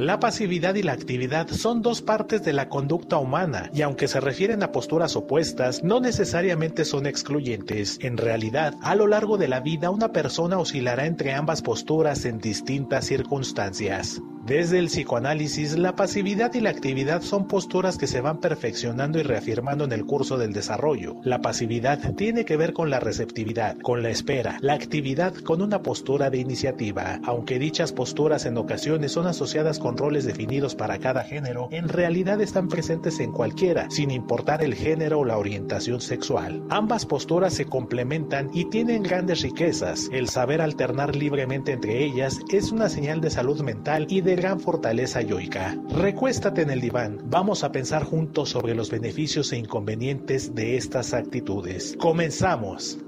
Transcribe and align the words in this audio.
La 0.00 0.18
pasividad 0.18 0.76
y 0.76 0.82
la 0.82 0.92
actividad 0.92 1.48
son 1.48 1.82
dos 1.82 2.00
partes 2.00 2.42
de 2.42 2.54
la 2.54 2.70
conducta 2.70 3.18
humana 3.18 3.68
y 3.74 3.82
aunque 3.82 4.08
se 4.08 4.18
refieren 4.18 4.62
a 4.62 4.72
posturas 4.72 5.14
opuestas, 5.14 5.84
no 5.84 6.00
necesariamente 6.00 6.86
son 6.86 7.04
excluyentes. 7.04 7.98
En 8.00 8.16
realidad, 8.16 8.76
a 8.80 8.94
lo 8.94 9.06
largo 9.06 9.36
de 9.36 9.48
la 9.48 9.60
vida 9.60 9.90
una 9.90 10.10
persona 10.10 10.58
oscilará 10.58 11.04
entre 11.04 11.34
ambas 11.34 11.60
posturas 11.60 12.24
en 12.24 12.38
distintas 12.38 13.04
circunstancias. 13.04 14.22
Desde 14.46 14.78
el 14.78 14.86
psicoanálisis, 14.86 15.76
la 15.76 15.94
pasividad 15.94 16.54
y 16.54 16.60
la 16.60 16.70
actividad 16.70 17.20
son 17.20 17.46
posturas 17.46 17.98
que 17.98 18.06
se 18.06 18.22
van 18.22 18.40
perfeccionando 18.40 19.18
y 19.18 19.22
reafirmando 19.22 19.84
en 19.84 19.92
el 19.92 20.06
curso 20.06 20.38
del 20.38 20.54
desarrollo. 20.54 21.16
La 21.22 21.42
pasividad 21.42 22.14
tiene 22.14 22.46
que 22.46 22.56
ver 22.56 22.72
con 22.72 22.88
la 22.88 23.00
receptividad, 23.00 23.76
con 23.78 24.02
la 24.02 24.08
espera, 24.08 24.56
la 24.62 24.72
actividad 24.72 25.34
con 25.34 25.60
una 25.60 25.82
postura 25.82 26.30
de 26.30 26.38
iniciativa. 26.38 27.20
Aunque 27.22 27.58
dichas 27.58 27.92
posturas 27.92 28.46
en 28.46 28.56
ocasiones 28.56 29.12
son 29.12 29.26
asociadas 29.26 29.78
con 29.78 29.89
roles 29.96 30.24
definidos 30.24 30.74
para 30.74 30.98
cada 30.98 31.24
género, 31.24 31.68
en 31.70 31.88
realidad 31.88 32.40
están 32.40 32.68
presentes 32.68 33.20
en 33.20 33.32
cualquiera, 33.32 33.88
sin 33.90 34.10
importar 34.10 34.62
el 34.62 34.74
género 34.74 35.20
o 35.20 35.24
la 35.24 35.38
orientación 35.38 36.00
sexual. 36.00 36.62
Ambas 36.70 37.06
posturas 37.06 37.54
se 37.54 37.66
complementan 37.66 38.50
y 38.52 38.66
tienen 38.66 39.02
grandes 39.02 39.42
riquezas. 39.42 40.08
El 40.12 40.28
saber 40.28 40.60
alternar 40.60 41.16
libremente 41.16 41.72
entre 41.72 42.04
ellas 42.04 42.38
es 42.50 42.72
una 42.72 42.88
señal 42.88 43.20
de 43.20 43.30
salud 43.30 43.60
mental 43.62 44.06
y 44.08 44.20
de 44.20 44.36
gran 44.36 44.60
fortaleza 44.60 45.22
yoica. 45.22 45.76
Recuéstate 45.90 46.62
en 46.62 46.70
el 46.70 46.80
diván. 46.80 47.18
Vamos 47.24 47.64
a 47.64 47.72
pensar 47.72 48.04
juntos 48.04 48.50
sobre 48.50 48.74
los 48.74 48.90
beneficios 48.90 49.52
e 49.52 49.56
inconvenientes 49.56 50.54
de 50.54 50.76
estas 50.76 51.14
actitudes. 51.14 51.96
Comenzamos. 51.98 52.98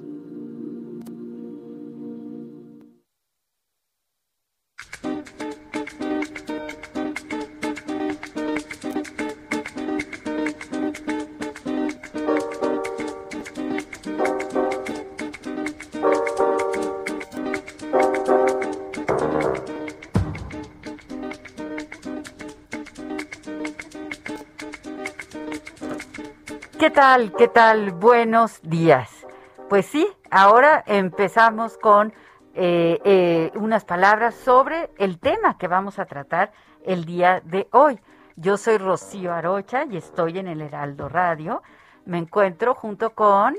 Tal? 26.93 27.33
¿Qué 27.33 27.49
tal? 27.49 27.93
Buenos 27.93 28.61
días. 28.63 29.27
Pues 29.71 29.87
sí, 29.87 30.07
ahora 30.31 30.85
empezamos 30.87 31.79
con 31.79 32.13
eh, 32.55 33.01
eh, 33.05 33.51
unas 33.55 33.87
palabras 33.87 34.35
sobre 34.35 34.91
el 34.99 35.19
tema 35.19 35.57
que 35.57 35.69
vamos 35.69 35.99
a 35.99 36.05
tratar 36.05 36.53
el 36.85 37.07
día 37.07 37.41
de 37.45 37.67
hoy. 37.73 37.99
Yo 38.37 38.59
soy 38.59 38.77
Rocío 38.77 39.33
Arocha 39.33 39.87
y 39.91 39.97
estoy 39.97 40.39
en 40.39 40.49
el 40.49 40.61
Heraldo 40.61 41.09
Radio. 41.09 41.63
Me 42.05 42.19
encuentro 42.19 42.75
junto 42.75 43.15
con 43.15 43.57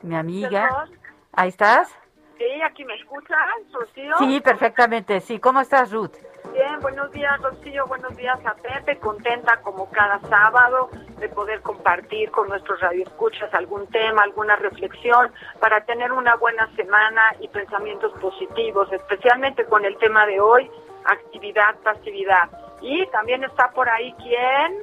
mi 0.00 0.16
amiga. 0.16 0.88
¿Ahí 1.32 1.50
estás? 1.50 1.94
Sí, 2.38 2.62
aquí 2.64 2.86
me 2.86 2.94
escuchas, 2.94 3.38
Rocío. 3.70 4.16
Sí, 4.18 4.40
perfectamente. 4.40 5.20
Sí, 5.20 5.38
¿cómo 5.40 5.60
estás, 5.60 5.92
Ruth? 5.92 6.16
Bien, 6.56 6.80
buenos 6.80 7.12
días, 7.12 7.38
Rocío. 7.42 7.86
Buenos 7.86 8.16
días 8.16 8.38
a 8.46 8.54
Pepe. 8.54 8.96
Contenta 8.96 9.60
como 9.60 9.90
cada 9.90 10.18
sábado 10.20 10.88
de 11.18 11.28
poder 11.28 11.60
compartir 11.60 12.30
con 12.30 12.48
nuestros 12.48 12.80
radioescuchas 12.80 13.52
algún 13.52 13.86
tema, 13.88 14.22
alguna 14.22 14.56
reflexión 14.56 15.30
para 15.60 15.84
tener 15.84 16.12
una 16.12 16.34
buena 16.36 16.66
semana 16.74 17.20
y 17.40 17.48
pensamientos 17.48 18.10
positivos, 18.22 18.90
especialmente 18.90 19.66
con 19.66 19.84
el 19.84 19.98
tema 19.98 20.24
de 20.24 20.40
hoy, 20.40 20.70
actividad, 21.04 21.76
pasividad. 21.84 22.48
Y 22.80 23.04
también 23.08 23.44
está 23.44 23.70
por 23.72 23.90
ahí 23.90 24.14
quién. 24.14 24.76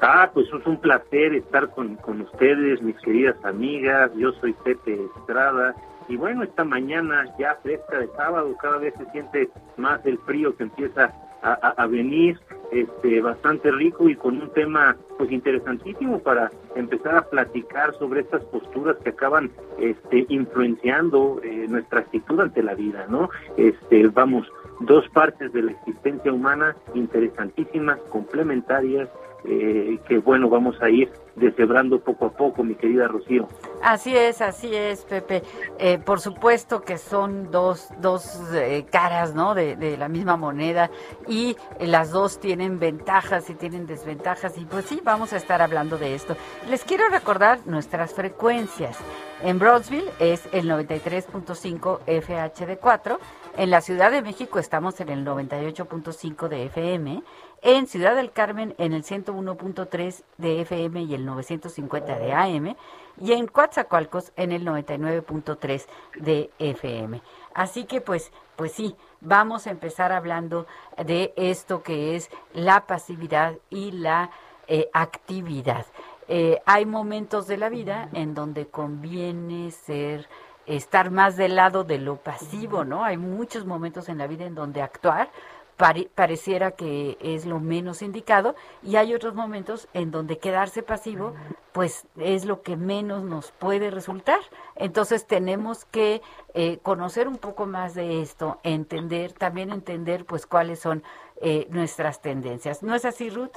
Ah, 0.00 0.30
pues 0.32 0.46
es 0.46 0.64
un 0.64 0.80
placer 0.80 1.34
estar 1.34 1.70
con, 1.70 1.96
con 1.96 2.20
ustedes, 2.20 2.80
mis 2.82 2.96
queridas 3.00 3.34
amigas. 3.44 4.12
Yo 4.14 4.30
soy 4.34 4.52
Pepe 4.52 4.96
Estrada. 5.16 5.74
Y 6.08 6.16
bueno, 6.16 6.42
esta 6.42 6.64
mañana 6.64 7.24
ya 7.38 7.56
fresca 7.62 7.98
de 7.98 8.08
sábado, 8.16 8.54
cada 8.60 8.78
vez 8.78 8.94
se 8.98 9.06
siente 9.10 9.48
más 9.76 10.04
el 10.04 10.18
frío 10.18 10.54
que 10.56 10.64
empieza 10.64 11.12
a, 11.42 11.52
a- 11.76 11.86
venir, 11.86 12.38
este, 12.72 13.20
bastante 13.20 13.70
rico 13.70 14.08
y 14.08 14.16
con 14.16 14.40
un 14.40 14.50
tema 14.54 14.96
pues 15.18 15.30
interesantísimo 15.30 16.18
para 16.20 16.50
empezar 16.74 17.16
a 17.16 17.28
platicar 17.28 17.94
sobre 17.98 18.20
estas 18.22 18.42
posturas 18.44 18.96
que 19.04 19.10
acaban 19.10 19.50
este, 19.78 20.24
influenciando 20.30 21.40
eh, 21.42 21.66
nuestra 21.68 22.00
actitud 22.00 22.40
ante 22.40 22.62
la 22.62 22.74
vida, 22.74 23.06
¿no? 23.10 23.28
Este, 23.58 24.08
vamos, 24.08 24.50
dos 24.80 25.06
partes 25.10 25.52
de 25.52 25.62
la 25.62 25.72
existencia 25.72 26.32
humana 26.32 26.74
interesantísimas, 26.94 27.98
complementarias, 28.10 29.08
eh, 29.44 29.98
que 30.08 30.18
bueno, 30.18 30.48
vamos 30.48 30.80
a 30.80 30.88
ir 30.88 31.10
deshebrando 31.36 32.00
poco 32.00 32.26
a 32.26 32.30
poco, 32.30 32.62
mi 32.62 32.74
querida 32.76 33.08
Rocío. 33.08 33.48
Así 33.82 34.16
es, 34.16 34.40
así 34.40 34.74
es, 34.74 35.04
Pepe. 35.04 35.42
Eh, 35.78 35.98
por 35.98 36.20
supuesto 36.20 36.82
que 36.82 36.96
son 36.96 37.50
dos, 37.50 37.88
dos 38.00 38.40
eh, 38.54 38.86
caras, 38.90 39.34
¿no? 39.34 39.54
De, 39.54 39.76
de 39.76 39.96
la 39.96 40.08
misma 40.08 40.36
moneda 40.36 40.90
y 41.28 41.56
las 41.80 42.10
dos 42.10 42.40
tienen 42.40 42.78
ventajas 42.78 43.50
y 43.50 43.54
tienen 43.54 43.86
desventajas 43.86 44.56
y 44.56 44.64
pues 44.64 44.86
sí, 44.86 45.00
vamos 45.04 45.32
a 45.32 45.36
estar 45.36 45.60
hablando 45.60 45.98
de 45.98 46.14
esto. 46.14 46.36
Les 46.70 46.84
quiero 46.84 47.08
recordar 47.08 47.58
nuestras 47.66 48.14
frecuencias. 48.14 48.98
En 49.42 49.58
Broadsville 49.58 50.10
es 50.20 50.48
el 50.52 50.70
93.5 50.70 52.00
FHD4. 52.06 53.18
En 53.58 53.70
la 53.70 53.80
Ciudad 53.82 54.10
de 54.10 54.22
México 54.22 54.58
estamos 54.58 55.00
en 55.00 55.10
el 55.10 55.24
98.5 55.24 56.48
de 56.48 56.64
FM. 56.64 57.22
En 57.62 57.86
Ciudad 57.86 58.14
del 58.14 58.32
Carmen 58.32 58.74
en 58.78 58.92
el 58.92 59.04
101.3 59.04 60.22
de 60.38 60.60
FM 60.60 61.02
y 61.02 61.14
el 61.14 61.24
950 61.24 62.18
de 62.18 62.32
AM. 62.32 62.76
Y 63.20 63.32
en 63.32 63.46
Coatzacoalcos 63.46 64.32
en 64.36 64.52
el 64.52 64.66
99.3 64.66 65.86
de 66.16 66.50
FM. 66.58 67.22
Así 67.54 67.84
que 67.84 68.00
pues, 68.00 68.32
pues 68.56 68.72
sí, 68.72 68.96
vamos 69.20 69.66
a 69.66 69.70
empezar 69.70 70.12
hablando 70.12 70.66
de 71.02 71.32
esto 71.36 71.82
que 71.82 72.16
es 72.16 72.30
la 72.52 72.86
pasividad 72.86 73.54
y 73.70 73.92
la 73.92 74.30
eh, 74.66 74.88
actividad. 74.92 75.86
Eh, 76.28 76.60
hay 76.64 76.86
momentos 76.86 77.46
de 77.46 77.58
la 77.58 77.68
vida 77.68 78.08
en 78.12 78.34
donde 78.34 78.66
conviene 78.66 79.70
ser 79.70 80.28
estar 80.66 81.10
más 81.10 81.36
del 81.36 81.56
lado 81.56 81.84
de 81.84 81.98
lo 81.98 82.16
pasivo, 82.16 82.84
¿no? 82.84 83.04
Hay 83.04 83.16
muchos 83.16 83.66
momentos 83.66 84.08
en 84.08 84.18
la 84.18 84.26
vida 84.26 84.46
en 84.46 84.54
donde 84.54 84.80
actuar 84.80 85.30
pare- 85.76 86.08
pareciera 86.14 86.72
que 86.72 87.16
es 87.20 87.46
lo 87.46 87.60
menos 87.60 88.02
indicado 88.02 88.54
y 88.82 88.96
hay 88.96 89.14
otros 89.14 89.34
momentos 89.34 89.88
en 89.94 90.10
donde 90.10 90.38
quedarse 90.38 90.82
pasivo 90.82 91.34
pues 91.72 92.06
es 92.18 92.44
lo 92.44 92.62
que 92.62 92.76
menos 92.76 93.24
nos 93.24 93.50
puede 93.50 93.90
resultar. 93.90 94.38
Entonces 94.76 95.26
tenemos 95.26 95.84
que 95.86 96.22
eh, 96.54 96.78
conocer 96.82 97.26
un 97.26 97.38
poco 97.38 97.66
más 97.66 97.94
de 97.94 98.22
esto, 98.22 98.60
entender, 98.62 99.32
también 99.32 99.72
entender 99.72 100.24
pues 100.24 100.46
cuáles 100.46 100.78
son 100.78 101.02
eh, 101.40 101.66
nuestras 101.70 102.22
tendencias. 102.22 102.82
¿No 102.82 102.94
es 102.94 103.04
así, 103.04 103.28
Ruth? 103.28 103.56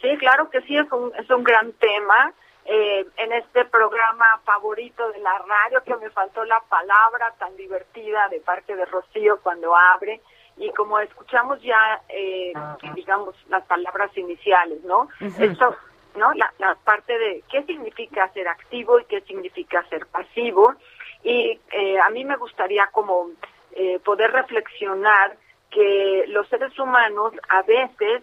Sí, 0.00 0.08
claro 0.18 0.50
que 0.50 0.60
sí, 0.62 0.76
es 0.76 0.90
un, 0.90 1.12
es 1.16 1.30
un 1.30 1.44
gran 1.44 1.72
tema. 1.74 2.32
Eh, 2.68 3.06
en 3.18 3.32
este 3.32 3.64
programa 3.66 4.40
favorito 4.44 5.08
de 5.12 5.20
la 5.20 5.38
radio, 5.38 5.84
que 5.84 5.94
me 6.04 6.10
faltó 6.10 6.44
la 6.44 6.58
palabra 6.68 7.32
tan 7.38 7.54
divertida 7.54 8.26
de 8.28 8.40
parte 8.40 8.74
de 8.74 8.84
Rocío 8.86 9.38
cuando 9.40 9.76
abre, 9.76 10.20
y 10.56 10.70
como 10.70 10.98
escuchamos 11.00 11.60
ya, 11.62 12.00
eh, 12.08 12.52
digamos, 12.94 13.34
las 13.48 13.64
palabras 13.64 14.16
iniciales, 14.16 14.82
¿no? 14.84 15.08
Ujú. 15.20 15.42
Esto, 15.42 15.76
¿no? 16.16 16.32
La, 16.34 16.52
la 16.58 16.74
parte 16.76 17.18
de 17.18 17.44
qué 17.50 17.62
significa 17.64 18.28
ser 18.32 18.48
activo 18.48 18.98
y 18.98 19.04
qué 19.04 19.20
significa 19.22 19.82
ser 19.88 20.06
pasivo. 20.06 20.74
Y 21.22 21.60
eh, 21.72 21.98
a 22.00 22.08
mí 22.10 22.24
me 22.24 22.36
gustaría 22.36 22.86
como 22.88 23.30
eh, 23.72 23.98
poder 24.04 24.30
reflexionar 24.32 25.36
que 25.70 26.24
los 26.28 26.48
seres 26.48 26.78
humanos 26.78 27.34
a 27.48 27.62
veces 27.62 28.22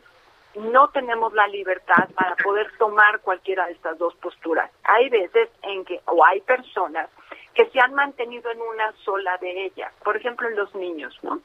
no 0.55 0.89
tenemos 0.89 1.33
la 1.33 1.47
libertad 1.47 2.09
para 2.15 2.35
poder 2.37 2.71
tomar 2.77 3.19
cualquiera 3.21 3.67
de 3.67 3.73
estas 3.73 3.97
dos 3.97 4.15
posturas. 4.15 4.71
Hay 4.83 5.09
veces 5.09 5.49
en 5.63 5.83
que, 5.85 5.99
o 6.05 6.23
hay 6.25 6.41
personas 6.41 7.09
que 7.53 7.67
se 7.69 7.79
han 7.79 7.93
mantenido 7.93 8.49
en 8.51 8.61
una 8.61 8.91
sola 9.03 9.37
de 9.37 9.65
ellas, 9.65 9.91
por 10.03 10.17
ejemplo 10.17 10.47
en 10.47 10.55
los 10.55 10.73
niños, 10.75 11.17
¿no? 11.21 11.41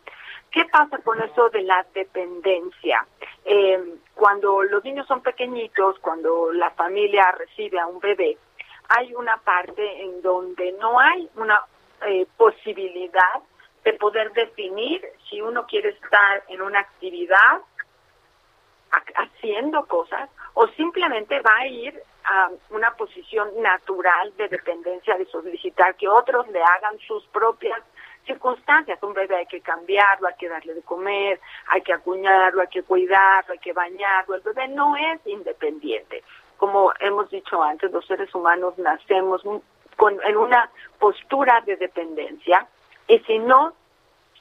¿Qué 0.50 0.64
pasa 0.66 0.98
con 0.98 1.20
eso 1.22 1.50
de 1.50 1.62
la 1.62 1.84
dependencia? 1.94 3.06
Eh, 3.44 3.96
cuando 4.14 4.62
los 4.62 4.82
niños 4.84 5.06
son 5.06 5.20
pequeñitos, 5.22 5.98
cuando 6.00 6.52
la 6.52 6.70
familia 6.70 7.30
recibe 7.32 7.78
a 7.78 7.86
un 7.86 8.00
bebé, 8.00 8.38
hay 8.88 9.14
una 9.14 9.36
parte 9.38 10.02
en 10.02 10.22
donde 10.22 10.72
no 10.72 10.98
hay 10.98 11.28
una 11.36 11.60
eh, 12.06 12.26
posibilidad 12.36 13.42
de 13.84 13.92
poder 13.94 14.32
definir 14.32 15.04
si 15.28 15.40
uno 15.40 15.66
quiere 15.66 15.90
estar 15.90 16.42
en 16.48 16.62
una 16.62 16.80
actividad 16.80 17.60
haciendo 19.16 19.84
cosas 19.86 20.30
o 20.54 20.66
simplemente 20.68 21.40
va 21.40 21.56
a 21.58 21.66
ir 21.66 22.02
a 22.24 22.50
una 22.70 22.90
posición 22.96 23.50
natural 23.60 24.34
de 24.36 24.48
dependencia, 24.48 25.16
de 25.16 25.26
solicitar 25.26 25.94
que 25.96 26.08
otros 26.08 26.48
le 26.48 26.62
hagan 26.62 26.98
sus 27.06 27.24
propias 27.26 27.80
circunstancias. 28.28 29.02
Un 29.02 29.14
bebé 29.14 29.36
hay 29.36 29.46
que 29.46 29.60
cambiarlo, 29.60 30.28
hay 30.28 30.34
que 30.38 30.48
darle 30.48 30.74
de 30.74 30.82
comer, 30.82 31.40
hay 31.68 31.82
que 31.82 31.92
acuñarlo, 31.92 32.60
hay 32.60 32.68
que 32.68 32.82
cuidarlo, 32.84 33.54
hay 33.54 33.58
que 33.58 33.72
bañarlo. 33.72 34.36
El 34.36 34.42
bebé 34.42 34.68
no 34.68 34.94
es 34.94 35.26
independiente. 35.26 36.22
Como 36.56 36.92
hemos 37.00 37.30
dicho 37.30 37.62
antes, 37.62 37.90
los 37.90 38.06
seres 38.06 38.32
humanos 38.34 38.78
nacemos 38.78 39.42
con, 39.96 40.20
en 40.22 40.36
una 40.36 40.70
postura 40.98 41.62
de 41.66 41.76
dependencia 41.76 42.66
y 43.08 43.18
si 43.20 43.38
no 43.38 43.72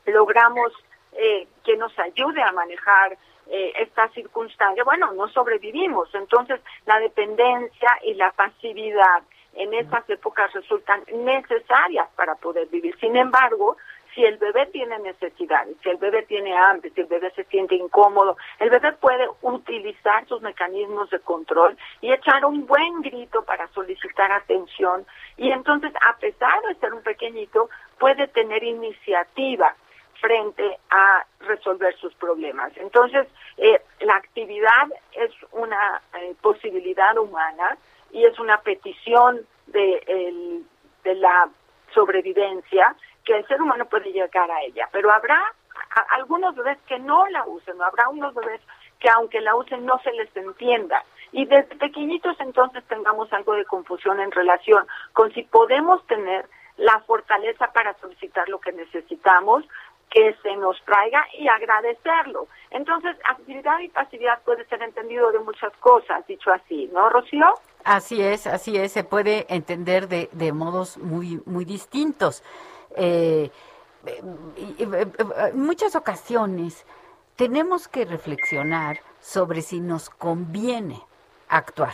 logramos 0.05 0.71
eh, 1.13 1.47
que 1.63 1.77
nos 1.77 1.97
ayude 1.97 2.41
a 2.43 2.51
manejar 2.51 3.17
eh, 3.49 3.73
esta 3.77 4.09
circunstancia, 4.09 4.83
bueno, 4.83 5.13
no 5.13 5.27
sobrevivimos. 5.29 6.13
Entonces, 6.13 6.59
la 6.85 6.99
dependencia 6.99 7.89
y 8.03 8.13
la 8.13 8.31
pasividad 8.31 9.23
en 9.57 9.73
esas 9.73 10.09
épocas 10.09 10.53
resultan 10.53 11.03
necesarias 11.13 12.07
para 12.15 12.35
poder 12.35 12.67
vivir. 12.67 12.97
Sin 12.99 13.15
embargo, 13.15 13.77
si 14.17 14.25
el 14.25 14.37
bebé 14.37 14.65
tiene 14.67 14.97
necesidades, 14.99 15.77
si 15.83 15.89
el 15.89 15.97
bebé 15.97 16.23
tiene 16.23 16.57
hambre, 16.57 16.89
si 16.89 17.01
el 17.01 17.07
bebé 17.07 17.31
se 17.35 17.43
siente 17.45 17.75
incómodo, 17.75 18.35
el 18.59 18.71
bebé 18.71 18.93
puede 18.93 19.27
utilizar 19.43 20.25
sus 20.27 20.41
mecanismos 20.41 21.09
de 21.11 21.19
control 21.19 21.77
y 22.01 22.11
echar 22.11 22.43
un 22.45 22.65
buen 22.65 23.01
grito 23.01 23.43
para 23.43 23.67
solicitar 23.69 24.31
atención 24.31 25.05
y 25.37 25.51
entonces, 25.51 25.91
a 26.09 26.17
pesar 26.17 26.59
de 26.67 26.75
ser 26.75 26.93
un 26.93 27.03
pequeñito, 27.03 27.69
puede 27.99 28.27
tener 28.27 28.63
iniciativa 28.63 29.75
frente 30.19 30.79
a 30.89 31.23
resolver 31.41 31.95
sus 31.97 32.13
problemas. 32.15 32.71
Entonces, 32.77 33.27
eh, 33.57 33.79
la 33.99 34.15
actividad 34.15 34.87
es 35.11 35.31
una 35.51 36.01
eh, 36.15 36.33
posibilidad 36.41 37.15
humana 37.19 37.77
y 38.11 38.25
es 38.25 38.37
una 38.39 38.59
petición 38.61 39.45
de, 39.67 40.63
de 41.03 41.15
la 41.15 41.49
sobrevivencia 41.93 42.95
que 43.23 43.37
el 43.37 43.47
ser 43.47 43.61
humano 43.61 43.85
puede 43.85 44.11
llegar 44.11 44.49
a 44.49 44.61
ella. 44.63 44.87
Pero 44.91 45.11
habrá 45.11 45.41
algunos 46.11 46.55
bebés 46.55 46.77
que 46.87 46.99
no 46.99 47.27
la 47.27 47.45
usen, 47.45 47.81
habrá 47.81 48.09
unos 48.09 48.33
bebés 48.33 48.61
que 48.99 49.09
aunque 49.09 49.41
la 49.41 49.55
usen 49.55 49.85
no 49.85 49.99
se 49.99 50.11
les 50.13 50.35
entienda. 50.35 51.03
Y 51.31 51.45
desde 51.45 51.75
pequeñitos 51.75 52.39
entonces 52.39 52.83
tengamos 52.85 53.31
algo 53.33 53.53
de 53.53 53.65
confusión 53.65 54.19
en 54.19 54.31
relación 54.31 54.87
con 55.13 55.31
si 55.33 55.43
podemos 55.43 56.05
tener 56.07 56.45
la 56.77 56.99
fortaleza 57.01 57.71
para 57.73 57.93
solicitar 57.95 58.47
lo 58.49 58.59
que 58.59 58.71
necesitamos, 58.71 59.65
que 60.09 60.35
se 60.41 60.55
nos 60.55 60.81
traiga 60.85 61.25
y 61.37 61.47
agradecerlo. 61.47 62.47
Entonces, 62.69 63.17
actividad 63.29 63.79
y 63.79 63.89
pasividad 63.89 64.41
puede 64.43 64.65
ser 64.65 64.81
entendido 64.81 65.31
de 65.31 65.39
muchas 65.39 65.75
cosas, 65.77 66.25
dicho 66.27 66.51
así, 66.51 66.89
¿no, 66.93 67.09
Rocío? 67.09 67.53
Así 67.87 68.21
es, 68.21 68.47
así 68.47 68.75
es, 68.75 68.91
se 68.91 69.05
puede 69.05 69.45
entender 69.47 70.09
de, 70.09 70.29
de 70.33 70.51
modos 70.51 70.97
muy, 70.97 71.41
muy 71.45 71.63
distintos. 71.63 72.43
Eh, 72.97 73.49
en 74.05 75.61
muchas 75.61 75.95
ocasiones 75.95 76.85
tenemos 77.37 77.87
que 77.87 78.03
reflexionar 78.03 78.99
sobre 79.21 79.61
si 79.61 79.79
nos 79.79 80.09
conviene 80.09 81.01
actuar 81.47 81.93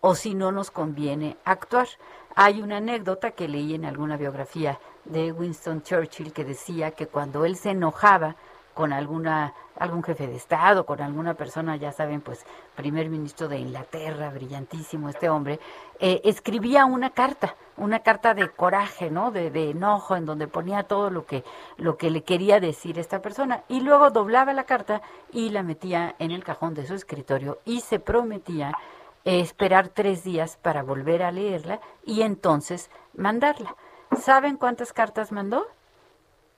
o 0.00 0.14
si 0.14 0.34
no 0.36 0.52
nos 0.52 0.70
conviene 0.70 1.36
actuar. 1.44 1.88
Hay 2.36 2.62
una 2.62 2.76
anécdota 2.76 3.32
que 3.32 3.48
leí 3.48 3.74
en 3.74 3.84
alguna 3.84 4.16
biografía 4.16 4.78
de 5.06 5.32
Winston 5.32 5.82
Churchill 5.82 6.32
que 6.32 6.44
decía 6.44 6.92
que 6.92 7.08
cuando 7.08 7.44
él 7.44 7.56
se 7.56 7.70
enojaba 7.70 8.36
con 8.74 8.92
alguna 8.92 9.54
algún 9.82 10.02
jefe 10.02 10.26
de 10.26 10.36
estado, 10.36 10.86
con 10.86 11.00
alguna 11.00 11.34
persona, 11.34 11.76
ya 11.76 11.92
saben, 11.92 12.20
pues 12.20 12.46
primer 12.76 13.08
ministro 13.08 13.48
de 13.48 13.58
Inglaterra, 13.58 14.30
brillantísimo 14.30 15.08
este 15.08 15.28
hombre, 15.28 15.58
eh, 15.98 16.20
escribía 16.24 16.84
una 16.84 17.10
carta, 17.10 17.56
una 17.76 18.00
carta 18.00 18.34
de 18.34 18.48
coraje, 18.48 19.10
¿no? 19.10 19.30
De, 19.30 19.50
de, 19.50 19.70
enojo, 19.70 20.14
en 20.14 20.24
donde 20.24 20.46
ponía 20.46 20.84
todo 20.84 21.10
lo 21.10 21.26
que 21.26 21.44
lo 21.76 21.96
que 21.96 22.10
le 22.10 22.22
quería 22.22 22.60
decir 22.60 22.98
esta 22.98 23.20
persona 23.20 23.64
y 23.68 23.80
luego 23.80 24.10
doblaba 24.10 24.52
la 24.52 24.64
carta 24.64 25.02
y 25.32 25.50
la 25.50 25.62
metía 25.62 26.14
en 26.18 26.30
el 26.30 26.44
cajón 26.44 26.74
de 26.74 26.86
su 26.86 26.94
escritorio 26.94 27.58
y 27.64 27.80
se 27.80 27.98
prometía 27.98 28.72
esperar 29.24 29.88
tres 29.88 30.24
días 30.24 30.56
para 30.56 30.82
volver 30.82 31.22
a 31.22 31.32
leerla 31.32 31.80
y 32.04 32.22
entonces 32.22 32.90
mandarla. 33.14 33.74
¿Saben 34.16 34.56
cuántas 34.56 34.92
cartas 34.92 35.32
mandó? 35.32 35.66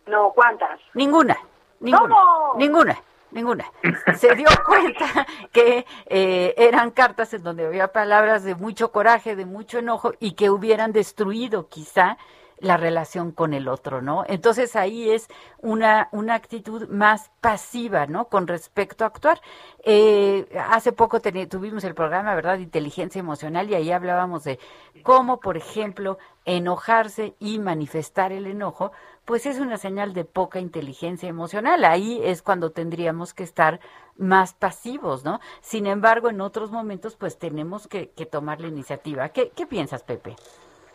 No, 0.06 0.32
¿cuántas? 0.34 0.80
Ninguna, 0.94 1.38
ninguna, 1.80 2.16
ninguna, 2.56 3.02
ninguna. 3.34 3.70
Se 4.16 4.34
dio 4.34 4.48
cuenta 4.66 5.26
que 5.52 5.84
eh, 6.06 6.54
eran 6.56 6.90
cartas 6.90 7.34
en 7.34 7.42
donde 7.42 7.66
había 7.66 7.88
palabras 7.88 8.44
de 8.44 8.54
mucho 8.54 8.90
coraje, 8.92 9.36
de 9.36 9.44
mucho 9.44 9.78
enojo 9.78 10.12
y 10.20 10.32
que 10.32 10.50
hubieran 10.50 10.92
destruido 10.92 11.68
quizá 11.68 12.16
la 12.58 12.76
relación 12.76 13.32
con 13.32 13.52
el 13.52 13.68
otro, 13.68 14.00
¿no? 14.00 14.24
Entonces 14.26 14.76
ahí 14.76 15.10
es 15.10 15.28
una, 15.58 16.08
una 16.12 16.34
actitud 16.34 16.88
más 16.88 17.30
pasiva, 17.40 18.06
¿no? 18.06 18.28
Con 18.28 18.46
respecto 18.46 19.04
a 19.04 19.08
actuar. 19.08 19.40
Eh, 19.84 20.46
hace 20.70 20.92
poco 20.92 21.20
tuvimos 21.20 21.84
el 21.84 21.94
programa, 21.94 22.34
¿verdad? 22.34 22.58
Inteligencia 22.58 23.18
emocional 23.18 23.68
y 23.68 23.74
ahí 23.74 23.90
hablábamos 23.92 24.44
de 24.44 24.58
cómo, 25.02 25.40
por 25.40 25.56
ejemplo, 25.56 26.18
enojarse 26.44 27.34
y 27.38 27.58
manifestar 27.58 28.32
el 28.32 28.46
enojo, 28.46 28.92
pues 29.24 29.46
es 29.46 29.58
una 29.58 29.78
señal 29.78 30.12
de 30.12 30.24
poca 30.24 30.60
inteligencia 30.60 31.28
emocional. 31.28 31.84
Ahí 31.84 32.20
es 32.22 32.42
cuando 32.42 32.70
tendríamos 32.70 33.34
que 33.34 33.42
estar 33.42 33.80
más 34.16 34.54
pasivos, 34.54 35.24
¿no? 35.24 35.40
Sin 35.60 35.86
embargo, 35.86 36.30
en 36.30 36.40
otros 36.40 36.70
momentos, 36.70 37.16
pues 37.16 37.38
tenemos 37.38 37.88
que, 37.88 38.06
tomar 38.30 38.60
la 38.60 38.68
iniciativa. 38.68 39.28
¿Qué, 39.30 39.50
¿Qué 39.54 39.66
piensas, 39.66 40.02
Pepe? 40.02 40.36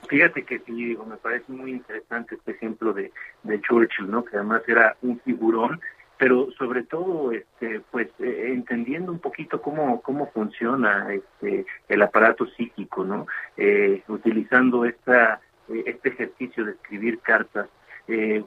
Fíjate 0.07 0.43
que 0.43 0.59
sí, 0.59 0.97
me 1.07 1.17
parece 1.17 1.51
muy 1.51 1.71
interesante 1.71 2.35
este 2.35 2.51
ejemplo 2.51 2.93
de, 2.93 3.11
de 3.43 3.61
Churchill, 3.61 4.09
¿no? 4.09 4.23
Que 4.23 4.37
además 4.37 4.63
era 4.67 4.95
un 5.01 5.19
figurón, 5.19 5.79
pero 6.17 6.51
sobre 6.57 6.83
todo, 6.83 7.31
este, 7.31 7.81
pues, 7.91 8.09
eh, 8.19 8.51
entendiendo 8.53 9.11
un 9.11 9.19
poquito 9.19 9.61
cómo 9.61 10.01
cómo 10.01 10.31
funciona 10.31 11.13
este 11.13 11.65
el 11.87 12.01
aparato 12.01 12.45
psíquico, 12.47 13.03
¿no? 13.05 13.27
Eh, 13.55 14.03
utilizando 14.07 14.83
esta 14.85 15.41
eh, 15.69 15.83
este 15.85 16.09
ejercicio 16.09 16.65
de 16.65 16.71
escribir 16.71 17.19
cartas, 17.19 17.69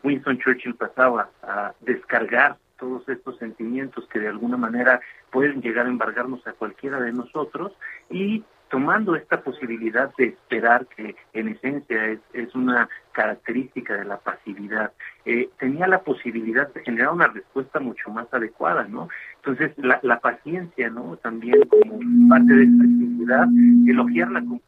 Winston 0.02 0.38
Churchill 0.38 0.74
pasaba 0.74 1.30
a 1.42 1.72
descargar 1.80 2.56
todos 2.78 3.08
estos 3.08 3.38
sentimientos 3.38 4.06
que 4.08 4.18
de 4.18 4.28
alguna 4.28 4.56
manera 4.56 5.00
pueden 5.30 5.62
llegar 5.62 5.86
a 5.86 5.88
embargarnos 5.88 6.44
a 6.46 6.52
cualquiera 6.52 7.00
de 7.00 7.12
nosotros 7.12 7.72
y 8.10 8.42
tomando 8.72 9.14
esta 9.14 9.42
posibilidad 9.42 10.10
de 10.16 10.28
esperar, 10.28 10.86
que 10.86 11.14
en 11.34 11.48
esencia 11.48 12.06
es, 12.06 12.20
es 12.32 12.54
una 12.54 12.88
característica 13.12 13.94
de 13.94 14.06
la 14.06 14.16
pasividad, 14.16 14.92
eh, 15.26 15.50
tenía 15.58 15.86
la 15.86 16.00
posibilidad 16.00 16.72
de 16.72 16.80
generar 16.80 17.12
una 17.12 17.26
respuesta 17.26 17.80
mucho 17.80 18.10
más 18.10 18.32
adecuada, 18.32 18.84
¿no? 18.88 19.10
Entonces, 19.36 19.72
la, 19.76 20.00
la 20.02 20.20
paciencia, 20.20 20.88
¿no? 20.88 21.18
También 21.18 21.60
como 21.68 22.00
parte 22.30 22.54
de 22.54 22.62
esta 22.62 22.84
actividad, 22.84 23.46
elogiarla 23.86 24.40
como 24.40 24.60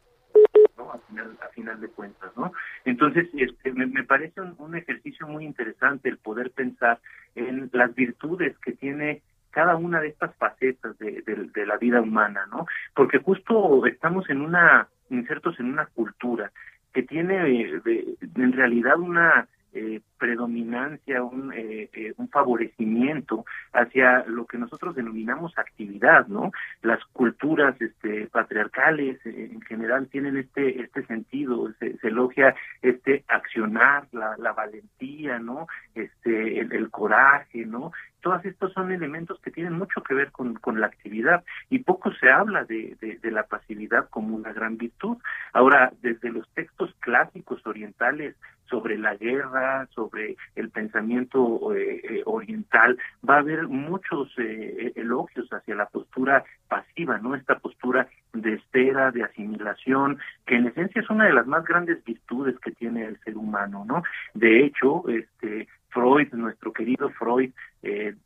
A 0.91 1.47
final, 1.49 1.81
de 1.81 1.87
cuentas, 1.89 2.31
¿no? 2.35 2.51
Entonces, 2.83 3.27
este, 3.33 3.71
me, 3.73 4.03
parece 4.03 4.41
un, 4.41 4.55
un 4.57 4.75
ejercicio 4.75 5.27
muy 5.27 5.45
interesante 5.45 6.09
el 6.09 6.17
poder 6.17 6.51
pensar 6.51 6.99
en 7.35 7.69
las 7.73 7.93
virtudes 7.95 8.57
que 8.59 8.73
tiene 8.73 9.21
cada 9.55 9.77
una 9.77 10.01
de 10.01 10.09
estas 10.09 10.35
facetas 10.35 10.97
de, 10.99 11.21
de, 11.21 11.65
la 11.65 11.77
vida 11.77 12.01
humana, 12.01 12.45
¿no? 12.51 12.65
Porque 12.93 13.19
justo 13.19 13.85
estamos 13.85 14.29
en 14.29 14.41
una, 14.41 14.89
insertos 15.09 15.57
en 15.61 15.67
una 15.67 15.85
cultura 15.85 16.51
que 16.93 17.03
tiene 17.03 17.81
en 17.85 18.51
realidad 18.51 18.99
una 18.99 19.47
eh, 19.75 19.99
predominancia, 20.17 21.21
un, 21.21 21.51
eh, 21.53 21.89
eh, 21.93 22.13
un 22.15 22.29
favorecimiento 22.29 23.43
hacia 23.73 24.23
lo 24.25 24.45
que 24.45 24.57
nosotros 24.57 24.95
denominamos 24.95 25.51
actividad, 25.57 26.27
¿no? 26.27 26.51
Las 26.81 27.03
culturas 27.11 27.79
este, 27.81 28.27
patriarcales 28.27 29.19
en 29.25 29.61
general 29.63 30.07
tienen 30.07 30.37
este 30.37 30.81
este 30.81 31.05
sentido, 31.05 31.73
se, 31.79 31.97
elogia 32.03 32.55
este 32.81 33.25
accionar, 33.27 34.07
la, 34.13 34.37
la 34.37 34.53
valentía, 34.53 35.39
¿no? 35.39 35.67
Este 35.93 36.61
el 36.61 36.89
coraje, 36.89 37.65
¿no? 37.65 37.91
Todos 38.25 38.43
estos 38.43 38.73
son 38.73 38.91
elementos 38.91 39.39
que 39.39 39.51
tienen 39.51 39.73
mucho 39.73 40.01
que 40.01 40.15
ver 40.15 40.31
con, 40.31 40.57
la 40.79 40.87
actividad 40.87 41.43
y 41.69 41.77
poco 41.77 42.11
se 42.13 42.31
habla 42.31 42.63
de, 42.63 42.97
de, 43.21 43.31
la 43.31 43.43
pasividad 43.43 44.09
como 44.09 44.35
una 44.35 44.51
gran 44.51 44.77
virtud. 44.77 45.17
Ahora, 45.53 45.93
desde 46.01 46.31
los 46.31 46.49
textos 46.55 46.91
clásicos 47.01 47.61
orientales 47.67 48.35
sobre 48.67 48.97
la 48.97 49.15
guerra, 49.15 49.87
sobre 49.93 50.37
el 50.55 50.71
pensamiento 50.71 51.71
eh, 51.75 52.01
eh, 52.03 52.21
oriental, 52.25 52.97
va 53.29 53.35
a 53.35 53.39
haber 53.41 53.67
muchos 53.67 54.33
eh, 54.39 54.91
elogios 54.95 55.47
hacia 55.53 55.75
la 55.75 55.85
postura 55.85 56.43
pasiva, 56.67 57.19
¿no? 57.19 57.35
Esta 57.35 57.59
postura 57.59 58.07
de 58.33 58.55
espera, 58.55 59.11
de 59.11 59.23
asimilación, 59.23 60.17
que 60.47 60.55
en 60.55 60.65
esencia 60.65 61.03
es 61.03 61.09
una 61.11 61.25
de 61.25 61.33
las 61.33 61.45
más 61.45 61.63
grandes 61.63 62.03
virtudes 62.03 62.57
que 62.57 62.71
tiene 62.71 63.05
el 63.05 63.19
ser 63.19 63.37
humano, 63.37 63.85
¿no? 63.85 64.01
De 64.33 64.65
hecho, 64.65 65.07
este 65.09 65.67
Freud, 65.95 66.33
nuestro 66.33 66.73
querido 66.73 67.09
Freud, 67.11 67.51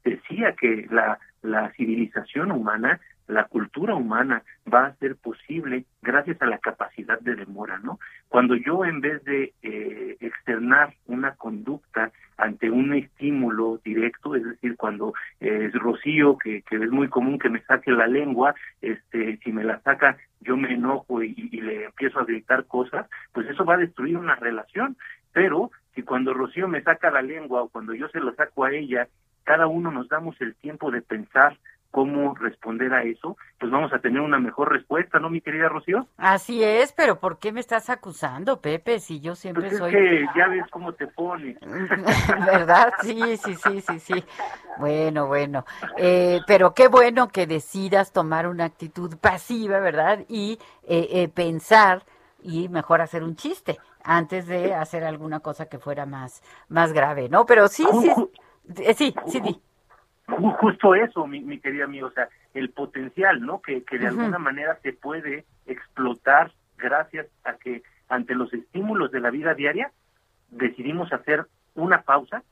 decía 0.04 0.56
que 0.60 0.88
la, 0.90 1.20
civilización 1.78 2.52
humana 2.52 3.00
la 3.28 3.44
cultura 3.46 3.94
humana 3.94 4.42
va 4.74 4.88
a 4.88 4.96
ser 4.96 5.16
posible 5.16 5.86
gracias 6.02 6.42
a 6.42 6.48
la 6.48 6.58
capacidad 6.58 7.20
de 7.20 7.36
demora, 7.36 7.78
¿no? 7.78 8.00
Cuando 8.28 8.56
yo 8.56 8.84
en 8.86 9.02
vez 9.02 9.24
de 9.24 9.54
eh, 9.62 10.18
externar 10.20 10.96
una 11.06 11.36
conducta 11.36 12.12
ante 12.38 12.72
un 12.72 12.92
estímulo 12.96 13.80
directo, 13.86 14.36
es 14.36 14.44
decir, 14.44 14.76
cuando 14.78 15.14
es 15.40 15.72
Rocío, 15.74 16.40
que, 16.40 16.64
que, 16.64 16.78
es 16.78 16.90
muy 16.90 17.08
común 17.08 17.38
que 17.38 17.50
me 17.50 17.62
saque 17.62 17.92
la 17.92 18.08
lengua, 18.08 18.56
este, 18.82 19.38
si 19.44 19.52
me 19.52 19.64
la 19.64 19.80
saca 19.82 20.18
yo 20.42 20.58
me 20.58 20.74
enojo 20.74 21.22
y, 21.22 21.36
y 21.52 21.62
le 21.62 21.86
empiezo 21.86 22.20
a 22.20 22.26
gritar 22.26 22.66
cosas, 22.66 23.08
pues 23.34 23.48
eso 23.48 23.64
va 23.64 23.76
a 23.76 23.80
destruir 23.80 24.18
una 24.18 24.36
relación. 24.36 24.98
Pero 25.34 25.70
si 25.96 26.03
cuando 26.03 26.34
Rocío 26.34 26.67
me 26.67 26.81
saca 26.81 27.12
la 27.12 27.22
lengua 27.22 27.63
o 27.63 27.69
cuando 27.69 27.93
yo 27.93 28.08
se 28.10 28.19
lo 28.19 28.34
saco 28.36 28.65
a 28.65 28.72
ella, 28.72 29.08
cada 29.43 29.67
uno 29.67 29.91
nos 29.91 30.08
damos 30.10 30.39
el 30.41 30.55
tiempo 30.55 30.91
de 30.91 31.01
pensar 31.01 31.58
cómo 31.91 32.36
responder 32.36 32.93
a 32.93 33.03
eso, 33.03 33.36
pues 33.60 33.72
vamos 33.72 33.91
a 33.93 34.00
tener 34.00 34.22
una 34.22 34.39
mejor 34.39 34.72
respuesta, 34.72 35.19
¿no, 35.19 35.29
mi 35.29 35.41
querida 35.41 35.69
Rocío? 35.69 36.08
Así 36.17 36.63
es, 36.63 36.93
pero 36.93 37.19
¿por 37.19 37.39
qué 37.39 37.51
me 37.51 37.60
estás 37.60 37.89
acusando, 37.89 38.62
Pepe? 38.62 39.00
Si 39.00 39.19
yo 39.19 39.36
siempre 39.36 39.63
pues 39.63 39.74
es 39.74 39.79
soy... 39.79 39.91
que 39.91 40.25
ya 40.36 40.48
ves 40.48 40.65
cómo 40.69 40.93
te 40.93 41.08
pone. 41.08 41.58
¿Verdad? 42.46 42.93
Sí, 43.01 43.38
sí, 43.38 43.55
sí, 43.55 43.81
sí, 43.81 44.00
sí. 44.00 44.24
Bueno, 44.77 45.27
bueno. 45.27 45.65
Eh, 45.98 46.41
pero 46.46 46.74
qué 46.74 46.88
bueno 46.88 47.29
que 47.29 47.48
decidas 47.48 48.13
tomar 48.13 48.48
una 48.48 48.65
actitud 48.65 49.17
pasiva, 49.17 49.79
¿verdad? 49.79 50.25
Y 50.29 50.60
eh, 50.88 51.08
eh, 51.12 51.27
pensar 51.27 52.03
y 52.41 52.69
mejor 52.69 53.01
hacer 53.01 53.24
un 53.24 53.36
chiste 53.36 53.79
antes 54.03 54.48
de 54.48 54.74
hacer 54.74 55.03
alguna 55.03 55.39
cosa 55.39 55.68
que 55.68 55.79
fuera 55.79 56.06
más, 56.06 56.41
más 56.68 56.94
grave, 56.94 57.29
¿no? 57.29 57.46
Pero 57.46 57.68
sí, 57.68 57.86
sí, 58.01 58.12
sí, 58.96 59.13
sí, 59.27 59.41
sí 59.44 59.62
justo 60.38 60.96
eso, 60.96 61.27
mi, 61.27 61.41
mi 61.41 61.60
querida 61.60 61.86
amigo, 61.86 62.08
o 62.08 62.12
sea, 62.12 62.29
el 62.53 62.70
potencial, 62.70 63.41
¿no? 63.41 63.62
Que, 63.62 63.84
que 63.84 63.98
de 63.98 64.08
alguna 64.08 64.39
manera 64.39 64.77
se 64.82 64.94
puede 64.94 65.46
explotar 65.65 66.51
gracias 66.77 67.27
a 67.44 67.53
que 67.53 67.84
ante 68.08 68.36
los 68.36 68.53
estímulos 68.53 69.12
de 69.12 69.20
la 69.20 69.29
vida 69.29 69.53
diaria 69.53 69.91
decidimos 70.50 71.12
hacer 71.13 71.46
una 71.75 72.01
pausa, 72.01 72.44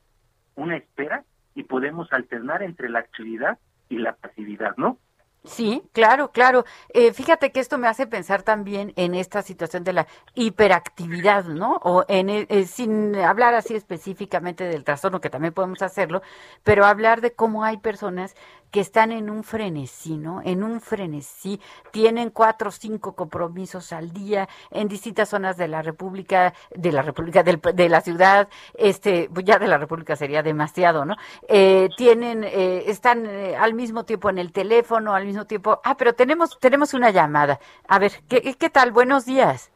una 0.54 0.76
espera 0.76 1.24
y 1.54 1.64
podemos 1.64 2.12
alternar 2.12 2.62
entre 2.62 2.88
la 2.88 3.00
actividad 3.00 3.58
y 3.88 3.98
la 3.98 4.14
pasividad, 4.14 4.76
¿no? 4.76 4.98
Sí, 5.44 5.82
claro, 5.92 6.30
claro. 6.32 6.64
Eh, 6.92 7.12
fíjate 7.14 7.52
que 7.52 7.60
esto 7.60 7.78
me 7.78 7.86
hace 7.88 8.06
pensar 8.06 8.42
también 8.42 8.92
en 8.96 9.14
esta 9.14 9.40
situación 9.42 9.82
de 9.84 9.92
la 9.94 10.06
hiperactividad, 10.34 11.44
¿no? 11.44 11.76
O 11.84 12.04
en, 12.08 12.28
eh, 12.28 12.64
sin 12.66 13.16
hablar 13.16 13.54
así 13.54 13.74
específicamente 13.74 14.64
del 14.64 14.84
trastorno, 14.84 15.20
que 15.20 15.30
también 15.30 15.54
podemos 15.54 15.80
hacerlo, 15.80 16.22
pero 16.64 16.84
hablar 16.84 17.20
de 17.22 17.34
cómo 17.34 17.64
hay 17.64 17.78
personas 17.78 18.34
que 18.70 18.80
están 18.80 19.12
en 19.12 19.30
un 19.30 19.44
frenesí, 19.44 20.16
¿no? 20.16 20.42
En 20.44 20.62
un 20.62 20.80
frenesí, 20.80 21.60
tienen 21.90 22.30
cuatro 22.30 22.68
o 22.68 22.72
cinco 22.72 23.14
compromisos 23.14 23.92
al 23.92 24.12
día 24.12 24.48
en 24.70 24.88
distintas 24.88 25.30
zonas 25.30 25.56
de 25.56 25.68
la 25.68 25.82
República, 25.82 26.54
de 26.74 26.92
la 26.92 27.02
República, 27.02 27.42
de 27.42 27.88
la 27.88 28.00
ciudad, 28.00 28.48
este, 28.74 29.30
pues 29.32 29.46
ya 29.46 29.58
de 29.58 29.66
la 29.66 29.78
República 29.78 30.16
sería 30.16 30.42
demasiado, 30.42 31.04
¿no? 31.04 31.16
Eh, 31.48 31.88
tienen, 31.96 32.44
eh, 32.44 32.84
están 32.86 33.26
eh, 33.26 33.56
al 33.56 33.74
mismo 33.74 34.04
tiempo 34.04 34.30
en 34.30 34.38
el 34.38 34.52
teléfono, 34.52 35.14
al 35.14 35.24
mismo 35.24 35.46
tiempo, 35.46 35.80
ah, 35.84 35.96
pero 35.96 36.14
tenemos, 36.14 36.58
tenemos 36.58 36.94
una 36.94 37.10
llamada. 37.10 37.60
A 37.88 37.98
ver, 37.98 38.12
¿qué, 38.28 38.54
qué 38.54 38.70
tal? 38.70 38.92
Buenos 38.92 39.24
días. 39.24 39.70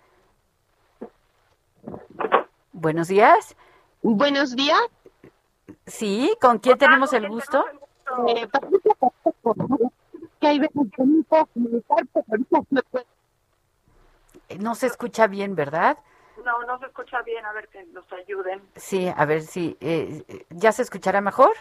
Buenos 2.73 3.09
días. 3.09 3.57
Buenos 4.03 4.57
días. 4.57 4.81
Sí, 5.87 6.37
¿con 6.41 6.59
quién 6.59 6.79
tenemos 6.79 7.13
el 7.13 7.29
gusto? 7.29 7.65
Eh, 8.29 8.49
que 10.41 10.47
hay 10.47 10.59
veces 10.59 10.83
que 10.97 11.05
no 11.05 11.23
puedo 11.25 11.47
comunicar, 11.47 12.07
pero 12.13 12.27
ahorita 12.29 12.59
no 12.71 12.83
puedo. 12.91 13.07
No 14.59 14.75
se 14.75 14.87
escucha 14.87 15.27
bien, 15.27 15.55
¿verdad? 15.55 15.99
No, 16.45 16.63
no 16.65 16.79
se 16.79 16.87
escucha 16.87 17.23
bien, 17.23 17.45
a 17.45 17.53
ver 17.53 17.69
que 17.69 17.85
nos 17.85 18.11
ayuden. 18.13 18.63
Sí, 18.77 19.11
a 19.15 19.25
ver 19.25 19.43
si 19.43 19.77
eh, 19.81 20.45
ya 20.51 20.73
se 20.73 20.83
escuchará 20.83 21.21
mejor. 21.21 21.53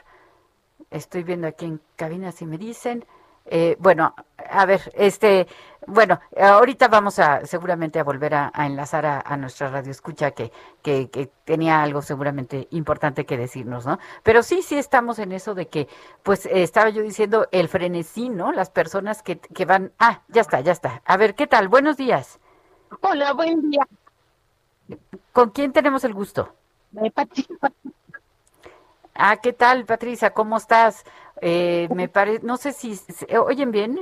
Estoy 0.90 1.24
viendo 1.24 1.48
aquí 1.48 1.66
en 1.66 1.82
cabina 1.96 2.32
si 2.32 2.46
me 2.46 2.58
dicen. 2.58 3.06
Eh, 3.46 3.76
bueno, 3.80 4.16
a 4.50 4.66
ver, 4.66 4.92
este, 4.96 5.48
bueno, 5.88 6.20
ahorita 6.40 6.88
vamos 6.88 7.20
a 7.20 7.46
seguramente 7.46 8.00
a 8.00 8.04
volver 8.04 8.36
a, 8.36 8.52
enlazar 8.60 9.06
a, 9.06 9.38
nuestra 9.38 9.70
radio 9.70 9.92
escucha 9.92 10.32
que, 10.32 10.52
que, 10.82 11.30
tenía 11.44 11.82
algo 11.82 12.02
seguramente 12.02 12.68
importante 12.72 13.26
que 13.26 13.38
decirnos, 13.38 13.86
¿no? 13.86 14.00
Pero 14.24 14.44
sí, 14.44 14.62
sí 14.62 14.78
estamos 14.78 15.20
en 15.20 15.32
eso 15.32 15.56
de 15.56 15.68
que, 15.68 15.88
pues 16.24 16.46
estaba 16.46 16.90
yo 16.90 17.02
diciendo 17.02 17.48
el 17.52 17.68
frenesí, 17.68 18.30
¿no? 18.30 18.52
Las 18.52 18.70
personas 18.70 19.24
que, 19.24 19.40
que 19.40 19.66
van, 19.66 19.92
ah, 20.00 20.22
ya 20.28 20.42
está, 20.42 20.62
ya 20.62 20.72
está. 20.72 21.02
A 21.06 21.18
ver, 21.18 21.36
¿qué 21.36 21.48
tal? 21.48 21.68
Buenos 21.68 21.98
días. 21.98 22.40
Hola, 23.02 23.34
buen 23.34 23.70
día. 23.70 23.88
¿Con 25.32 25.50
quién 25.50 25.72
tenemos 25.72 26.04
el 26.04 26.14
gusto? 26.14 26.54
Ah, 29.24 29.38
¿qué 29.38 29.54
tal, 29.54 29.86
Patricia? 29.86 30.32
¿Cómo 30.34 30.58
estás? 30.58 31.04
Eh, 31.42 31.88
me 31.94 32.10
parece, 32.10 32.44
no 32.44 32.58
sé 32.58 32.74
si, 32.74 33.00
¿oyen 33.38 33.72
bien? 33.72 34.00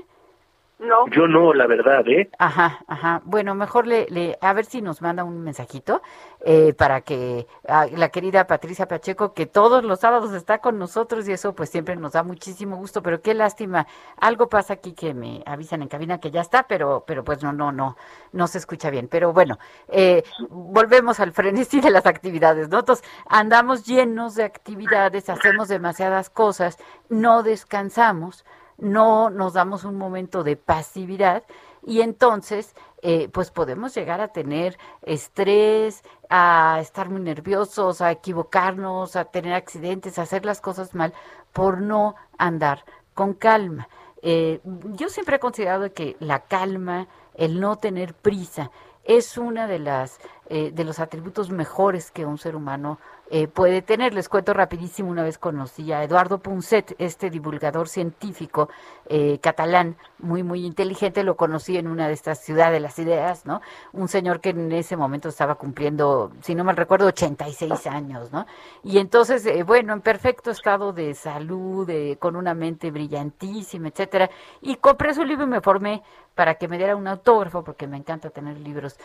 No. 0.79 1.09
Yo 1.09 1.27
no, 1.27 1.53
la 1.53 1.67
verdad, 1.67 2.07
¿eh? 2.07 2.29
Ajá, 2.39 2.79
ajá. 2.88 3.21
Bueno, 3.25 3.53
mejor 3.53 3.86
le, 3.86 4.07
le 4.09 4.38
a 4.39 4.53
ver 4.53 4.63
si 4.63 4.81
nos 4.81 5.01
manda 5.01 5.25
un 5.25 5.41
mensajito 5.43 6.01
eh, 6.45 6.74
para 6.74 7.01
que 7.01 7.48
la 7.67 8.09
querida 8.09 8.48
Patricia 8.48 8.88
Pacheco, 8.88 9.33
que 9.33 9.45
todos 9.45 9.83
los 9.83 10.00
sábados 10.00 10.31
está 10.33 10.59
con 10.59 10.79
nosotros 10.79 11.27
y 11.27 11.33
eso 11.33 11.53
pues 11.53 11.69
siempre 11.69 11.98
nos 11.98 12.13
da 12.13 12.24
muchísimo 12.24 12.77
gusto, 12.77 13.03
pero 13.03 13.21
qué 13.21 13.33
lástima. 13.33 13.88
Algo 14.15 14.48
pasa 14.48 14.75
aquí 14.75 14.93
que 14.93 15.13
me 15.13 15.43
avisan 15.45 15.81
en 15.81 15.89
cabina 15.89 16.21
que 16.21 16.31
ya 16.31 16.39
está, 16.39 16.63
pero, 16.63 17.03
pero 17.05 17.25
pues 17.25 17.43
no, 17.43 17.51
no, 17.51 17.74
no, 17.74 17.98
no 18.31 18.48
se 18.48 18.57
escucha 18.57 18.89
bien. 18.89 19.09
Pero 19.09 19.33
bueno, 19.33 19.59
eh, 19.89 20.24
volvemos 20.50 21.19
al 21.19 21.33
frenesí 21.33 21.81
de 21.81 21.89
las 21.91 22.05
actividades. 22.05 22.69
Nosotros 22.69 23.03
andamos 23.27 23.86
llenos 23.86 24.36
de 24.36 24.45
actividades, 24.45 25.29
hacemos 25.29 25.67
demasiadas 25.67 26.29
cosas, 26.29 26.77
no 27.09 27.43
descansamos 27.43 28.45
no 28.79 29.29
nos 29.29 29.53
damos 29.53 29.83
un 29.83 29.98
momento 29.98 30.43
de 30.43 30.55
pasividad 30.55 31.43
y 31.86 32.01
entonces 32.01 32.75
eh, 33.01 33.29
pues 33.31 33.51
podemos 33.51 33.95
llegar 33.95 34.19
a 34.21 34.29
tener 34.29 34.77
estrés, 35.01 36.03
a 36.29 36.79
estar 36.81 37.09
muy 37.09 37.21
nerviosos, 37.21 38.01
a 38.01 38.12
equivocarnos, 38.12 39.15
a 39.15 39.25
tener 39.25 39.53
accidentes, 39.53 40.19
a 40.19 40.24
hacer 40.24 40.45
las 40.45 40.59
cosas 40.62 40.93
mal 40.93 41.13
por 41.53 41.79
no 41.79 42.15
andar 42.38 42.83
con 43.13 43.33
calma. 43.33 43.88
Eh, 44.21 44.59
yo 44.95 45.09
siempre 45.09 45.38
he 45.38 45.39
considerado 45.39 45.93
que 45.93 46.17
la 46.19 46.41
calma, 46.41 47.07
el 47.36 47.59
no 47.59 47.77
tener 47.77 48.13
prisa, 48.13 48.69
es 49.05 49.38
una 49.38 49.65
de 49.65 49.79
las 49.79 50.19
eh, 50.51 50.71
de 50.71 50.83
los 50.83 51.00
atributos 51.00 51.51
mejores 51.51 52.12
que 52.12 52.25
un 52.25 52.38
ser 52.38 52.55
humano 52.55 53.00
eh, 53.31 53.48
puede 53.48 53.83
tener. 53.83 54.13
Les 54.13 54.27
cuento 54.27 54.53
rapidísimo, 54.53 55.09
una 55.09 55.21
vez 55.24 55.38
conocí 55.38 55.91
a 55.91 56.03
Eduardo 56.03 56.39
Punset, 56.39 56.95
este 56.98 57.29
divulgador 57.29 57.88
científico 57.88 58.69
eh, 59.05 59.38
catalán, 59.39 59.98
muy, 60.17 60.41
muy 60.41 60.65
inteligente, 60.65 61.24
lo 61.24 61.38
conocí 61.38 61.77
en 61.77 61.88
una 61.88 62.07
de 62.07 62.13
estas 62.13 62.39
ciudades 62.39 62.74
de 62.74 62.79
las 62.79 62.98
ideas, 62.98 63.45
¿no? 63.45 63.62
Un 63.93 64.07
señor 64.07 64.41
que 64.41 64.50
en 64.50 64.71
ese 64.71 64.98
momento 64.98 65.29
estaba 65.29 65.55
cumpliendo, 65.55 66.31
si 66.41 66.55
no 66.55 66.63
mal 66.63 66.75
recuerdo, 66.75 67.05
86 67.07 67.86
años, 67.88 68.31
¿no? 68.31 68.48
Y 68.83 68.98
entonces, 68.98 69.45
eh, 69.45 69.62
bueno, 69.63 69.93
en 69.93 70.01
perfecto 70.01 70.50
estado 70.50 70.91
de 70.91 71.13
salud, 71.13 71.88
con 72.17 72.36
una 72.36 72.55
mente 72.55 72.89
brillantísima, 72.89 73.89
etcétera, 73.89 74.29
y 74.62 74.75
compré 74.75 75.13
su 75.13 75.24
libro 75.24 75.45
y 75.45 75.48
me 75.48 75.62
formé 75.62 76.01
para 76.36 76.55
que 76.55 76.67
me 76.67 76.77
diera 76.77 76.95
un 76.95 77.07
autógrafo, 77.07 77.63
porque 77.63 77.86
me 77.86 77.98
encanta 77.98 78.29
tener 78.29 78.57
libros 78.59 78.98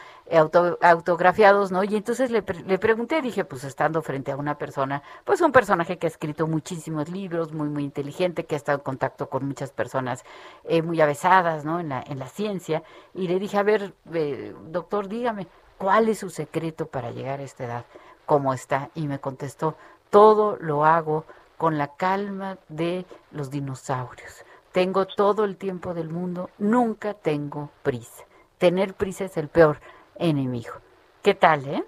autografiados, 0.81 1.73
¿no? 1.73 1.83
Y 1.83 1.97
entonces 1.97 2.31
le, 2.31 2.45
le 2.67 2.79
pregunté, 2.79 3.21
dije, 3.21 3.45
pues 3.45 3.65
estando 3.65 4.03
frente 4.03 4.14
frente 4.15 4.31
a 4.31 4.37
una 4.37 4.57
persona, 4.59 5.03
pues 5.25 5.41
un 5.41 5.51
personaje 5.51 5.99
que 5.99 6.07
ha 6.07 6.09
escrito 6.09 6.47
muchísimos 6.47 7.09
libros, 7.09 7.53
muy, 7.53 7.69
muy 7.69 7.83
inteligente, 7.83 8.45
que 8.47 8.55
ha 8.55 8.59
estado 8.59 8.79
en 8.79 8.85
contacto 8.85 9.29
con 9.29 9.45
muchas 9.45 9.73
personas 9.73 10.25
eh, 10.63 10.83
muy 10.83 11.01
avesadas, 11.01 11.65
¿no? 11.65 11.81
En 11.81 11.89
la, 11.89 12.05
en 12.07 12.21
la 12.21 12.29
ciencia. 12.29 12.85
Y 13.13 13.27
le 13.27 13.41
dije, 13.41 13.59
a 13.59 13.65
ver, 13.65 13.93
eh, 14.13 14.55
doctor, 14.69 15.09
dígame, 15.09 15.49
¿cuál 15.79 16.09
es 16.09 16.21
su 16.21 16.31
secreto 16.31 16.87
para 16.87 17.11
llegar 17.11 17.41
a 17.41 17.43
esta 17.43 17.65
edad? 17.65 17.85
¿Cómo 18.25 18.55
está? 18.55 18.89
Y 18.95 19.09
me 19.09 19.19
contestó, 19.19 19.75
todo 20.11 20.59
lo 20.61 20.85
hago 20.85 21.25
con 21.57 21.77
la 21.77 21.97
calma 21.97 22.59
de 22.69 23.07
los 23.33 23.51
dinosaurios. 23.51 24.45
Tengo 24.71 25.07
todo 25.07 25.43
el 25.45 25.57
tiempo 25.57 25.93
del 25.93 26.09
mundo, 26.09 26.51
nunca 26.59 27.15
tengo 27.15 27.71
prisa. 27.83 28.23
Tener 28.59 28.95
prisa 28.95 29.25
es 29.25 29.37
el 29.37 29.49
peor 29.49 29.81
enemigo. 30.15 30.75
¿Qué 31.21 31.35
tal, 31.35 31.67
eh? 31.67 31.85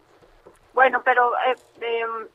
Bueno, 0.77 1.01
pero 1.03 1.33
eh, 1.39 1.57
em, 1.81 2.29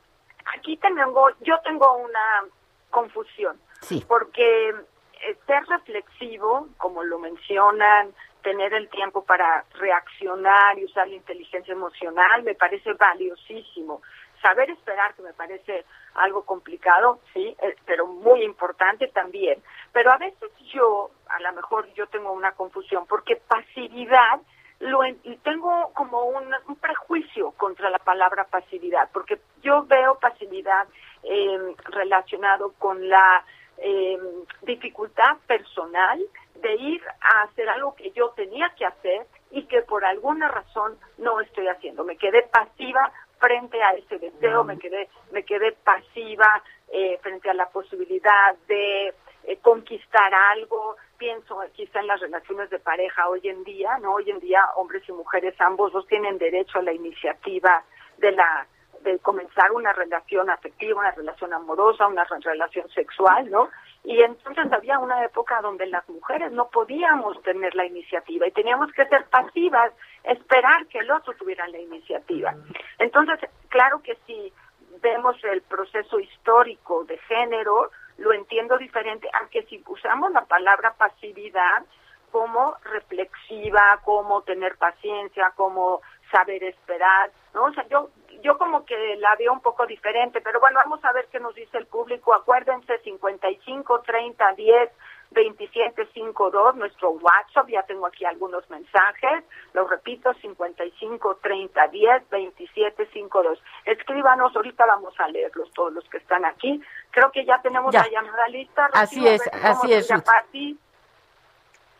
aquí 0.56 0.76
tengo, 0.78 1.30
yo 1.42 1.60
tengo 1.60 1.94
una 1.94 2.44
confusión. 2.90 3.56
Sí. 3.82 4.04
Porque 4.08 4.70
eh, 4.70 5.36
ser 5.46 5.64
reflexivo, 5.66 6.66
como 6.76 7.04
lo 7.04 7.20
mencionan, 7.20 8.12
tener 8.42 8.74
el 8.74 8.88
tiempo 8.88 9.24
para 9.24 9.64
reaccionar 9.74 10.76
y 10.76 10.86
usar 10.86 11.06
la 11.06 11.14
inteligencia 11.14 11.70
emocional 11.70 12.42
me 12.42 12.56
parece 12.56 12.94
valiosísimo. 12.94 14.02
Saber 14.42 14.70
esperar, 14.70 15.14
que 15.14 15.22
me 15.22 15.34
parece 15.34 15.84
algo 16.14 16.44
complicado, 16.44 17.20
sí, 17.32 17.56
eh, 17.62 17.76
pero 17.86 18.08
muy 18.08 18.42
importante 18.42 19.06
también. 19.06 19.62
Pero 19.92 20.10
a 20.10 20.18
veces 20.18 20.50
yo, 20.74 21.12
a 21.28 21.38
lo 21.38 21.52
mejor 21.52 21.86
yo 21.94 22.08
tengo 22.08 22.32
una 22.32 22.50
confusión, 22.50 23.06
porque 23.06 23.36
pasividad, 23.36 24.40
lo 24.82 25.00
tengo 25.42 25.92
como 25.94 26.24
un, 26.24 26.52
prejuicio 26.80 27.52
contra 27.52 27.88
la 27.90 27.98
palabra 27.98 28.44
pasividad, 28.44 29.08
porque 29.12 29.38
yo 29.62 29.84
veo 29.84 30.18
pasividad 30.18 30.86
eh, 31.22 31.74
relacionado 31.84 32.72
con 32.78 33.08
la 33.08 33.44
eh, 33.78 34.18
dificultad 34.62 35.36
personal 35.46 36.20
de 36.56 36.74
ir 36.74 37.02
a 37.20 37.42
hacer 37.42 37.68
algo 37.68 37.94
que 37.94 38.10
yo 38.10 38.30
tenía 38.30 38.70
que 38.76 38.84
hacer 38.84 39.26
y 39.52 39.64
que 39.64 39.82
por 39.82 40.04
alguna 40.04 40.48
razón 40.48 40.98
no 41.18 41.40
estoy 41.40 41.68
haciendo. 41.68 42.04
Me 42.04 42.16
quedé 42.16 42.42
pasiva 42.42 43.12
frente 43.38 43.82
a 43.82 43.92
ese 43.92 44.18
deseo, 44.18 44.64
me 44.64 44.78
quedé, 44.78 45.08
me 45.30 45.44
quedé 45.44 45.72
pasiva 45.72 46.62
eh, 46.88 47.18
frente 47.22 47.50
a 47.50 47.54
la 47.54 47.68
posibilidad 47.70 48.56
de 48.66 49.14
eh, 49.44 49.56
conquistar 49.60 50.32
algo. 50.34 50.96
Pienso 51.22 51.56
quizá 51.72 52.00
en 52.00 52.08
las 52.08 52.18
relaciones 52.18 52.68
de 52.70 52.80
pareja 52.80 53.28
hoy 53.28 53.42
en 53.44 53.62
día, 53.62 53.96
¿no? 53.98 54.14
Hoy 54.14 54.28
en 54.28 54.40
día 54.40 54.58
hombres 54.74 55.08
y 55.08 55.12
mujeres 55.12 55.54
ambos 55.60 55.92
dos 55.92 56.04
tienen 56.08 56.36
derecho 56.36 56.80
a 56.80 56.82
la 56.82 56.92
iniciativa 56.92 57.84
de 58.18 58.32
la 58.32 58.66
de 59.02 59.20
comenzar 59.20 59.70
una 59.70 59.92
relación 59.92 60.50
afectiva, 60.50 60.98
una 60.98 61.12
relación 61.12 61.52
amorosa, 61.52 62.08
una 62.08 62.24
relación 62.24 62.88
sexual, 62.88 63.48
¿no? 63.52 63.68
Y 64.02 64.20
entonces 64.20 64.66
había 64.72 64.98
una 64.98 65.24
época 65.24 65.60
donde 65.60 65.86
las 65.86 66.08
mujeres 66.08 66.50
no 66.50 66.68
podíamos 66.70 67.40
tener 67.42 67.72
la 67.76 67.86
iniciativa 67.86 68.48
y 68.48 68.50
teníamos 68.50 68.90
que 68.90 69.06
ser 69.06 69.24
pasivas, 69.26 69.92
esperar 70.24 70.88
que 70.88 70.98
el 70.98 71.10
otro 71.12 71.34
tuviera 71.34 71.68
la 71.68 71.78
iniciativa. 71.78 72.52
Entonces, 72.98 73.38
claro 73.68 74.02
que 74.02 74.18
si 74.26 74.52
vemos 75.00 75.36
el 75.44 75.62
proceso 75.62 76.18
histórico 76.18 77.04
de 77.04 77.16
género, 77.18 77.92
lo 78.18 78.32
entiendo 78.32 78.78
diferente, 78.78 79.28
aunque 79.40 79.64
si 79.64 79.82
usamos 79.86 80.32
la 80.32 80.44
palabra 80.44 80.94
pasividad 80.94 81.84
como 82.30 82.76
reflexiva, 82.84 84.00
como 84.04 84.42
tener 84.42 84.76
paciencia, 84.78 85.52
como 85.54 86.00
saber 86.30 86.64
esperar, 86.64 87.30
¿no? 87.54 87.64
O 87.64 87.72
sea, 87.72 87.86
yo 87.88 88.10
yo 88.42 88.58
como 88.58 88.84
que 88.84 89.16
la 89.16 89.36
veo 89.36 89.52
un 89.52 89.60
poco 89.60 89.86
diferente, 89.86 90.40
pero 90.40 90.58
bueno, 90.58 90.80
vamos 90.82 91.04
a 91.04 91.12
ver 91.12 91.28
qué 91.30 91.38
nos 91.38 91.54
dice 91.54 91.78
el 91.78 91.86
público. 91.86 92.34
Acuérdense, 92.34 92.98
55 92.98 94.00
30 94.00 94.52
10 94.54 94.90
27 95.32 96.06
52, 96.12 96.76
nuestro 96.76 97.10
WhatsApp, 97.10 97.68
ya 97.68 97.82
tengo 97.82 98.06
aquí 98.06 98.24
algunos 98.24 98.68
mensajes, 98.70 99.44
lo 99.72 99.86
repito, 99.86 100.32
55 100.34 101.38
30 101.42 101.88
10 101.88 102.30
27 102.30 103.06
52. 103.12 103.58
Escríbanos, 103.86 104.54
ahorita 104.54 104.86
vamos 104.86 105.14
a 105.18 105.28
leerlos 105.28 105.70
todos 105.72 105.92
los 105.92 106.04
que 106.08 106.18
están 106.18 106.44
aquí. 106.44 106.80
Creo 107.10 107.30
que 107.32 107.44
ya 107.44 107.60
tenemos 107.62 107.92
la 107.92 108.08
llamada 108.08 108.48
lista. 108.48 108.88
así 108.92 109.26
es, 109.26 109.42
así 109.62 109.92
es. 109.92 110.08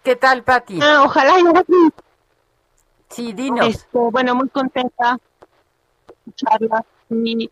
¿Qué 0.02 0.16
tal, 0.16 0.42
Pati? 0.42 0.80
Ah, 0.82 1.02
ojalá. 1.04 1.34
Sí, 3.08 3.32
dinos. 3.32 3.66
Este, 3.66 3.98
bueno, 3.98 4.34
muy 4.34 4.48
contenta 4.48 5.18
charla. 6.34 6.84
Y 7.10 7.50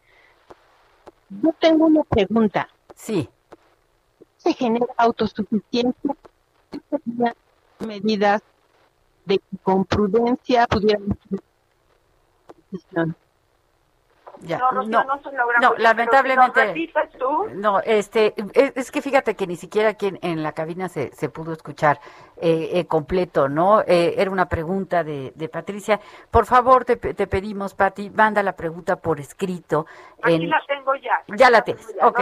yo 1.28 1.52
tengo 1.60 1.86
una 1.86 2.02
pregunta. 2.04 2.68
Sí. 2.94 3.28
¿Se 4.42 4.52
genera 4.54 4.86
autosuficiencia? 4.96 6.16
medidas 7.78 8.42
de 9.24 9.38
que 9.38 9.58
con 9.62 9.84
prudencia 9.84 10.66
pudieran 10.66 11.16
no, 14.40 14.72
no, 14.72 15.04
no, 15.60 15.74
lamentablemente. 15.76 16.90
No, 17.54 17.80
este, 17.80 18.34
es, 18.54 18.90
que 18.90 19.02
fíjate 19.02 19.34
que 19.34 19.46
ni 19.46 19.56
siquiera 19.56 19.90
aquí 19.90 20.12
en, 20.22 20.42
la 20.42 20.52
cabina 20.52 20.88
se, 20.88 21.12
se 21.12 21.28
pudo 21.28 21.52
escuchar 21.52 22.00
eh, 22.36 22.70
eh, 22.72 22.86
completo, 22.86 23.48
¿no? 23.48 23.80
Eh, 23.82 24.14
era 24.16 24.30
una 24.30 24.48
pregunta 24.48 25.04
de, 25.04 25.32
de 25.34 25.48
Patricia. 25.48 26.00
Por 26.30 26.46
favor, 26.46 26.84
te, 26.84 26.96
te 26.96 27.26
pedimos, 27.26 27.74
Pati, 27.74 28.10
manda 28.10 28.42
la 28.42 28.52
pregunta 28.52 28.96
por 28.96 29.20
escrito. 29.20 29.86
Aquí 30.22 30.46
la 30.46 30.62
tengo 30.66 30.94
ya. 30.96 31.22
Ya 31.28 31.50
la 31.50 31.62
tienes, 31.62 31.86
ok. 32.00 32.20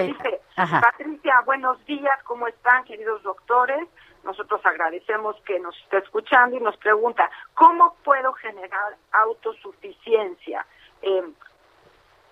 Patricia, 0.57 1.41
buenos 1.47 1.85
días, 1.87 2.19
¿cómo 2.25 2.49
están, 2.49 2.85
queridos 2.85 3.23
doctores? 3.23 3.89
Nosotros 4.25 4.61
agradecemos 4.65 5.37
que 5.47 5.61
nos 5.61 5.77
esté 5.79 5.99
escuchando 5.99 6.57
y 6.57 6.61
nos 6.61 6.77
pregunta, 6.79 7.31
¿cómo 7.55 7.95
puedo 8.03 8.33
generar 8.35 8.97
autosuficiencia? 9.13 10.67
Eh, 11.03 11.23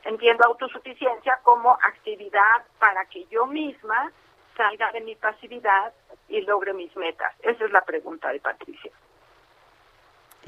entiendo 0.07 0.45
autosuficiencia 0.45 1.38
como 1.42 1.73
actividad 1.73 2.64
para 2.79 3.05
que 3.07 3.27
yo 3.27 3.47
misma 3.47 4.11
salga 4.57 4.90
de 4.92 5.01
mi 5.03 5.14
pasividad 5.16 5.92
y 6.29 6.40
logre 6.42 6.73
mis 6.73 6.95
metas. 6.97 7.33
Esa 7.42 7.64
es 7.64 7.71
la 7.73 7.83
pregunta 7.83 8.33
de 8.33 8.40
Patricia. 8.40 8.92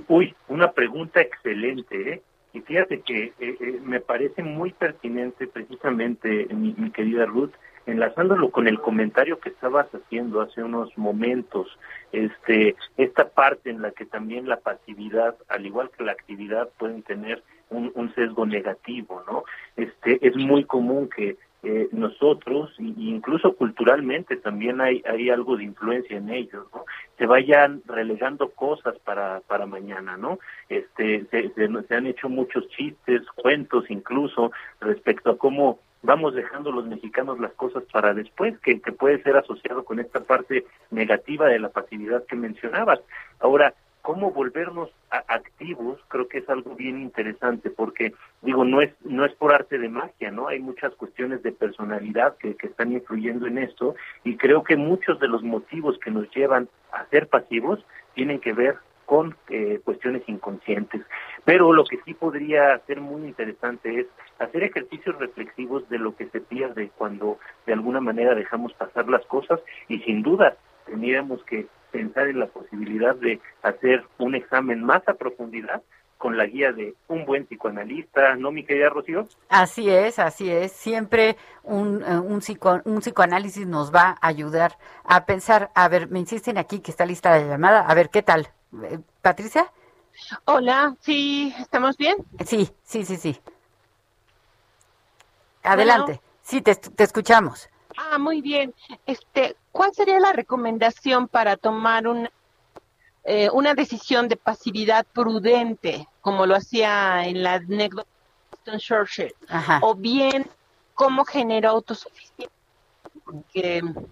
Uy, 0.07 0.35
una 0.49 0.73
pregunta 0.73 1.21
excelente, 1.21 2.13
¿eh? 2.13 2.23
Y 2.53 2.61
fíjate 2.61 3.01
que 3.03 3.25
eh, 3.25 3.35
eh, 3.39 3.81
me 3.83 4.01
parece 4.01 4.43
muy 4.43 4.73
pertinente 4.73 5.47
precisamente, 5.47 6.47
mi, 6.51 6.75
mi, 6.79 6.91
querida 6.91 7.27
Ruth, 7.27 7.53
enlazándolo 7.87 8.51
con 8.51 8.67
el 8.69 8.81
comentario 8.81 9.39
que 9.39 9.51
estabas 9.51 9.87
haciendo 9.95 10.41
hace 10.41 10.63
unos 10.63 10.97
momentos, 10.97 11.79
este, 12.13 12.75
esta 12.97 13.29
parte 13.29 13.71
en 13.71 13.83
la 13.83 13.91
que 13.91 14.07
también 14.07 14.49
la 14.49 14.61
pasividad, 14.61 15.37
al 15.49 15.67
igual 15.67 15.91
que 15.91 16.05
la 16.05 16.13
actividad, 16.13 16.71
pueden 16.79 17.03
tener 17.03 17.43
un, 17.71 18.15
sesgo 18.15 18.47
negativo, 18.47 19.23
¿no? 19.27 19.45
Este, 19.77 20.27
es 20.27 20.37
muy 20.37 20.65
común 20.65 21.09
que 21.15 21.37
eh, 21.63 21.89
nosotros, 21.91 22.73
incluso 22.79 23.55
culturalmente 23.55 24.37
también 24.37 24.81
hay, 24.81 25.03
hay 25.07 25.29
algo 25.29 25.57
de 25.57 25.65
influencia 25.65 26.17
en 26.17 26.31
ellos, 26.31 26.67
¿no? 26.73 26.85
Se 27.19 27.27
vayan 27.27 27.83
relegando 27.87 28.51
cosas 28.51 28.97
para, 29.01 29.41
para 29.41 29.67
mañana, 29.67 30.17
¿no? 30.17 30.39
Este, 30.69 31.27
se, 31.31 31.51
se, 31.51 31.95
han 31.95 32.07
hecho 32.07 32.29
muchos 32.29 32.69
chistes, 32.69 33.23
cuentos 33.35 33.91
incluso 33.91 34.53
respecto 34.81 35.31
a 35.31 35.39
cómo 35.39 35.81
vamos 36.03 36.35
dejando 36.35 36.71
los 36.71 36.87
mexicanos 36.87 37.41
las 37.41 37.53
cosas 37.55 37.83
para 37.93 38.15
después, 38.15 38.57
que, 38.61 38.81
que 38.81 38.93
puede 38.93 39.21
ser 39.23 39.37
asociado 39.37 39.85
con 39.85 39.99
esta 39.99 40.21
parte 40.21 40.65
negativa 40.91 41.49
de 41.49 41.59
la 41.59 41.71
pasividad 41.71 42.25
que 42.27 42.37
mencionabas. 42.37 43.01
Ahora, 43.41 43.75
cómo 44.03 44.31
volvernos 44.31 44.91
activos 45.11 45.99
creo 46.09 46.29
que 46.29 46.39
es 46.39 46.49
algo 46.49 46.75
bien 46.75 47.01
interesante 47.01 47.71
porque 47.71 48.13
digo 48.43 48.65
no 48.65 48.81
es 48.81 48.93
no 49.05 49.25
es 49.25 49.33
por 49.35 49.55
arte 49.55 49.79
de 49.79 49.89
magia 49.89 50.31
no 50.31 50.49
hay 50.49 50.61
muchas 50.61 50.95
cuestiones 50.95 51.43
de 51.43 51.53
personalidad 51.53 52.37
que, 52.37 52.55
que 52.57 52.69
están 52.69 52.93
influyendo 52.93 53.47
en 53.47 53.59
esto 53.59 53.95
y 54.25 54.37
creo 54.37 54.63
que 54.63 54.77
muchos 54.77 55.19
de 55.21 55.29
los 55.29 55.43
motivos 55.43 55.99
que 55.99 56.11
nos 56.11 56.31
llevan 56.35 56.69
a 56.93 57.07
ser 57.07 57.29
pasivos 57.29 57.85
tienen 58.15 58.41
que 58.41 58.53
ver 58.53 58.79
con 59.09 59.35
eh, 59.49 59.81
cuestiones 59.85 60.23
inconscientes. 60.27 61.01
Pero 61.47 61.73
lo 61.73 61.85
que 61.85 61.99
sí 62.05 62.13
podría 62.13 62.79
ser 62.81 63.01
muy 63.01 63.23
interesante 63.23 64.01
es 64.01 64.07
hacer 64.39 64.65
ejercicios 64.65 65.19
reflexivos 65.19 65.89
de 65.89 65.99
lo 65.99 66.15
que 66.15 66.27
se 66.29 66.43
pierde 66.43 66.91
cuando 66.95 67.39
de 67.65 67.73
alguna 67.73 68.01
manera 68.01 68.35
dejamos 68.35 68.75
pasar 68.75 69.09
las 69.09 69.25
cosas 69.25 69.61
y 69.89 70.01
sin 70.01 70.23
duda 70.23 70.59
tendríamos 70.85 71.43
que 71.45 71.67
pensar 71.91 72.29
en 72.29 72.41
la 72.41 72.47
posibilidad 72.47 73.15
de 73.15 73.41
hacer 73.63 74.05
un 74.19 74.35
examen 74.35 74.83
más 74.85 75.07
a 75.09 75.15
profundidad 75.15 75.83
con 76.19 76.37
la 76.37 76.47
guía 76.47 76.73
de 76.73 76.95
un 77.07 77.25
buen 77.25 77.47
psicoanalista, 77.47 78.35
¿no, 78.35 78.51
mi 78.51 78.65
querida 78.65 78.89
Rocío? 78.89 79.27
Así 79.49 79.89
es, 79.89 80.19
así 80.19 80.51
es. 80.51 80.73
Siempre 80.73 81.37
un, 81.63 82.03
eh, 82.03 82.19
un, 82.19 82.43
un 82.85 83.01
psicoanálisis 83.01 83.67
nos 83.67 83.95
va 83.95 84.17
a 84.21 84.27
ayudar 84.27 84.77
a 85.05 85.25
pensar. 85.27 85.71
A 85.75 85.89
ver, 85.89 86.09
me 86.09 86.19
insisten 86.19 86.59
aquí 86.59 86.81
que 86.81 86.91
está 86.91 87.07
lista 87.07 87.31
la 87.31 87.47
llamada. 87.47 87.83
A 87.83 87.95
ver, 87.95 88.11
¿qué 88.11 88.23
tal? 88.23 88.49
Eh, 88.83 88.99
¿Patricia? 89.23 89.71
Hola, 90.45 90.97
sí, 91.01 91.55
¿estamos 91.61 91.97
bien? 91.97 92.17
Sí, 92.45 92.69
sí, 92.83 93.05
sí, 93.05 93.17
sí. 93.17 93.41
Adelante. 95.63 96.21
Sí, 96.43 96.63
te, 96.63 96.75
te 96.75 97.05
escuchamos. 97.05 97.71
Ah, 98.01 98.17
muy 98.17 98.41
bien. 98.41 98.73
Este, 99.07 99.57
¿cuál 99.73 99.93
sería 99.93 100.21
la 100.21 100.33
recomendación 100.33 101.27
para 101.27 101.57
tomar 101.57 102.07
un, 102.07 102.29
eh, 103.25 103.51
una 103.53 103.75
decisión 103.75 104.29
de 104.29 104.37
pasividad 104.37 105.05
prudente, 105.13 106.07
como 106.21 106.47
lo 106.47 106.55
hacía 106.55 107.27
en 107.27 107.43
la 107.43 107.55
anécdota 107.55 108.09
de 108.67 108.79
Churchill? 108.79 109.35
O 109.83 109.97
bien, 109.97 110.47
¿cómo 110.95 111.25
genera 111.25 111.71
autosuficiencia 111.71 112.49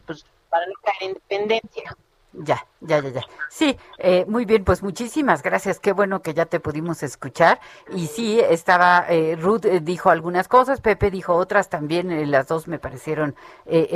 pues 0.07 0.27
para 0.51 0.67
no 0.67 0.73
caer 0.83 0.97
en 1.03 1.15
dependencia. 1.15 1.97
Ya, 2.39 2.67
ya, 2.81 3.01
ya, 3.01 3.09
ya. 3.09 3.23
Sí, 3.49 3.79
eh, 3.99 4.27
muy 4.29 4.45
bien, 4.45 4.63
pues 4.65 4.83
muchísimas 4.83 5.43
gracias. 5.43 5.81
Qué 5.81 5.93
bueno 5.93 6.21
que 6.21 6.35
ya 6.35 6.45
te 6.45 6.61
pudimos 6.61 7.03
escuchar. 7.03 7.61
Y 7.95 8.09
sí, 8.09 8.41
estaba, 8.41 9.07
eh, 9.09 9.37
Ruth 9.41 9.65
eh, 9.65 9.81
dijo 9.81 10.11
algunas 10.11 10.47
cosas, 10.47 10.83
Pepe 10.83 11.11
dijo 11.11 11.35
otras 11.35 11.71
también, 11.71 12.11
eh, 12.11 12.27
las 12.27 12.49
dos 12.49 12.69
me 12.69 12.79
parecieron 12.79 13.35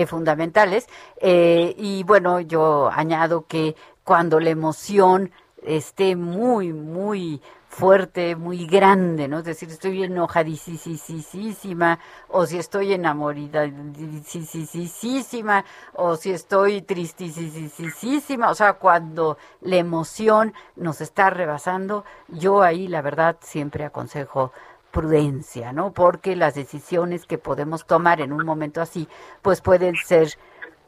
fundamentales. 0.07 0.87
y 1.23 2.03
bueno, 2.05 2.41
yo 2.41 2.91
añado 2.93 3.47
que 3.47 3.77
cuando 4.05 4.41
la 4.41 4.51
emoción 4.51 5.31
esté 5.63 6.17
muy, 6.17 6.73
muy 6.73 7.41
fuerte, 7.71 8.35
muy 8.35 8.67
grande, 8.67 9.29
¿no? 9.29 9.39
Es 9.39 9.45
decir, 9.45 9.71
estoy 9.71 10.03
enojadísima, 10.03 12.01
o 12.29 12.45
si 12.45 12.59
estoy 12.59 12.95
enamoradísima, 12.95 15.65
o 15.95 16.17
si 16.17 16.33
estoy 16.33 16.83
tristísima, 16.83 18.51
o 18.51 18.57
sea, 18.57 18.73
cuando 18.75 19.39
la 19.61 19.77
emoción 19.77 20.53
nos 20.75 21.01
está 21.01 21.31
rebasando, 21.31 22.05
yo 22.27 22.61
ahí 22.61 22.89
la 22.89 23.03
verdad 23.03 23.37
siempre 23.41 23.85
aconsejo 23.85 24.51
prudencia, 24.91 25.73
¿no? 25.73 25.93
Porque 25.93 26.35
las 26.35 26.57
decisiones 26.57 27.25
que 27.25 27.39
podemos 27.39 27.87
tomar 27.87 28.21
en 28.21 28.33
un 28.33 28.45
momento 28.45 28.83
así, 28.83 29.07
pues 29.43 29.61
pueden 29.61 29.95
ser 29.95 30.37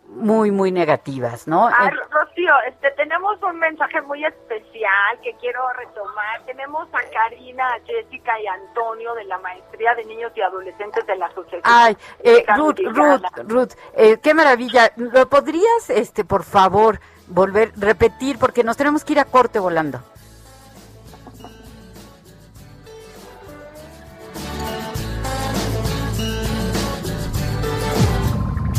muy, 0.08 0.50
muy 0.50 0.72
negativas, 0.72 1.46
¿no? 1.46 1.68
Rocío, 2.42 2.54
este, 2.68 2.90
tenemos 2.92 3.36
un 3.42 3.58
mensaje 3.58 4.00
muy 4.02 4.24
especial 4.24 5.20
que 5.22 5.34
quiero 5.40 5.60
retomar. 5.74 6.42
Tenemos 6.46 6.88
a 6.92 7.00
Karina, 7.12 7.64
Jessica 7.86 8.32
y 8.40 8.46
Antonio 8.46 9.14
de 9.14 9.24
la 9.24 9.38
Maestría 9.38 9.94
de 9.94 10.04
Niños 10.04 10.32
y 10.34 10.40
Adolescentes 10.40 11.06
de 11.06 11.16
la 11.16 11.26
Asociación. 11.26 11.62
Ay, 11.64 11.96
eh, 12.20 12.44
Ruth, 12.56 12.78
Ruth, 12.84 13.22
Ruth, 13.48 13.72
eh, 13.94 14.18
qué 14.22 14.34
maravilla. 14.34 14.92
¿Lo 14.96 15.28
podrías, 15.28 15.90
este, 15.90 16.24
por 16.24 16.44
favor, 16.44 17.00
volver, 17.28 17.72
repetir? 17.76 18.38
Porque 18.38 18.64
nos 18.64 18.76
tenemos 18.76 19.04
que 19.04 19.12
ir 19.12 19.20
a 19.20 19.24
corte 19.24 19.58
volando. 19.58 20.00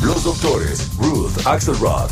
Los 0.04 0.23
doctores 0.26 0.97
Ruth 0.97 1.47
Axelrod, 1.47 2.12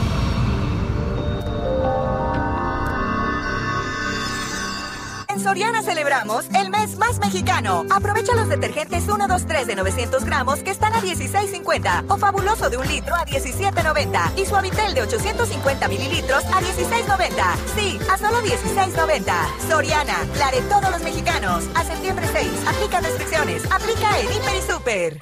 Soriana 5.41 5.81
celebramos 5.81 6.45
el 6.55 6.69
mes 6.69 6.97
más 6.97 7.19
mexicano. 7.19 7.83
Aprovecha 7.89 8.35
los 8.35 8.47
detergentes 8.47 9.07
1, 9.07 9.27
2, 9.27 9.45
3 9.47 9.67
de 9.67 9.75
900 9.75 10.23
gramos 10.23 10.59
que 10.59 10.69
están 10.69 10.93
a 10.93 11.01
16.50 11.01 12.05
o 12.09 12.17
fabuloso 12.17 12.69
de 12.69 12.77
un 12.77 12.87
litro 12.87 13.15
a 13.15 13.25
17.90 13.25 14.37
y 14.37 14.45
suavitel 14.45 14.93
de 14.93 15.01
850 15.01 15.87
mililitros 15.87 16.43
a 16.45 16.61
16.90. 16.61 17.55
Sí, 17.75 17.99
a 18.11 18.17
solo 18.17 18.41
16.90. 18.41 19.33
Soriana, 19.67 20.17
la 20.37 20.51
de 20.51 20.61
todos 20.61 20.91
los 20.91 21.01
mexicanos. 21.01 21.63
A 21.73 21.83
septiembre 21.83 22.27
6. 22.31 22.47
Aplica 22.67 23.01
restricciones. 23.01 23.63
Aplica 23.71 24.19
en 24.19 24.25
Hiper 24.27 24.55
y 24.55 24.71
Super. 24.71 25.19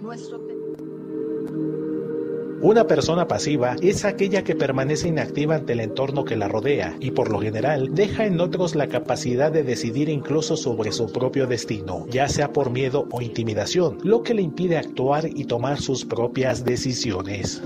Nuestro 0.00 0.38
una 2.62 2.86
persona 2.86 3.26
pasiva 3.26 3.74
es 3.80 4.04
aquella 4.04 4.44
que 4.44 4.54
permanece 4.54 5.08
inactiva 5.08 5.54
ante 5.54 5.72
el 5.72 5.80
entorno 5.80 6.26
que 6.26 6.36
la 6.36 6.46
rodea 6.46 6.94
y 7.00 7.12
por 7.12 7.30
lo 7.30 7.40
general 7.40 7.94
deja 7.94 8.26
en 8.26 8.38
otros 8.38 8.74
la 8.74 8.88
capacidad 8.88 9.50
de 9.50 9.62
decidir 9.62 10.10
incluso 10.10 10.58
sobre 10.58 10.92
su 10.92 11.10
propio 11.10 11.46
destino, 11.46 12.04
ya 12.08 12.28
sea 12.28 12.52
por 12.52 12.68
miedo 12.70 13.08
o 13.12 13.22
intimidación, 13.22 13.96
lo 14.02 14.22
que 14.22 14.34
le 14.34 14.42
impide 14.42 14.76
actuar 14.76 15.24
y 15.26 15.46
tomar 15.46 15.80
sus 15.80 16.04
propias 16.04 16.62
decisiones. 16.64 17.62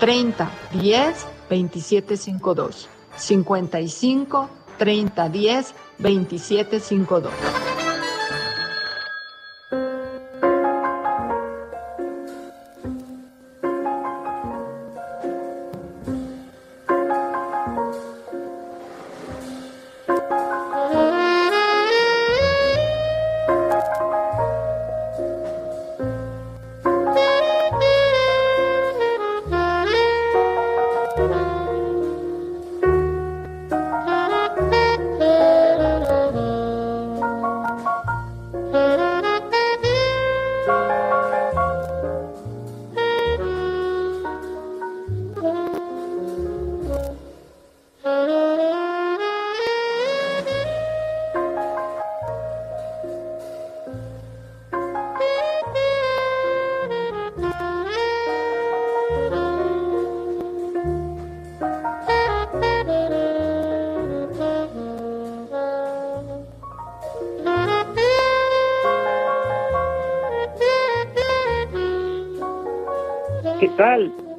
30 0.00 0.50
10 0.72 1.26
2752. 1.50 2.88
55 3.16 4.48
30 4.78 5.28
10 5.28 5.74
2752. 5.98 7.73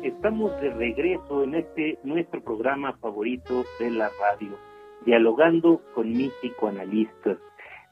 Estamos 0.01 0.61
de 0.61 0.69
regreso 0.69 1.43
en 1.43 1.55
este 1.55 1.99
nuestro 2.05 2.41
programa 2.41 2.93
favorito 3.01 3.65
de 3.81 3.91
la 3.91 4.09
radio, 4.21 4.57
dialogando 5.05 5.81
con 5.93 6.09
mis 6.09 6.31
psicoanalistas. 6.35 7.37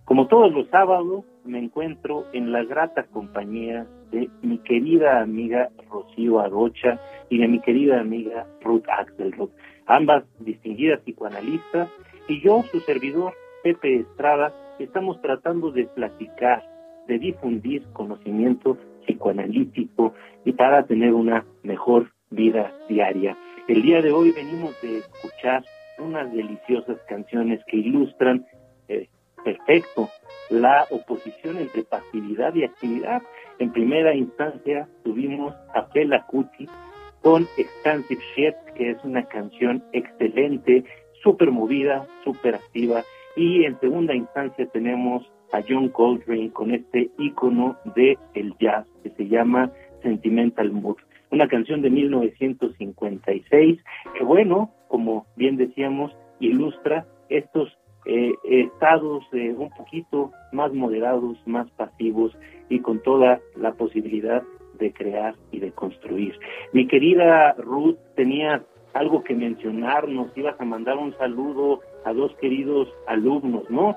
Como 0.05 0.27
todos 0.27 0.53
los 0.53 0.69
sábados, 0.69 1.25
me 1.43 1.59
encuentro 1.59 2.27
en 2.31 2.53
la 2.53 2.63
grata 2.63 3.03
compañía 3.07 3.85
de 4.09 4.29
mi 4.41 4.57
querida 4.59 5.19
amiga 5.19 5.69
Rocío 5.91 6.39
Arocha 6.39 6.97
y 7.29 7.39
de 7.39 7.49
mi 7.49 7.59
querida 7.59 7.99
amiga 7.99 8.47
Ruth 8.61 8.87
Axelrod, 8.87 9.49
ambas 9.85 10.23
distinguidas 10.39 11.01
psicoanalistas, 11.01 11.89
y 12.29 12.39
yo, 12.39 12.63
su 12.71 12.79
servidor, 12.79 13.33
Pepe 13.63 13.97
Estrada, 13.97 14.53
estamos 14.79 15.21
tratando 15.21 15.71
de 15.71 15.87
platicar, 15.87 16.63
de 17.05 17.19
difundir 17.19 17.83
conocimiento 17.91 18.77
psicoanalítico 19.05 20.13
y 20.45 20.51
para 20.53 20.85
tener 20.85 21.13
una 21.13 21.45
mejor 21.63 22.11
vida 22.29 22.73
diaria. 22.89 23.37
El 23.67 23.81
día 23.81 24.01
de 24.01 24.11
hoy 24.11 24.31
venimos 24.31 24.79
de 24.81 24.99
escuchar 24.99 25.63
unas 25.99 26.31
deliciosas 26.33 26.97
canciones 27.07 27.61
que 27.67 27.77
ilustran 27.77 28.45
eh, 28.87 29.07
perfecto 29.43 30.09
la 30.49 30.85
oposición 30.89 31.57
entre 31.57 31.83
pasividad 31.83 32.53
y 32.55 32.63
actividad. 32.63 33.21
En 33.59 33.71
primera 33.71 34.13
instancia 34.13 34.87
tuvimos 35.03 35.53
a 35.73 35.83
Fela 35.93 36.25
Kuti 36.27 36.67
con 37.21 37.47
Expansive 37.57 38.21
Shit, 38.35 38.55
que 38.75 38.91
es 38.91 39.03
una 39.03 39.23
canción 39.23 39.83
excelente, 39.93 40.83
súper 41.21 41.51
movida, 41.51 42.05
súper 42.23 42.55
activa. 42.55 43.03
Y 43.35 43.63
en 43.63 43.79
segunda 43.79 44.13
instancia 44.13 44.65
tenemos 44.67 45.23
a 45.53 45.61
John 45.67 45.89
Coltrane 45.89 46.51
con 46.51 46.71
este 46.71 47.09
ícono 47.17 47.77
de 47.95 48.17
el 48.33 48.53
jazz 48.59 48.85
que 49.03 49.11
se 49.11 49.27
llama 49.27 49.71
Sentimental 50.01 50.71
Mood, 50.71 50.97
una 51.31 51.47
canción 51.47 51.81
de 51.81 51.89
1956 51.89 53.79
que 54.17 54.23
bueno, 54.23 54.71
como 54.89 55.25
bien 55.35 55.55
decíamos, 55.55 56.11
ilustra 56.39 57.05
estos 57.29 57.77
eh, 58.05 58.33
estados 58.43 59.23
eh, 59.31 59.53
un 59.57 59.69
poquito 59.69 60.31
más 60.51 60.73
moderados, 60.73 61.37
más 61.45 61.69
pasivos 61.71 62.35
y 62.69 62.79
con 62.79 63.01
toda 63.01 63.39
la 63.55 63.73
posibilidad 63.73 64.43
de 64.79 64.91
crear 64.91 65.35
y 65.51 65.59
de 65.59 65.71
construir. 65.71 66.37
Mi 66.73 66.87
querida 66.87 67.53
Ruth, 67.53 67.97
tenías 68.15 68.61
algo 68.93 69.23
que 69.23 69.35
mencionarnos, 69.35 70.35
ibas 70.35 70.59
a 70.59 70.65
mandar 70.65 70.97
un 70.97 71.15
saludo 71.17 71.81
a 72.05 72.13
dos 72.13 72.35
queridos 72.41 72.89
alumnos, 73.07 73.69
¿no? 73.69 73.95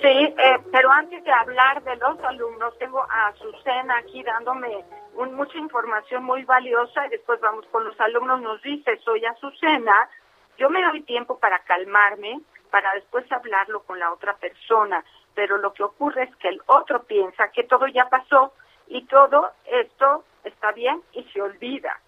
Sí, 0.00 0.06
eh, 0.08 0.58
pero 0.72 0.90
antes 0.90 1.22
de 1.24 1.30
hablar 1.30 1.82
de 1.82 1.94
los 1.96 2.18
alumnos, 2.20 2.76
tengo 2.78 3.02
a 3.02 3.28
Azucena 3.28 3.98
aquí 3.98 4.22
dándome 4.22 4.82
mucha 5.14 5.58
información 5.58 6.24
muy 6.24 6.42
valiosa 6.44 7.06
y 7.06 7.10
después 7.10 7.38
vamos 7.40 7.66
con 7.66 7.84
los 7.84 8.00
alumnos. 8.00 8.40
Nos 8.40 8.62
dice, 8.62 8.98
soy 9.04 9.26
Azucena, 9.26 10.08
yo 10.56 10.70
me 10.70 10.82
doy 10.82 11.02
tiempo 11.02 11.38
para 11.38 11.58
calmarme, 11.64 12.40
para 12.70 12.94
después 12.94 13.30
hablarlo 13.30 13.82
con 13.82 13.98
la 13.98 14.10
otra 14.10 14.34
persona, 14.36 15.04
pero 15.34 15.58
lo 15.58 15.74
que 15.74 15.82
ocurre 15.82 16.22
es 16.22 16.36
que 16.36 16.48
el 16.48 16.62
otro 16.66 17.02
piensa 17.02 17.50
que 17.50 17.64
todo 17.64 17.86
ya 17.86 18.08
pasó 18.08 18.54
y 18.86 19.04
todo 19.04 19.52
esto 19.66 20.24
está 20.44 20.72
bien 20.72 21.02
y 21.12 21.24
se 21.24 21.42
olvida. 21.42 22.00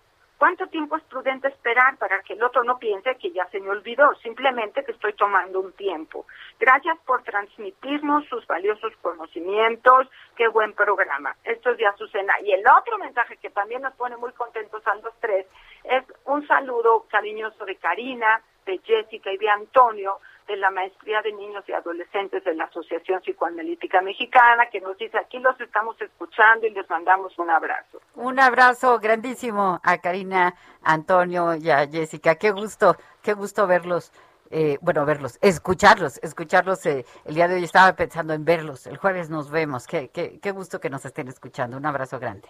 ¿Cuánto 0.42 0.66
tiempo 0.66 0.96
es 0.96 1.04
prudente 1.04 1.46
esperar 1.46 1.96
para 1.98 2.20
que 2.22 2.32
el 2.32 2.42
otro 2.42 2.64
no 2.64 2.76
piense 2.76 3.14
que 3.14 3.30
ya 3.30 3.46
se 3.52 3.60
me 3.60 3.70
olvidó? 3.70 4.12
Simplemente 4.24 4.84
que 4.84 4.90
estoy 4.90 5.12
tomando 5.12 5.60
un 5.60 5.72
tiempo. 5.74 6.26
Gracias 6.58 6.98
por 7.06 7.22
transmitirnos 7.22 8.26
sus 8.26 8.44
valiosos 8.48 8.92
conocimientos. 9.02 10.08
Qué 10.34 10.48
buen 10.48 10.72
programa. 10.72 11.36
Esto 11.44 11.70
es 11.70 11.76
de 11.78 11.86
Azucena. 11.86 12.34
Y 12.42 12.50
el 12.50 12.64
otro 12.76 12.98
mensaje 12.98 13.36
que 13.36 13.50
también 13.50 13.82
nos 13.82 13.94
pone 13.94 14.16
muy 14.16 14.32
contentos 14.32 14.84
a 14.84 14.96
los 14.96 15.14
tres 15.20 15.46
es 15.84 16.02
un 16.24 16.44
saludo 16.48 17.06
cariñoso 17.08 17.64
de 17.64 17.76
Karina, 17.76 18.42
de 18.66 18.78
Jessica 18.78 19.32
y 19.32 19.36
de 19.36 19.48
Antonio, 19.48 20.18
de 20.52 20.58
la 20.58 20.70
Maestría 20.70 21.22
de 21.22 21.32
Niños 21.32 21.64
y 21.66 21.72
Adolescentes 21.72 22.44
de 22.44 22.54
la 22.54 22.64
Asociación 22.64 23.20
Psicoanalítica 23.22 24.02
Mexicana, 24.02 24.66
que 24.70 24.82
nos 24.82 24.98
dice, 24.98 25.16
aquí 25.16 25.38
los 25.38 25.58
estamos 25.58 25.98
escuchando 26.00 26.66
y 26.66 26.70
les 26.70 26.88
mandamos 26.90 27.38
un 27.38 27.48
abrazo. 27.48 28.02
Un 28.16 28.38
abrazo 28.38 28.98
grandísimo 28.98 29.80
a 29.82 29.98
Karina, 29.98 30.54
Antonio 30.82 31.56
y 31.56 31.70
a 31.70 31.88
Jessica. 31.88 32.34
Qué 32.34 32.50
gusto, 32.50 32.96
qué 33.22 33.32
gusto 33.32 33.66
verlos. 33.66 34.12
Eh, 34.50 34.76
bueno, 34.82 35.06
verlos, 35.06 35.38
escucharlos, 35.40 36.18
escucharlos. 36.22 36.84
Eh, 36.84 37.06
el 37.24 37.34
día 37.34 37.48
de 37.48 37.54
hoy 37.54 37.64
estaba 37.64 37.96
pensando 37.96 38.34
en 38.34 38.44
verlos. 38.44 38.86
El 38.86 38.98
jueves 38.98 39.30
nos 39.30 39.50
vemos. 39.50 39.86
Qué, 39.86 40.10
qué, 40.10 40.38
qué 40.38 40.50
gusto 40.50 40.80
que 40.80 40.90
nos 40.90 41.06
estén 41.06 41.28
escuchando. 41.28 41.78
Un 41.78 41.86
abrazo 41.86 42.18
grande. 42.18 42.48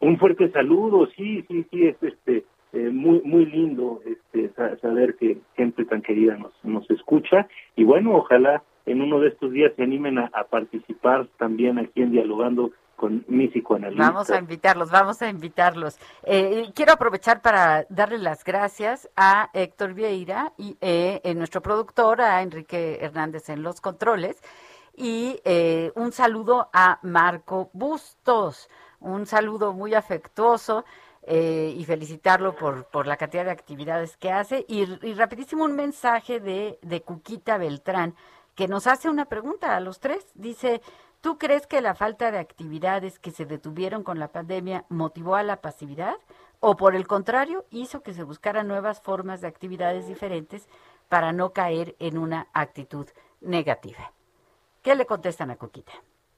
Un 0.00 0.18
fuerte 0.18 0.50
saludo, 0.50 1.06
sí, 1.16 1.44
sí, 1.46 1.64
sí, 1.70 1.86
es 1.86 2.02
este 2.02 2.44
eh, 2.72 2.90
muy 2.90 3.20
muy 3.22 3.46
lindo 3.46 4.00
este 4.04 4.52
saber 4.80 5.16
que 5.16 5.38
gente 5.56 5.84
tan 5.84 6.02
querida 6.02 6.36
nos 6.36 6.52
nos 6.64 6.88
escucha 6.90 7.48
y 7.74 7.84
bueno 7.84 8.14
ojalá 8.16 8.62
en 8.86 9.02
uno 9.02 9.20
de 9.20 9.28
estos 9.28 9.52
días 9.52 9.72
se 9.76 9.82
animen 9.82 10.18
a, 10.18 10.30
participar 10.44 11.26
también 11.38 11.78
aquí 11.78 12.02
en 12.02 12.12
dialogando 12.12 12.70
con 12.94 13.24
mi 13.28 13.48
psicoanalista. 13.48 14.10
Vamos 14.10 14.30
a 14.30 14.38
invitarlos, 14.38 14.90
vamos 14.90 15.20
a 15.20 15.28
invitarlos. 15.28 15.98
Eh, 16.22 16.70
quiero 16.74 16.92
aprovechar 16.92 17.42
para 17.42 17.84
darle 17.90 18.18
las 18.18 18.42
gracias 18.42 19.10
a 19.16 19.50
Héctor 19.52 19.92
Vieira 19.92 20.52
y 20.56 20.78
eh, 20.80 21.20
nuestro 21.36 21.60
productor, 21.60 22.22
a 22.22 22.40
Enrique 22.40 22.98
Hernández 23.02 23.50
en 23.50 23.62
los 23.62 23.80
controles, 23.82 24.40
y 24.96 25.40
eh, 25.44 25.92
un 25.94 26.12
saludo 26.12 26.70
a 26.72 26.98
Marco 27.02 27.68
Bustos, 27.74 28.70
un 29.00 29.26
saludo 29.26 29.74
muy 29.74 29.92
afectuoso. 29.92 30.86
Eh, 31.28 31.74
y 31.76 31.84
felicitarlo 31.84 32.54
por, 32.54 32.84
por 32.84 33.08
la 33.08 33.16
cantidad 33.16 33.44
de 33.44 33.50
actividades 33.50 34.16
que 34.16 34.30
hace. 34.30 34.64
Y, 34.68 34.84
rapidísimo 35.14 35.64
un 35.64 35.74
mensaje 35.74 36.38
de, 36.38 36.78
de 36.82 37.02
Cuquita 37.02 37.58
Beltrán, 37.58 38.14
que 38.54 38.68
nos 38.68 38.86
hace 38.86 39.10
una 39.10 39.24
pregunta 39.24 39.76
a 39.76 39.80
los 39.80 39.98
tres. 39.98 40.24
Dice, 40.34 40.80
¿tú 41.20 41.36
crees 41.36 41.66
que 41.66 41.80
la 41.80 41.96
falta 41.96 42.30
de 42.30 42.38
actividades 42.38 43.18
que 43.18 43.32
se 43.32 43.44
detuvieron 43.44 44.04
con 44.04 44.20
la 44.20 44.28
pandemia 44.28 44.84
motivó 44.88 45.34
a 45.34 45.42
la 45.42 45.60
pasividad? 45.60 46.14
¿O 46.60 46.76
por 46.76 46.94
el 46.94 47.08
contrario, 47.08 47.64
hizo 47.70 48.04
que 48.04 48.14
se 48.14 48.22
buscaran 48.22 48.68
nuevas 48.68 49.00
formas 49.00 49.40
de 49.40 49.48
actividades 49.48 50.06
diferentes 50.06 50.68
para 51.08 51.32
no 51.32 51.52
caer 51.52 51.96
en 51.98 52.18
una 52.18 52.46
actitud 52.52 53.08
negativa? 53.40 54.12
¿Qué 54.80 54.94
le 54.94 55.06
contestan 55.06 55.50
a 55.50 55.56
Cuquita? 55.56 55.92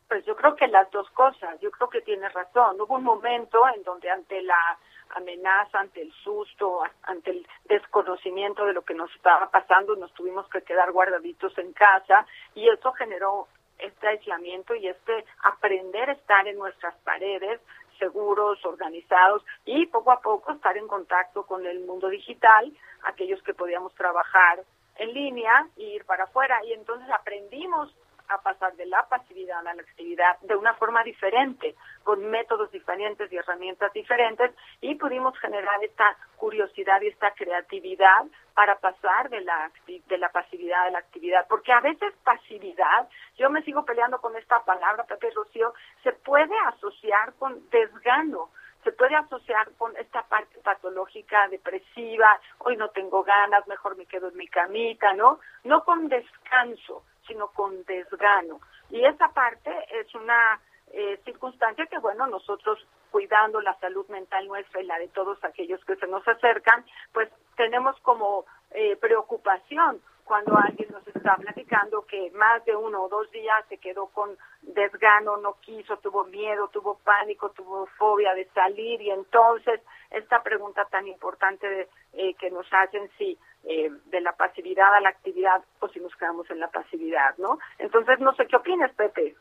Pues 0.09 0.25
yo 0.25 0.35
creo 0.37 0.57
que 0.57 0.67
las 0.69 0.91
dos 0.91 1.09
cosas, 1.11 1.61
yo 1.61 1.71
creo 1.71 1.91
que 1.91 2.01
tiene 2.01 2.29
razón. 2.31 2.81
Hubo 2.81 2.95
un 2.95 3.05
momento 3.05 3.61
en 3.75 3.83
donde 3.83 4.11
ante 4.11 4.41
la 4.43 4.79
amenaza, 5.11 5.81
ante 5.81 6.01
el 6.01 6.13
susto, 6.13 6.83
ante 7.03 7.31
el 7.31 7.47
desconocimiento 7.67 8.65
de 8.65 8.73
lo 8.73 8.83
que 8.83 8.95
nos 8.95 9.15
estaba 9.15 9.51
pasando, 9.51 9.97
nos 9.97 10.13
tuvimos 10.15 10.49
que 10.49 10.63
quedar 10.63 10.93
guardaditos 10.93 11.57
en 11.59 11.73
casa 11.75 12.27
y 12.55 12.69
eso 12.69 12.93
generó 12.93 13.49
este 13.79 14.09
aislamiento 14.09 14.75
y 14.75 14.89
este 14.89 15.25
aprender 15.45 16.09
a 16.09 16.15
estar 16.15 16.49
en 16.49 16.59
nuestras 16.59 16.95
paredes 17.05 17.61
seguros, 17.99 18.65
organizados 18.65 19.45
y 19.65 19.87
poco 19.87 20.13
a 20.13 20.21
poco 20.21 20.53
estar 20.53 20.77
en 20.77 20.89
contacto 20.89 21.45
con 21.45 21.67
el 21.67 21.81
mundo 21.81 22.09
digital, 22.09 22.73
aquellos 23.03 23.43
que 23.43 23.55
podíamos 23.55 23.95
trabajar 23.95 24.65
en 24.97 25.13
línea 25.13 25.67
e 25.77 25.83
ir 25.83 26.05
para 26.05 26.25
afuera 26.25 26.65
y 26.65 26.73
entonces 26.73 27.09
aprendimos 27.11 27.95
a 28.29 28.39
pasar 28.43 28.75
de 28.77 28.87
la 28.87 29.07
pasividad 29.09 29.67
a 29.67 29.75
la 29.75 29.83
actividad 29.83 30.39
de 30.41 30.57
una 30.57 30.75
forma 30.75 31.03
diferente, 31.03 31.75
con 32.03 32.25
métodos 32.31 32.71
diferentes 32.71 33.31
y 33.33 33.37
herramientas 33.37 33.93
diferentes, 33.93 34.53
y 34.81 34.95
pudimos 34.95 35.39
generar 35.39 35.83
esta 35.83 36.17
curiosidad 36.37 37.01
y 37.03 37.09
esta 37.09 37.33
creatividad 37.33 38.25
para 38.55 38.77
pasar 38.79 39.31
de 39.31 39.41
la, 39.41 39.71
de 39.87 40.19
la 40.19 40.31
pasividad 40.31 40.87
a 40.87 40.91
la 40.91 40.99
actividad. 40.99 41.47
Porque 41.49 41.73
a 41.73 41.81
veces 41.81 42.13
pasividad, 42.25 43.09
yo 43.37 43.51
me 43.51 43.63
sigo 43.63 43.85
peleando 43.85 44.21
con 44.21 44.37
esta 44.37 44.65
palabra, 44.65 45.05
Pepe 45.05 45.31
Rocío, 45.31 45.75
se 46.03 46.13
puede 46.13 46.55
asociar 46.67 47.35
con 47.35 47.69
desgano 47.71 48.51
se 48.85 48.93
puede 48.93 49.17
asociar 49.17 49.71
con 49.77 49.97
esta 49.97 50.23
parte 50.23 50.59
patológica, 50.61 51.49
depresiva, 51.49 52.41
hoy 52.59 52.77
no 52.77 52.89
tengo 52.91 53.23
ganas, 53.23 53.67
mejor 53.67 53.97
me 53.97 54.07
quedo 54.07 54.29
en 54.29 54.37
mi 54.37 54.49
camita, 54.49 55.13
¿no? 55.15 55.41
No 55.65 55.85
con 55.85 56.09
descanso, 56.09 57.05
sino 57.29 57.49
con 57.49 57.85
desgano. 57.85 58.61
Y 58.91 59.05
esa 59.05 59.29
parte 59.29 59.71
es 59.91 60.13
una 60.15 60.61
eh, 60.93 61.21
circunstancia 61.25 61.87
que, 61.87 61.99
bueno, 61.99 62.27
nosotros 62.27 62.85
cuidando 63.11 63.61
la 63.61 63.79
salud 63.79 64.07
mental 64.09 64.47
nuestra 64.49 64.81
y 64.81 64.87
la 64.87 64.99
de 64.99 65.09
todos 65.09 65.43
aquellos 65.45 65.83
que 65.85 65.97
se 65.97 66.07
nos 66.07 66.27
acercan, 66.27 66.85
pues 67.13 67.29
tenemos 67.57 67.99
como 68.01 68.45
eh, 68.71 68.97
preocupación 68.97 70.01
cuando 70.29 70.57
alguien 70.57 70.91
nos 70.93 71.07
está 71.09 71.37
platicando 71.37 72.05
que 72.07 72.31
más 72.33 72.65
de 72.67 72.77
uno 72.77 73.03
o 73.03 73.09
dos 73.09 73.31
días 73.33 73.65
se 73.69 73.79
quedó 73.79 74.07
con 74.09 74.31
desgano, 74.63 75.39
no 75.39 75.57
quiso, 75.63 75.97
tuvo 75.97 76.25
miedo, 76.25 76.69
tuvo 76.69 76.99
pánico, 77.03 77.51
tuvo 77.51 77.87
fobia 77.99 78.35
de 78.35 78.45
salir 78.55 79.01
y 79.01 79.11
entonces 79.11 79.81
esta 80.11 80.43
pregunta 80.43 80.85
tan 80.91 81.09
importante 81.09 81.89
eh, 82.13 82.35
que 82.35 82.51
nos 82.51 82.67
hacen 82.71 83.09
si 83.17 83.39
eh, 83.65 83.91
de 84.11 84.21
la 84.21 84.33
pasividad 84.33 84.95
a 84.95 85.01
la 85.01 85.09
actividad 85.09 85.63
o 85.81 85.89
si 85.89 85.99
nos 85.99 86.15
quedamos 86.17 86.49
en 86.51 86.61
la 86.61 86.69
pasividad, 86.69 87.37
¿no? 87.39 87.59
Entonces 87.79 88.21
no 88.21 88.35
sé 88.35 88.47
qué 88.47 88.57
opinas, 88.57 88.93
Pepe. 88.95 89.35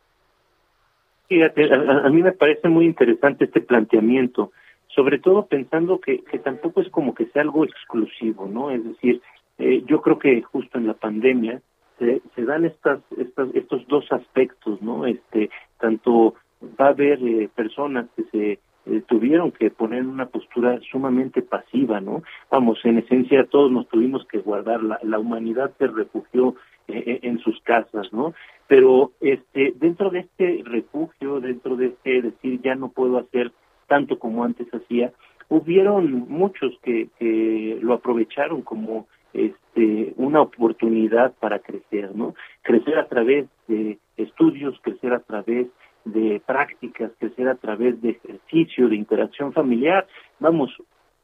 Fíjate, 1.28 1.73
a, 1.73 2.10
mí 2.10 2.23
me 2.23 2.32
parece 2.32 2.69
muy 2.69 2.86
interesante 2.86 3.45
este 3.45 3.60
planteamiento, 3.60 4.54
sobre 4.88 5.19
todo 5.19 5.45
pensando 5.45 6.00
que, 6.00 6.23
que 6.23 6.39
tampoco 6.39 6.80
es 6.80 6.89
como 6.89 7.13
que 7.13 7.26
sea 7.28 7.41
algo 7.41 7.65
exclusivo, 7.65 8.47
¿no? 8.47 8.71
Es 8.71 8.82
decir, 8.84 9.21
eh, 9.58 9.84
yo 9.86 10.02
creo 10.02 10.20
que 10.20 10.41
justo 10.41 10.78
en 10.78 10.88
la 10.88 10.93
pandemia 10.93 11.62
se, 12.00 12.22
se 12.36 12.46
dan 12.46 12.65
estas, 12.65 13.00
estas, 13.17 13.50
estos 13.56 13.88
dos 13.88 14.12
aspectos, 14.12 14.82
¿no? 14.82 15.06
Este, 15.06 15.50
tanto 15.80 16.36
va 16.80 16.88
a 16.88 16.89
haber 16.89 17.20
eh, 17.24 17.50
personas 17.56 18.08
que 18.15 18.24
se 18.26 18.60
eh, 18.86 19.02
tuvieron 19.08 19.52
que 19.52 19.72
poner 19.72 20.06
una 20.06 20.28
postura 20.28 20.80
sumamente 20.91 21.41
pasiva, 21.41 22.00
¿no? 22.00 22.24
Vamos, 22.52 22.80
en 22.84 23.00
esencia 23.00 23.46
todos 23.46 23.72
nos 23.72 23.88
tuvimos 23.88 24.26
que 24.28 24.39
guardar, 24.39 24.84
la, 24.84 25.00
la 25.04 25.20
humanidad 25.20 25.72
se 25.78 25.88
refugió 25.88 26.56
en 26.89 27.38
sus 27.39 27.60
casas, 27.63 28.13
¿no? 28.13 28.34
Pero 28.67 29.12
este, 29.20 29.74
dentro 29.76 30.10
de 30.10 30.20
este 30.20 30.62
refugio, 30.63 31.41
dentro 31.41 31.76
de 31.76 31.88
este 31.88 32.22
decir 32.22 32.62
ya 32.62 32.76
no 32.76 32.88
puedo 32.89 33.17
hacer 33.17 33.52
tanto 33.88 34.20
como 34.20 34.46
antes 34.46 34.67
hacía, 34.74 35.12
hubieron 35.50 36.28
muchos 36.30 36.78
que, 36.84 37.10
que 37.20 37.78
lo 37.82 37.93
aprovecharon 37.93 38.62
como 38.62 39.08
este, 39.34 40.13
una 40.18 40.42
oportunidad 40.42 41.34
para 41.40 41.60
crecer, 41.60 42.16
¿no? 42.16 42.36
Crecer 42.62 42.98
a 42.98 43.08
través 43.08 43.48
de 43.68 43.98
estudios, 44.18 44.80
crecer 44.82 45.13
a 45.13 45.20
través 45.20 45.68
de 46.06 46.42
prácticas, 46.46 47.12
crecer 47.20 47.48
a 47.48 47.56
través 47.56 48.02
de 48.02 48.12
ejercicio, 48.12 48.88
de 48.88 48.96
interacción 48.96 49.54
familiar. 49.54 50.08
Vamos, 50.40 50.76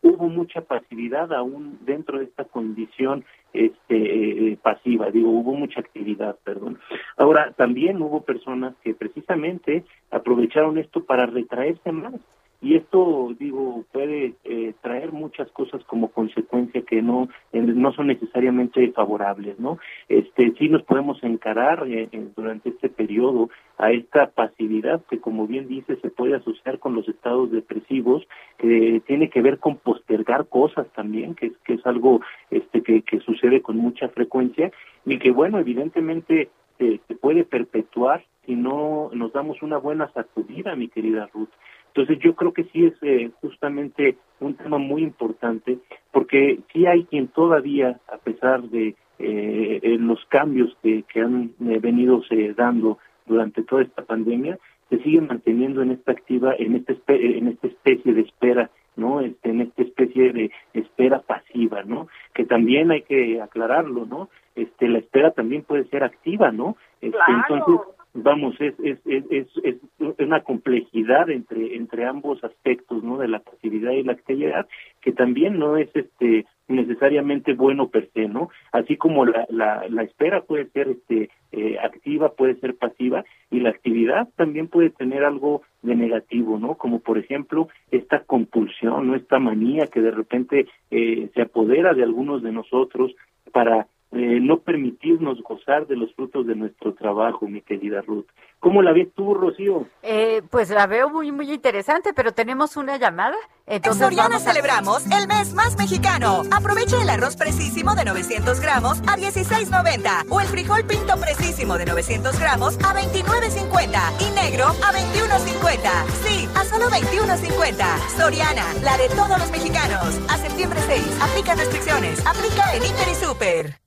hubo 0.02 0.28
mucha 0.28 0.62
pasividad 0.62 1.34
aún 1.34 1.80
dentro 1.82 2.20
de 2.20 2.26
esta 2.26 2.44
condición 2.44 3.24
este, 3.54 4.52
eh, 4.52 4.58
pasiva, 4.62 5.10
digo, 5.10 5.30
hubo 5.30 5.54
mucha 5.54 5.80
actividad, 5.80 6.38
perdón. 6.44 6.80
Ahora, 7.18 7.54
también 7.54 8.02
hubo 8.02 8.22
personas 8.22 8.76
que 8.84 8.94
precisamente 8.94 9.86
aprovecharon 10.12 10.78
esto 10.78 11.06
para 11.06 11.26
retraerse 11.26 11.92
más 11.92 12.16
y 12.64 12.78
esto 12.78 13.36
digo 13.38 13.84
puede 13.92 14.36
eh, 14.46 14.74
traer 14.82 15.12
muchas 15.12 15.52
cosas 15.52 15.84
como 15.84 16.08
consecuencia 16.12 16.82
que 16.84 17.02
no 17.02 17.28
no 17.52 17.92
son 17.92 18.08
necesariamente 18.08 18.90
favorables 18.94 19.60
no 19.60 19.80
este 20.08 20.54
sí 20.58 20.70
nos 20.70 20.82
podemos 20.84 21.22
encarar 21.24 21.86
eh, 21.88 22.08
durante 22.36 22.70
este 22.70 22.88
periodo 22.88 23.50
a 23.78 23.92
esta 23.92 24.28
pasividad 24.28 25.04
que 25.10 25.20
como 25.20 25.46
bien 25.46 25.68
dice 25.68 25.98
se 25.98 26.10
puede 26.10 26.36
asociar 26.36 26.80
con 26.80 26.96
los 26.96 27.08
estados 27.10 27.52
depresivos 27.52 28.26
que 28.58 29.02
tiene 29.06 29.30
que 29.30 29.42
ver 29.42 29.60
con 29.60 29.76
postergar 29.76 30.48
cosas 30.48 30.88
también 30.96 31.36
que, 31.36 31.52
que 31.66 31.74
es 31.74 31.86
algo 31.86 32.22
este 32.50 32.82
que, 32.82 33.02
que 33.02 33.20
sucede 33.20 33.62
con 33.62 33.76
mucha 33.76 34.08
frecuencia 34.08 34.72
y 35.06 35.20
que 35.20 35.32
bueno 35.32 35.60
evidentemente 35.60 36.50
se, 36.78 37.02
se 37.10 37.16
puede 37.16 37.44
perpetuar 37.44 38.24
si 38.46 38.56
no 38.56 39.10
nos 39.12 39.34
damos 39.34 39.62
una 39.62 39.78
buena 39.78 40.10
sacudida 40.14 40.78
mi 40.78 40.88
querida 40.88 41.30
Ruth 41.34 41.50
entonces 41.96 42.18
yo 42.24 42.36
creo 42.36 42.54
que 42.54 42.64
sí 42.66 42.86
es 42.88 42.94
eh, 43.04 43.30
justamente 43.40 44.18
un 44.40 44.56
tema 44.56 44.80
muy 44.80 45.04
importante 45.04 45.78
porque 46.12 46.60
sí 46.74 46.88
hay 46.88 47.04
quien 47.06 47.28
todavía, 47.28 48.00
a 48.12 48.18
pesar 48.18 48.64
de 48.64 48.96
eh, 49.20 49.80
eh 49.84 49.98
los 50.00 50.26
cambios 50.26 50.76
que, 50.82 51.04
que 51.04 51.22
han 51.22 51.52
eh, 51.62 51.78
venido 51.80 52.24
se 52.24 52.54
dando 52.56 52.98
durante 53.28 53.62
toda 53.62 53.84
esta 53.84 54.02
pandemia, 54.02 54.58
se 54.90 55.04
sigue 55.04 55.22
manteniendo 55.22 55.84
en 55.84 55.92
esta 55.92 56.14
activa, 56.14 56.56
en 56.58 56.76
esta, 56.78 56.94
en 57.08 57.50
esta 57.50 57.68
especie 57.68 58.12
de 58.12 58.22
espera, 58.22 58.72
¿no? 58.96 59.22
Este, 59.22 59.52
en 59.52 59.62
esta 59.62 59.84
especie 59.84 60.34
de 60.34 60.52
espera 60.74 61.20
pasiva, 61.22 61.84
¿no? 61.84 62.08
Que 62.34 62.46
también 62.46 62.90
hay 62.90 63.04
que 63.04 63.40
aclararlo, 63.40 64.06
¿no? 64.08 64.30
Este, 64.56 64.88
la 64.88 64.98
espera 64.98 65.32
también 65.32 65.62
puede 65.62 65.86
ser 65.86 66.04
activa, 66.04 66.52
¿no? 66.52 66.76
Este, 67.02 67.18
Entonces, 67.28 67.82
vamos, 68.14 68.56
es, 68.60 68.76
es, 68.84 69.00
es, 69.06 69.48
es, 69.64 69.76
una 70.20 70.42
complejidad 70.42 71.30
entre, 71.30 71.76
entre 71.76 72.06
ambos 72.06 72.44
aspectos, 72.44 73.04
¿no? 73.04 73.18
De 73.18 73.28
la 73.28 73.40
pasividad 73.40 73.92
y 73.92 74.04
la 74.04 74.14
actividad, 74.14 74.68
que 75.02 75.12
también 75.12 75.58
no 75.58 75.78
es 75.78 75.90
este 75.96 76.46
necesariamente 76.68 77.54
bueno 77.54 77.90
per 77.90 78.10
se, 78.14 78.28
¿no? 78.28 78.50
Así 78.72 78.96
como 78.98 79.26
la, 79.26 79.46
la, 79.50 79.86
la 79.90 80.04
espera 80.04 80.42
puede 80.42 80.70
ser 80.70 80.90
este 80.90 81.30
eh, 81.52 81.78
activa, 81.82 82.34
puede 82.34 82.56
ser 82.56 82.76
pasiva, 82.76 83.26
y 83.52 83.60
la 83.60 83.70
actividad 83.70 84.30
también 84.36 84.68
puede 84.68 84.90
tener 84.90 85.24
algo 85.24 85.64
de 85.82 85.96
negativo, 85.96 86.60
¿no? 86.60 86.76
Como 86.76 87.00
por 87.00 87.18
ejemplo 87.18 87.68
esta 87.92 88.24
compulsión, 88.24 89.08
¿no? 89.08 89.16
Esta 89.16 89.40
manía 89.40 89.88
que 89.88 90.02
de 90.02 90.12
repente 90.12 90.68
eh, 90.92 91.30
se 91.34 91.42
apodera 91.42 91.94
de 91.94 92.04
algunos 92.04 92.44
de 92.44 92.52
nosotros 92.52 93.14
para 93.52 93.88
eh, 94.16 94.40
no 94.40 94.60
permitirnos 94.60 95.42
gozar 95.42 95.88
de 95.88 95.96
los 95.96 96.14
frutos 96.14 96.46
de 96.46 96.56
nuestro 96.56 96.94
trabajo, 96.94 97.48
mi 97.48 97.62
querida 97.62 98.02
Ruth. 98.02 98.28
¿Cómo 98.60 98.82
la 98.82 98.94
ves 98.94 99.10
tú, 99.16 99.34
Rocío? 99.34 99.88
Eh, 100.04 100.42
pues 100.50 100.70
la 100.70 100.88
veo 100.88 101.10
muy, 101.10 101.32
muy 101.32 101.52
interesante, 101.52 102.14
pero 102.14 102.32
tenemos 102.32 102.78
una 102.78 102.98
llamada. 102.98 103.36
Entonces 103.66 104.02
en 104.02 104.10
Soriana 104.10 104.40
celebramos 104.40 105.06
el 105.12 105.28
mes 105.28 105.54
más 105.54 105.78
mexicano. 105.78 106.44
Aprovecha 106.52 107.02
el 107.02 107.10
arroz 107.10 107.36
precísimo 107.36 107.96
de 107.96 108.06
900 108.06 108.60
gramos 108.62 109.00
a 109.02 109.18
16.90 109.18 110.28
o 110.30 110.40
el 110.40 110.48
frijol 110.48 110.86
pinto 110.86 111.18
precísimo 111.20 111.78
de 111.78 111.86
900 111.86 112.40
gramos 112.40 112.78
a 112.78 112.94
29.50 112.94 114.00
y 114.22 114.32
negro 114.36 114.66
a 114.68 114.94
21.50. 114.94 116.06
Sí, 116.24 116.48
a 116.56 116.64
solo 116.66 116.86
21.50. 116.90 117.84
Soriana, 118.16 118.64
la 118.84 118.98
de 118.98 119.10
todos 119.10 119.40
los 119.40 119.52
mexicanos. 119.52 120.22
A 120.30 120.38
septiembre 120.38 120.80
6, 120.86 121.20
aplica 121.22 121.56
restricciones. 121.56 122.26
Aplica 122.26 122.76
en 122.76 122.84
Inter 122.86 123.08
y 123.12 123.16
Super. 123.16 123.83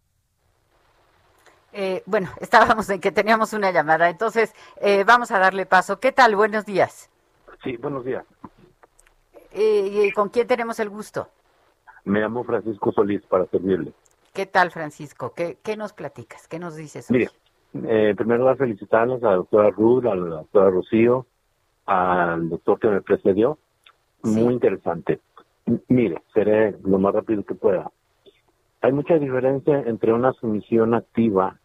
Eh, 1.78 2.02
bueno, 2.06 2.28
estábamos 2.40 2.88
en 2.88 3.00
que 3.00 3.12
teníamos 3.12 3.52
una 3.52 3.70
llamada, 3.70 4.08
entonces 4.08 4.54
eh, 4.80 5.04
vamos 5.04 5.30
a 5.30 5.38
darle 5.38 5.66
paso. 5.66 6.00
¿Qué 6.00 6.10
tal? 6.10 6.34
Buenos 6.34 6.64
días. 6.64 7.10
Sí, 7.62 7.76
buenos 7.76 8.04
días. 8.04 8.24
Eh, 9.52 10.10
¿Con 10.14 10.30
quién 10.30 10.46
tenemos 10.46 10.80
el 10.80 10.88
gusto? 10.88 11.28
Me 12.04 12.20
llamo 12.20 12.44
Francisco 12.44 12.92
Solís 12.92 13.22
para 13.26 13.46
servirle. 13.46 13.92
¿Qué 14.32 14.46
tal, 14.46 14.70
Francisco? 14.70 15.32
¿Qué, 15.34 15.58
qué 15.62 15.76
nos 15.76 15.92
platicas? 15.92 16.48
¿Qué 16.48 16.58
nos 16.58 16.76
dices? 16.76 17.10
Mire, 17.10 17.28
eh, 17.74 18.14
primero 18.16 18.48
a 18.48 18.56
felicitarles 18.56 19.22
a 19.22 19.30
la 19.30 19.36
doctora 19.36 19.70
Ruth, 19.70 20.06
a 20.06 20.14
la 20.14 20.36
doctora 20.36 20.70
Rocío, 20.70 21.26
al 21.84 22.48
doctor 22.48 22.78
que 22.78 22.88
me 22.88 23.02
precedió. 23.02 23.58
Muy 24.22 24.54
interesante. 24.54 25.20
mire, 25.88 26.22
seré 26.32 26.76
lo 26.84 26.98
más 26.98 27.14
rápido 27.14 27.44
que 27.44 27.54
pueda. 27.54 27.90
Hay 28.80 28.92
mucha 28.92 29.18
diferencia 29.18 29.80
entre 29.80 30.12
una 30.12 30.32
sumisión 30.32 30.94
activa 30.94 31.58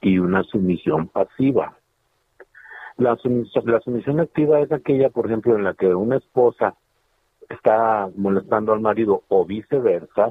y 0.00 0.18
una 0.18 0.42
sumisión 0.44 1.08
pasiva. 1.08 1.76
La 2.96 3.16
sumisión, 3.16 3.64
la 3.66 3.80
sumisión 3.80 4.20
activa 4.20 4.60
es 4.60 4.70
aquella, 4.70 5.10
por 5.10 5.26
ejemplo, 5.26 5.56
en 5.56 5.64
la 5.64 5.74
que 5.74 5.94
una 5.94 6.16
esposa 6.16 6.74
está 7.48 8.08
molestando 8.16 8.72
al 8.72 8.80
marido 8.80 9.22
o 9.28 9.44
viceversa, 9.44 10.30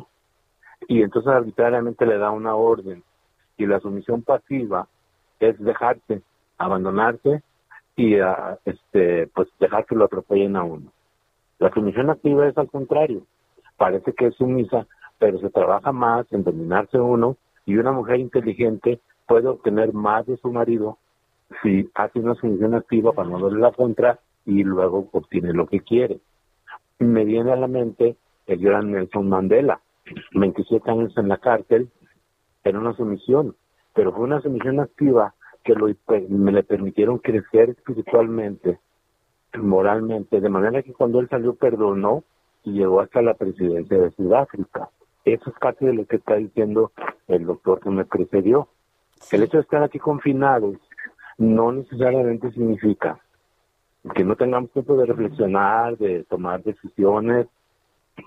y 0.87 1.01
entonces 1.01 1.31
arbitrariamente 1.31 2.05
le 2.05 2.17
da 2.17 2.31
una 2.31 2.55
orden. 2.55 3.03
Y 3.57 3.65
la 3.65 3.79
sumisión 3.79 4.23
pasiva 4.23 4.87
es 5.39 5.59
dejarse, 5.59 6.21
abandonarse 6.57 7.43
y 7.95 8.19
uh, 8.19 8.57
este 8.65 9.27
pues 9.27 9.47
dejar 9.59 9.85
que 9.85 9.95
lo 9.95 10.05
atropellen 10.05 10.55
a 10.55 10.63
uno. 10.63 10.91
La 11.59 11.71
sumisión 11.71 12.09
activa 12.09 12.47
es 12.47 12.57
al 12.57 12.69
contrario. 12.69 13.23
Parece 13.77 14.13
que 14.13 14.27
es 14.27 14.35
sumisa, 14.35 14.87
pero 15.19 15.39
se 15.39 15.49
trabaja 15.49 15.91
más 15.91 16.31
en 16.31 16.43
dominarse 16.43 16.99
uno 16.99 17.37
y 17.65 17.77
una 17.77 17.91
mujer 17.91 18.19
inteligente 18.19 18.99
puede 19.27 19.47
obtener 19.47 19.93
más 19.93 20.25
de 20.25 20.37
su 20.37 20.51
marido 20.51 20.97
si 21.61 21.89
hace 21.95 22.19
una 22.19 22.35
sumisión 22.35 22.73
activa 22.73 23.13
para 23.13 23.29
no 23.29 23.39
darle 23.39 23.59
la 23.59 23.71
contra 23.71 24.19
y 24.45 24.63
luego 24.63 25.09
obtiene 25.11 25.53
lo 25.53 25.67
que 25.67 25.81
quiere. 25.81 26.19
Me 26.99 27.25
viene 27.25 27.51
a 27.51 27.55
la 27.55 27.67
mente 27.67 28.15
el 28.47 28.59
gran 28.59 28.91
Nelson 28.91 29.29
Mandela, 29.29 29.81
27 30.33 30.89
años 30.89 31.17
en 31.17 31.29
la 31.29 31.37
cárcel, 31.37 31.89
era 32.63 32.79
una 32.79 32.93
sumisión, 32.93 33.55
pero 33.93 34.11
fue 34.13 34.23
una 34.23 34.41
sumisión 34.41 34.79
activa 34.79 35.33
que 35.63 35.73
lo, 35.73 35.87
me 36.29 36.51
le 36.51 36.63
permitieron 36.63 37.19
crecer 37.19 37.69
espiritualmente, 37.71 38.79
moralmente, 39.55 40.41
de 40.41 40.49
manera 40.49 40.81
que 40.81 40.93
cuando 40.93 41.19
él 41.19 41.29
salió 41.29 41.55
perdonó 41.55 42.23
y 42.63 42.73
llegó 42.73 43.01
hasta 43.01 43.21
la 43.21 43.33
presidencia 43.35 43.97
de 43.97 44.11
Sudáfrica. 44.11 44.89
Eso 45.25 45.49
es 45.49 45.55
parte 45.59 45.85
de 45.85 45.93
lo 45.93 46.05
que 46.05 46.17
está 46.17 46.35
diciendo 46.35 46.91
el 47.27 47.45
doctor 47.45 47.79
que 47.79 47.89
me 47.89 48.05
precedió. 48.05 48.67
El 49.31 49.43
hecho 49.43 49.57
de 49.57 49.63
estar 49.63 49.83
aquí 49.83 49.99
confinados 49.99 50.77
no 51.37 51.71
necesariamente 51.71 52.51
significa 52.51 53.19
que 54.15 54.23
no 54.23 54.35
tengamos 54.35 54.71
tiempo 54.71 54.95
de 54.97 55.05
reflexionar, 55.05 55.97
de 55.97 56.23
tomar 56.25 56.61
decisiones 56.63 57.47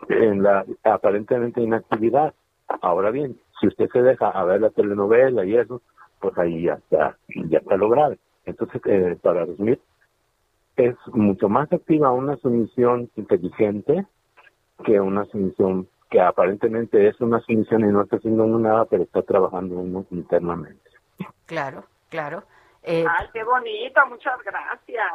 en 0.08 0.42
la 0.42 0.64
aparentemente 0.84 1.60
inactividad. 1.60 2.34
Ahora 2.80 3.10
bien, 3.10 3.38
si 3.60 3.68
usted 3.68 3.88
se 3.90 4.02
deja 4.02 4.30
a 4.30 4.44
ver 4.44 4.60
la 4.60 4.70
telenovela 4.70 5.44
y 5.44 5.56
eso, 5.56 5.82
pues 6.20 6.36
ahí 6.38 6.62
ya 6.62 6.74
está, 6.74 7.16
ya 7.48 7.58
está 7.58 7.76
logrado. 7.76 8.16
Entonces, 8.44 8.80
eh, 8.86 9.16
para 9.20 9.44
resumir, 9.44 9.80
es 10.76 10.96
mucho 11.12 11.48
más 11.48 11.72
activa 11.72 12.12
una 12.12 12.36
sumisión 12.36 13.10
inteligente 13.16 14.06
que 14.84 15.00
una 15.00 15.24
sumisión 15.26 15.88
que 16.10 16.20
aparentemente 16.20 17.08
es 17.08 17.20
una 17.20 17.40
sumisión 17.40 17.80
y 17.80 17.92
no 17.92 18.02
está 18.02 18.16
haciendo 18.16 18.46
nada, 18.46 18.84
pero 18.84 19.02
está 19.02 19.22
trabajando 19.22 19.76
uno 19.76 20.06
internamente. 20.10 20.85
Claro, 21.46 21.84
claro. 22.08 22.44
Eh, 22.82 23.04
Ay, 23.18 23.26
qué 23.32 23.42
bonito, 23.42 24.00
muchas 24.06 24.38
gracias. 24.44 25.06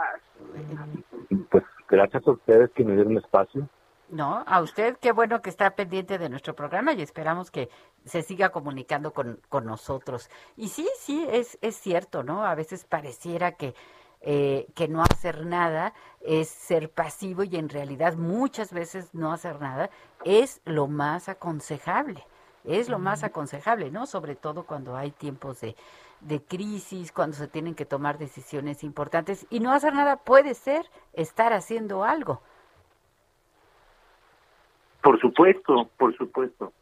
Pues 1.49 1.63
gracias 1.87 2.27
a 2.27 2.31
ustedes 2.31 2.69
que 2.71 2.83
me 2.83 2.95
dieron 2.95 3.17
espacio. 3.17 3.69
No, 4.09 4.43
a 4.45 4.61
usted, 4.61 4.97
qué 4.99 5.13
bueno 5.13 5.41
que 5.41 5.49
está 5.49 5.69
pendiente 5.71 6.17
de 6.17 6.27
nuestro 6.27 6.53
programa 6.53 6.91
y 6.91 7.01
esperamos 7.01 7.49
que 7.49 7.69
se 8.03 8.23
siga 8.23 8.49
comunicando 8.49 9.13
con, 9.13 9.39
con 9.47 9.65
nosotros. 9.65 10.29
Y 10.57 10.67
sí, 10.67 10.85
sí, 10.97 11.25
es, 11.31 11.57
es 11.61 11.77
cierto, 11.77 12.21
¿no? 12.21 12.45
A 12.45 12.53
veces 12.53 12.83
pareciera 12.83 13.53
que, 13.53 13.73
eh, 14.19 14.67
que 14.75 14.89
no 14.89 15.01
hacer 15.01 15.45
nada 15.45 15.93
es 16.19 16.49
ser 16.49 16.89
pasivo 16.89 17.43
y 17.43 17.55
en 17.55 17.69
realidad 17.69 18.15
muchas 18.15 18.73
veces 18.73 19.15
no 19.15 19.31
hacer 19.31 19.61
nada 19.61 19.89
es 20.25 20.61
lo 20.65 20.87
más 20.87 21.29
aconsejable, 21.29 22.27
es 22.65 22.89
lo 22.89 22.99
más 22.99 23.23
aconsejable, 23.23 23.91
¿no? 23.91 24.05
Sobre 24.07 24.35
todo 24.35 24.65
cuando 24.65 24.97
hay 24.97 25.11
tiempos 25.11 25.61
de, 25.61 25.77
de 26.21 26.41
crisis, 26.41 27.11
cuando 27.11 27.35
se 27.35 27.47
tienen 27.47 27.75
que 27.75 27.85
tomar 27.85 28.17
decisiones 28.17 28.83
importantes 28.83 29.45
y 29.49 29.59
no 29.59 29.71
hacer 29.71 29.93
nada 29.93 30.17
puede 30.17 30.53
ser 30.53 30.85
estar 31.13 31.53
haciendo 31.53 32.03
algo. 32.03 32.41
Por 35.01 35.19
supuesto, 35.19 35.89
por 35.97 36.15
supuesto. 36.15 36.73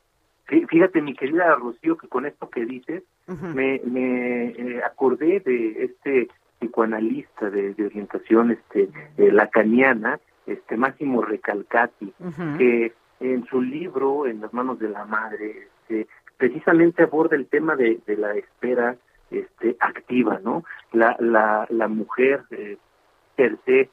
Fíjate, 0.45 1.01
mi 1.01 1.13
querida 1.13 1.55
Rocío, 1.55 1.95
que 1.95 2.07
con 2.07 2.25
esto 2.25 2.49
que 2.49 2.65
dices, 2.65 3.03
me, 3.27 3.79
me 3.85 4.47
eh, 4.47 4.81
acordé 4.83 5.39
de 5.41 5.83
este 5.83 6.27
psicoanalista 6.57 7.49
de, 7.49 7.75
orientación 7.85 8.51
este 8.51 8.89
eh, 9.17 9.31
lacaniana, 9.31 10.19
este 10.47 10.75
Máximo 10.75 11.21
Recalcati, 11.21 12.11
que 12.57 12.93
en 13.19 13.45
su 13.45 13.61
libro 13.61 14.25
En 14.25 14.41
las 14.41 14.53
manos 14.53 14.79
de 14.79 14.89
la 14.89 15.05
madre, 15.05 15.67
este, 15.81 16.07
precisamente 16.37 17.03
aborda 17.03 17.35
el 17.35 17.47
tema 17.47 17.75
de, 17.75 17.99
de 18.07 18.17
la 18.17 18.33
espera 18.33 18.97
este, 19.31 19.77
activa, 19.79 20.39
¿no? 20.43 20.63
La, 20.91 21.15
la, 21.19 21.67
la 21.69 21.87
mujer 21.87 22.43
eh, 22.51 22.77
per 23.35 23.57
se 23.65 23.89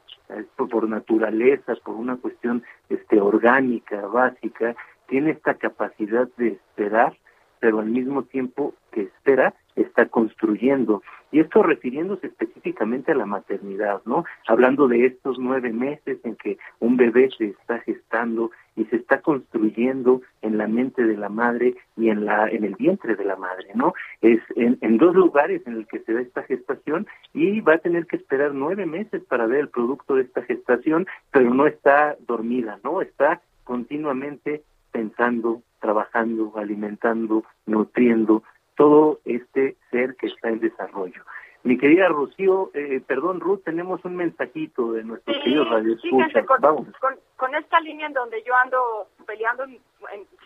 por 0.57 0.89
naturaleza, 0.89 1.75
por 1.85 1.95
una 1.95 2.17
cuestión 2.17 2.65
este, 2.89 3.21
orgánica, 3.21 4.07
básica, 4.07 4.75
tiene 5.07 5.31
esta 5.31 5.55
capacidad 5.55 6.29
de 6.37 6.49
esperar, 6.49 7.17
pero 7.61 7.79
al 7.79 7.87
mismo 7.87 8.25
tiempo 8.25 8.75
que 8.91 9.03
espera, 9.03 9.55
está 9.77 10.07
construyendo. 10.07 11.03
Y 11.31 11.41
esto 11.41 11.63
refiriéndose 11.63 12.29
específicamente 12.29 13.13
a 13.13 13.17
la 13.17 13.27
maternidad, 13.27 14.01
¿no? 14.07 14.25
Hablando 14.47 14.89
de 14.89 15.07
estos 15.07 15.39
nueve 15.39 15.73
meses 15.73 16.19
en 16.25 16.37
que 16.37 16.59
un 16.81 16.97
bebé 16.97 17.29
se 17.37 17.49
está 17.49 17.79
gestando 17.81 18.51
y 18.75 18.85
se 18.87 18.97
está 18.97 19.21
construyendo 19.21 20.23
en 20.43 20.59
la 20.59 20.67
mente 20.67 21.05
de 21.05 21.17
la 21.17 21.29
madre 21.29 21.75
y 21.97 22.11
en 22.11 22.25
la 22.25 22.49
en 22.49 22.65
el 22.65 22.75
vientre 22.77 23.17
de 23.17 23.25
la 23.25 23.37
madre, 23.37 23.69
¿no? 23.75 23.95
Es 24.21 24.41
en, 24.55 24.79
en 24.81 24.99
dos 24.99 25.15
lugares 25.15 25.63
en 25.67 25.75
el 25.75 25.87
que 25.87 26.01
se 26.01 26.13
da 26.13 26.21
esta 26.21 26.43
gestación 26.43 27.07
y 27.35 27.61
va 27.61 27.75
a 27.75 27.79
tener 27.79 28.07
que 28.07 28.17
esperar 28.17 28.55
nueve 28.55 28.87
meses 28.87 29.23
para 29.25 29.47
ver 29.47 29.61
el 29.61 29.69
producto 29.69 30.15
de 30.15 30.23
esta 30.23 30.43
gestación, 30.43 31.07
pero 31.31 31.53
no 31.53 31.67
está 31.67 32.17
dormida, 32.27 32.79
¿no? 32.85 33.03
Está 33.03 33.41
continuamente 33.65 34.63
pensando, 34.93 35.63
trabajando, 35.81 36.53
alimentando, 36.57 37.45
nutriendo, 37.67 38.43
todo 38.77 39.21
este 39.25 39.77
ser 39.91 40.17
que 40.17 40.29
está 40.29 40.49
en 40.49 40.61
desarrollo. 40.61 41.23
Mi 41.65 41.77
querida 41.79 42.07
Rocío, 42.07 42.71
eh, 42.75 43.01
perdón 43.05 43.41
Ruth, 43.41 43.65
tenemos 43.65 44.05
un 44.05 44.15
mensajito 44.15 44.93
de 44.93 45.03
nuestros 45.03 45.37
queridos 45.39 45.69
radioescuchas. 45.69 46.47
Con, 46.47 46.61
Con, 46.61 47.19
con, 47.35 47.55
esta 47.57 47.81
línea 47.81 48.07
en 48.07 48.13
donde 48.13 48.41
yo 48.45 48.55
ando 48.55 49.09
peleando 49.27 49.65
en, 49.65 49.81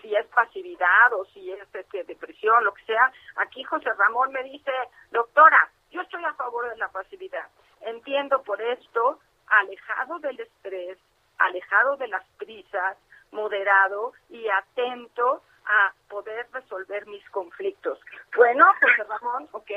si 0.01 0.15
es 0.15 0.27
pasividad 0.29 1.13
o 1.13 1.27
si 1.27 1.53
es 1.53 1.61
este, 1.75 2.05
depresión, 2.05 2.65
lo 2.65 2.73
que 2.73 2.85
sea, 2.85 3.13
aquí 3.37 3.63
José 3.65 3.91
Ramón 3.99 4.33
me 4.33 4.43
dice, 4.45 4.73
doctora, 5.11 5.69
yo 5.91 6.01
estoy 6.01 6.25
a 6.25 6.33
favor 6.33 6.71
de 6.71 6.79
la 6.79 6.89
pasividad. 6.89 7.47
Entiendo 7.83 8.43
por 8.43 8.63
esto, 8.63 9.19
alejado 9.47 10.21
del 10.21 10.41
estrés, 10.41 10.97
alejado 11.37 11.97
de 11.99 12.09
las 12.09 12.25
prisas, 12.39 12.97
moderado 13.31 14.13
y 14.31 14.49
atento 14.49 15.43
a 15.67 15.93
poder 16.09 16.47
resolver 16.53 17.07
mis 17.07 17.29
conflictos. 17.31 17.99
Bueno, 18.37 18.65
José 18.81 19.05
Ramón, 19.09 19.49
¿ok? 19.53 19.71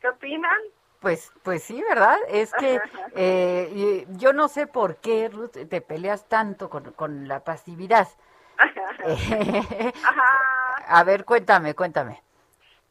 ¿Qué 0.00 0.08
opinan? 0.08 0.58
Pues, 1.00 1.32
pues 1.42 1.62
sí, 1.62 1.82
¿verdad? 1.88 2.18
Es 2.28 2.52
que 2.54 2.80
eh, 3.16 4.06
yo 4.10 4.32
no 4.32 4.48
sé 4.48 4.66
por 4.66 4.96
qué, 4.96 5.28
Ruth, 5.28 5.52
te 5.68 5.80
peleas 5.80 6.28
tanto 6.28 6.68
con, 6.68 6.92
con 6.92 7.28
la 7.28 7.44
pasividad. 7.44 8.08
A 10.88 11.04
ver, 11.04 11.24
cuéntame, 11.24 11.74
cuéntame. 11.74 12.22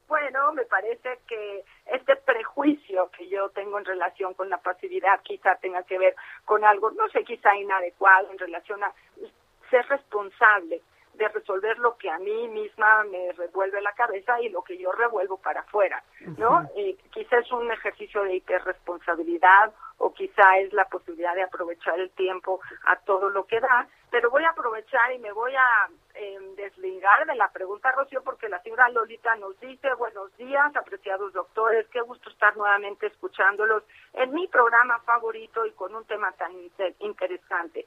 Bueno, 0.07 0.53
me 0.53 0.63
parece 0.63 1.19
que 1.27 1.65
este 1.85 2.15
prejuicio 2.15 3.11
que 3.11 3.27
yo 3.27 3.49
tengo 3.49 3.77
en 3.77 3.83
relación 3.83 4.33
con 4.35 4.49
la 4.49 4.57
pasividad 4.57 5.19
quizá 5.21 5.55
tenga 5.55 5.83
que 5.83 5.97
ver 5.97 6.15
con 6.45 6.63
algo, 6.63 6.91
no 6.91 7.09
sé, 7.09 7.25
quizá 7.25 7.53
inadecuado 7.57 8.31
en 8.31 8.37
relación 8.37 8.81
a 8.85 8.93
ser 9.69 9.85
responsable 9.89 10.81
de 11.17 11.27
resolver 11.29 11.77
lo 11.79 11.97
que 11.97 12.09
a 12.09 12.17
mí 12.19 12.47
misma 12.47 13.03
me 13.05 13.31
revuelve 13.33 13.81
la 13.81 13.93
cabeza 13.93 14.39
y 14.41 14.49
lo 14.49 14.63
que 14.63 14.77
yo 14.77 14.91
revuelvo 14.91 15.37
para 15.37 15.61
afuera, 15.61 16.03
¿no? 16.37 16.69
y 16.75 16.93
quizá 17.11 17.39
es 17.39 17.51
un 17.51 17.71
ejercicio 17.71 18.23
de 18.23 18.35
hiperresponsabilidad 18.35 19.73
o 19.97 20.13
quizá 20.13 20.59
es 20.59 20.71
la 20.73 20.85
posibilidad 20.85 21.33
de 21.33 21.43
aprovechar 21.43 21.99
el 21.99 22.11
tiempo 22.11 22.59
a 22.85 22.97
todo 22.97 23.29
lo 23.29 23.45
que 23.45 23.59
da, 23.59 23.87
pero 24.11 24.29
voy 24.29 24.43
a 24.43 24.51
aprovechar 24.51 25.11
y 25.13 25.19
me 25.19 25.31
voy 25.31 25.53
a 25.55 25.89
eh, 26.13 26.37
desligar 26.55 27.25
de 27.25 27.35
la 27.35 27.49
pregunta, 27.51 27.91
Rocío, 27.91 28.23
porque 28.23 28.47
la 28.47 28.61
señora 28.61 28.89
Lolita 28.89 29.35
nos 29.35 29.59
dice, 29.59 29.93
buenos 29.95 30.35
días, 30.37 30.75
apreciados 30.75 31.33
doctores, 31.33 31.87
qué 31.91 32.01
gusto 32.01 32.29
estar 32.29 32.55
nuevamente 32.55 33.07
escuchándolos 33.07 33.83
en 34.13 34.33
mi 34.33 34.47
programa 34.47 34.99
favorito 34.99 35.65
y 35.65 35.71
con 35.71 35.95
un 35.95 36.05
tema 36.05 36.31
tan 36.33 36.51
interesante 36.99 37.85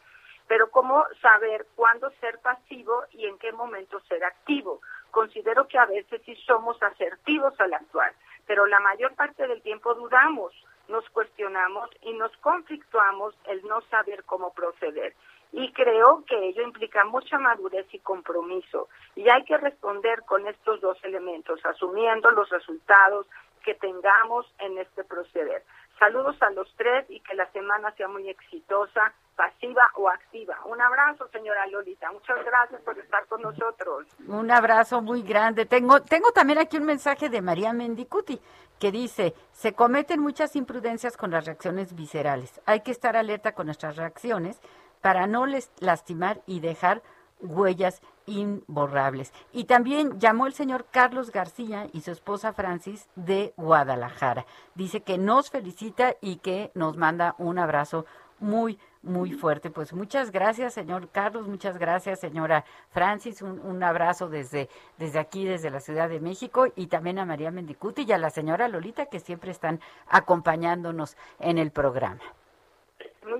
pero 0.50 0.68
cómo 0.68 1.04
saber 1.22 1.64
cuándo 1.76 2.10
ser 2.20 2.40
pasivo 2.40 3.04
y 3.12 3.24
en 3.26 3.38
qué 3.38 3.52
momento 3.52 4.00
ser 4.08 4.24
activo. 4.24 4.80
Considero 5.12 5.68
que 5.68 5.78
a 5.78 5.86
veces 5.86 6.20
sí 6.24 6.34
somos 6.44 6.82
asertivos 6.82 7.54
al 7.60 7.72
actuar, 7.72 8.12
pero 8.48 8.66
la 8.66 8.80
mayor 8.80 9.14
parte 9.14 9.46
del 9.46 9.62
tiempo 9.62 9.94
dudamos, 9.94 10.52
nos 10.88 11.08
cuestionamos 11.10 11.88
y 12.02 12.14
nos 12.14 12.36
conflictuamos 12.38 13.32
el 13.44 13.64
no 13.68 13.80
saber 13.82 14.24
cómo 14.24 14.52
proceder. 14.52 15.14
Y 15.52 15.72
creo 15.72 16.24
que 16.26 16.48
ello 16.48 16.62
implica 16.62 17.04
mucha 17.04 17.38
madurez 17.38 17.86
y 17.92 18.00
compromiso. 18.00 18.88
Y 19.14 19.28
hay 19.28 19.44
que 19.44 19.56
responder 19.56 20.24
con 20.24 20.48
estos 20.48 20.80
dos 20.80 20.98
elementos, 21.04 21.64
asumiendo 21.64 22.28
los 22.32 22.50
resultados 22.50 23.28
que 23.62 23.74
tengamos 23.74 24.52
en 24.58 24.78
este 24.78 25.04
proceder. 25.04 25.62
Saludos 26.00 26.42
a 26.42 26.50
los 26.50 26.74
tres 26.74 27.04
y 27.08 27.20
que 27.20 27.36
la 27.36 27.48
semana 27.52 27.92
sea 27.92 28.08
muy 28.08 28.28
exitosa 28.28 29.14
pasiva 29.40 29.90
o 29.96 30.06
activa. 30.10 30.58
Un 30.66 30.78
abrazo, 30.82 31.26
señora 31.32 31.66
Lolita. 31.68 32.12
Muchas 32.12 32.44
gracias 32.44 32.82
por 32.82 32.98
estar 32.98 33.26
con 33.26 33.40
nosotros. 33.40 34.06
Un 34.28 34.50
abrazo 34.50 35.00
muy 35.00 35.22
grande. 35.22 35.64
Tengo, 35.64 36.02
tengo 36.02 36.30
también 36.32 36.58
aquí 36.58 36.76
un 36.76 36.84
mensaje 36.84 37.30
de 37.30 37.40
María 37.40 37.72
Mendicuti 37.72 38.38
que 38.78 38.92
dice, 38.92 39.34
se 39.52 39.72
cometen 39.72 40.20
muchas 40.20 40.56
imprudencias 40.56 41.16
con 41.16 41.30
las 41.30 41.46
reacciones 41.46 41.94
viscerales. 41.94 42.60
Hay 42.66 42.80
que 42.80 42.90
estar 42.90 43.16
alerta 43.16 43.52
con 43.52 43.64
nuestras 43.64 43.96
reacciones 43.96 44.60
para 45.00 45.26
no 45.26 45.46
les 45.46 45.70
lastimar 45.80 46.42
y 46.46 46.60
dejar 46.60 47.02
huellas 47.40 48.02
imborrables. 48.26 49.32
Y 49.52 49.64
también 49.64 50.20
llamó 50.20 50.46
el 50.46 50.52
señor 50.52 50.84
Carlos 50.90 51.32
García 51.32 51.88
y 51.94 52.02
su 52.02 52.10
esposa 52.10 52.52
Francis 52.52 53.08
de 53.16 53.54
Guadalajara. 53.56 54.44
Dice 54.74 55.00
que 55.00 55.16
nos 55.16 55.50
felicita 55.50 56.16
y 56.20 56.36
que 56.36 56.70
nos 56.74 56.98
manda 56.98 57.34
un 57.38 57.58
abrazo 57.58 58.04
muy, 58.40 58.78
muy 59.02 59.32
fuerte. 59.32 59.70
Pues 59.70 59.92
muchas 59.92 60.30
gracias, 60.30 60.74
señor 60.74 61.08
Carlos, 61.10 61.48
muchas 61.48 61.78
gracias, 61.78 62.20
señora 62.20 62.64
Francis, 62.90 63.42
un, 63.42 63.82
abrazo 63.82 64.28
desde, 64.28 64.68
desde 64.98 65.18
aquí, 65.18 65.44
desde 65.44 65.70
la 65.70 65.80
Ciudad 65.80 66.08
de 66.08 66.20
México, 66.20 66.66
y 66.76 66.86
también 66.86 67.18
a 67.18 67.24
María 67.24 67.50
Mendicuti 67.50 68.04
y 68.06 68.12
a 68.12 68.18
la 68.18 68.30
señora 68.30 68.68
Lolita, 68.68 69.06
que 69.06 69.20
siempre 69.20 69.50
están 69.50 69.80
acompañándonos 70.08 71.16
en 71.38 71.58
el 71.58 71.70
programa. 71.70 72.20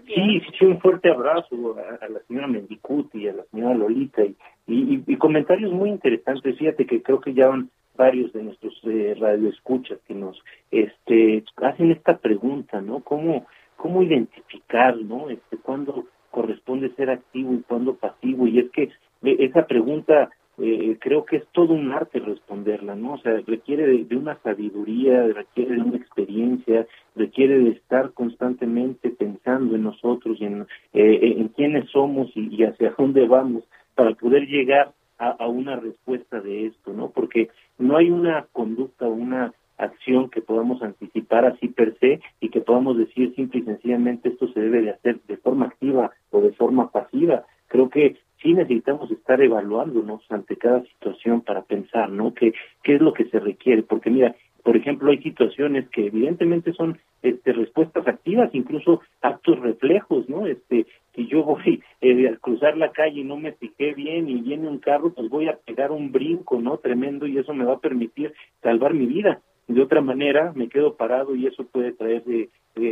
Sí, 0.07 0.43
sí, 0.59 0.65
un 0.65 0.81
fuerte 0.81 1.11
abrazo 1.11 1.77
a, 2.01 2.09
la 2.09 2.21
señora 2.29 2.47
Mendicuti 2.47 3.23
y 3.23 3.29
a 3.29 3.33
la 3.33 3.45
señora 3.45 3.75
Lolita 3.75 4.23
y, 4.25 4.37
y, 4.67 5.17
comentarios 5.17 5.73
muy 5.73 5.91
interesantes. 5.91 6.59
Fíjate 6.59 6.87
que 6.87 7.03
creo 7.03 7.21
que 7.21 7.35
ya 7.35 7.49
van 7.49 7.71
varios 7.97 8.33
de 8.33 8.43
nuestros 8.43 8.79
eh, 8.85 9.15
radioescuchas 9.19 9.99
que 10.07 10.15
nos 10.15 10.43
este, 10.71 11.45
hacen 11.57 11.91
esta 11.91 12.19
pregunta, 12.19 12.81
¿no? 12.81 13.01
¿Cómo, 13.01 13.47
cómo 13.81 14.03
identificar, 14.03 14.95
¿no? 14.99 15.31
Este, 15.31 15.57
cuándo 15.57 16.05
corresponde 16.31 16.95
ser 16.97 17.09
activo 17.09 17.55
y 17.55 17.63
cuándo 17.63 17.95
pasivo. 17.97 18.47
Y 18.47 18.59
es 18.59 18.71
que 18.71 18.83
eh, 18.83 19.37
esa 19.41 19.67
pregunta 19.67 20.29
eh, 20.59 20.99
creo 21.01 21.25
que 21.25 21.37
es 21.37 21.47
todo 21.53 21.73
un 21.73 21.91
arte 21.91 22.19
responderla, 22.19 22.95
¿no? 22.95 23.15
O 23.15 23.19
sea, 23.19 23.41
requiere 23.47 23.87
de, 23.87 24.17
una 24.17 24.39
sabiduría, 24.43 25.27
requiere 25.29 25.77
de 25.77 25.81
una 25.81 25.97
experiencia, 25.97 26.87
requiere 27.17 27.59
de 27.59 27.71
estar 27.71 28.13
constantemente 28.13 29.09
pensando 29.09 29.75
en 29.75 29.85
nosotros 29.85 30.37
y 30.39 30.45
en, 30.45 30.67
eh, 30.93 31.37
en 31.39 31.49
quiénes 31.49 31.89
somos 31.89 32.31
y, 32.35 32.63
hacia 32.65 32.95
dónde 32.99 33.27
vamos 33.27 33.65
para 33.95 34.15
poder 34.15 34.47
llegar 34.47 34.93
a, 35.19 35.47
una 35.49 35.77
respuesta 35.77 36.41
de 36.41 36.67
esto, 36.67 36.95
¿no? 36.95 37.11
Porque 37.11 37.51
no 37.79 37.99
hay 37.99 38.11
una 38.11 38.47
conducta, 38.53 39.07
una 39.07 39.53
acción 39.81 40.31
que 40.31 40.43
podamos 40.43 40.83
anticipar 40.83 41.45
así 41.45 41.69
per 41.69 41.97
se 41.99 42.21
y 42.41 42.51
que 42.51 42.61
podamos 42.61 42.99
decir 42.99 43.35
simple 43.35 43.61
y 43.61 43.65
sencillamente 43.65 44.29
esto 44.29 44.49
se 44.53 44.61
debe 44.61 44.83
de 44.83 44.91
hacer 44.91 45.21
de 45.27 45.37
forma 45.39 45.67
activa 45.67 46.13
o 46.31 46.41
de 46.41 46.53
forma 46.53 46.91
pasiva. 46.91 47.45
Creo 47.69 47.89
que 47.89 48.17
sí 48.43 48.55
necesitamos 48.55 49.11
estar 49.11 49.41
evaluándonos 49.41 50.23
ante 50.31 50.57
cada 50.57 50.83
situación 50.83 51.43
para 51.43 51.63
pensar, 51.63 52.11
¿no? 52.11 52.35
¿Qué, 52.35 52.53
qué 52.83 52.97
es 52.97 53.01
lo 53.01 53.13
que 53.13 53.27
se 53.27 53.41
requiere? 53.41 53.83
Porque 53.83 54.11
mira, 54.11 54.35
por 54.63 54.77
ejemplo, 54.77 55.11
hay 55.11 55.23
situaciones 55.23 55.89
que 55.89 56.07
evidentemente 56.07 56.73
son 56.75 56.99
este, 57.23 57.53
respuestas 57.53 58.07
activas, 58.07 58.51
incluso 58.53 59.01
actos 59.23 59.59
reflejos, 59.61 60.29
¿no? 60.29 60.47
Este, 60.47 60.87
si 61.15 61.27
yo 61.27 61.43
voy 61.45 61.83
eh, 62.01 62.29
a 62.29 62.37
cruzar 62.37 62.77
la 62.77 62.93
calle 62.93 63.21
y 63.21 63.25
no 63.25 63.37
me 63.37 63.53
fijé 63.53 63.95
bien 63.95 64.29
y 64.29 64.41
viene 64.41 64.69
un 64.69 64.79
carro, 64.79 65.13
pues 65.15 65.29
voy 65.29 65.49
a 65.49 65.57
pegar 65.57 65.93
un 65.93 66.13
brinco, 66.13 66.61
¿no? 66.61 66.79
Tremendo 66.79 67.27
y 67.27 67.39
eso 67.39 67.55
me 67.55 67.65
va 67.65 67.75
a 67.75 67.81
permitir 67.81 68.35
salvar 68.63 68.95
mi 68.95 69.07
vida 69.07 69.41
de 69.75 69.83
otra 69.83 70.01
manera 70.01 70.53
me 70.55 70.69
quedo 70.69 70.97
parado 70.97 71.35
y 71.35 71.47
eso 71.47 71.65
puede 71.65 71.93
traer 71.93 72.25
de, 72.25 72.49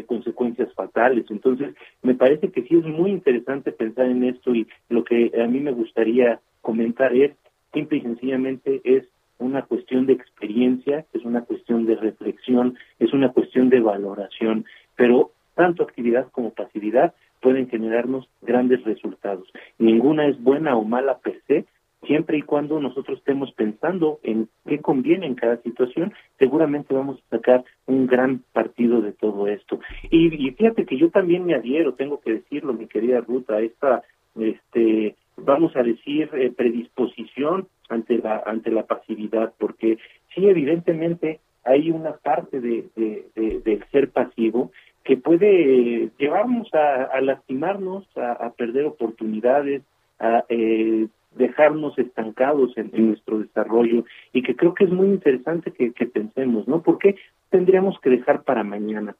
consecuencias 0.06 0.72
fatales. 0.74 1.24
Entonces, 1.30 1.74
me 2.02 2.14
parece 2.14 2.50
que 2.50 2.62
sí 2.62 2.76
es 2.76 2.84
muy 2.84 3.10
interesante 3.10 3.72
pensar 3.72 4.06
en 4.06 4.22
esto 4.24 4.54
y 4.54 4.66
lo 4.88 5.02
que 5.02 5.32
a 5.42 5.46
mí 5.46 5.60
me 5.60 5.72
gustaría 5.72 6.40
comentar 6.60 7.14
es, 7.14 7.32
simple 7.72 7.98
y 7.98 8.02
sencillamente, 8.02 8.80
es 8.84 9.04
una 9.38 9.62
cuestión 9.62 10.06
de 10.06 10.12
experiencia, 10.12 11.06
es 11.14 11.24
una 11.24 11.42
cuestión 11.42 11.86
de 11.86 11.96
reflexión, 11.96 12.76
es 12.98 13.12
una 13.12 13.32
cuestión 13.32 13.70
de 13.70 13.80
valoración, 13.80 14.66
pero 14.96 15.30
tanto 15.54 15.82
actividad 15.82 16.28
como 16.32 16.52
pasividad 16.52 17.14
pueden 17.40 17.68
generarnos 17.68 18.28
grandes 18.42 18.84
resultados. 18.84 19.50
Ninguna 19.78 20.26
es 20.26 20.42
buena 20.42 20.76
o 20.76 20.84
mala 20.84 21.18
per 21.18 21.40
se, 21.46 21.64
siempre 22.08 22.38
y 22.38 22.42
cuando 22.42 22.80
nosotros 22.80 23.18
estemos 23.18 23.52
pensando 23.52 24.18
en 24.22 24.48
qué 24.66 24.80
conviene 24.80 25.26
en 25.26 25.34
cada 25.34 25.58
situación 25.58 26.14
seguramente 26.38 26.94
vamos 26.94 27.18
a 27.18 27.36
sacar 27.36 27.64
un 27.86 28.06
gran 28.06 28.42
partido 28.52 29.02
de 29.02 29.12
todo 29.12 29.46
esto. 29.46 29.78
Y, 30.10 30.50
fíjate 30.52 30.86
que 30.86 30.96
yo 30.96 31.10
también 31.10 31.44
me 31.44 31.54
adhiero, 31.54 31.94
tengo 31.94 32.20
que 32.20 32.32
decirlo, 32.32 32.72
mi 32.72 32.86
querida 32.86 33.20
Ruta, 33.20 33.56
a 33.56 33.60
esta, 33.60 34.02
este, 34.36 35.16
vamos 35.36 35.76
a 35.76 35.82
decir, 35.82 36.30
eh, 36.32 36.50
predisposición 36.50 37.68
ante 37.90 38.18
la, 38.18 38.42
ante 38.44 38.70
la 38.70 38.84
pasividad, 38.84 39.52
porque 39.58 39.98
sí, 40.34 40.48
evidentemente 40.48 41.40
hay 41.64 41.90
una 41.90 42.12
parte 42.12 42.60
de, 42.60 42.88
del 43.34 43.84
ser 43.92 44.10
pasivo 44.10 44.72
que 45.04 45.18
puede 45.18 46.10
llevarnos 46.18 46.72
a, 46.72 47.20
lastimarnos, 47.20 48.06
a, 48.16 48.50
perder 48.56 48.86
oportunidades, 48.86 49.82
a 50.18 50.44
eh, 50.48 51.08
dejarnos 51.30 51.98
estancados 51.98 52.76
en, 52.76 52.90
nuestro 53.08 53.38
desarrollo 53.38 54.04
y 54.32 54.42
que 54.42 54.56
creo 54.56 54.74
que 54.74 54.84
es 54.84 54.90
muy 54.90 55.08
interesante 55.08 55.72
que, 55.72 55.92
que 55.92 56.06
pensemos, 56.06 56.66
¿no? 56.66 56.82
¿Por 56.82 56.98
qué 56.98 57.16
tendríamos 57.50 57.98
que 58.00 58.10
dejar 58.10 58.42
para 58.42 58.64
mañana? 58.64 59.16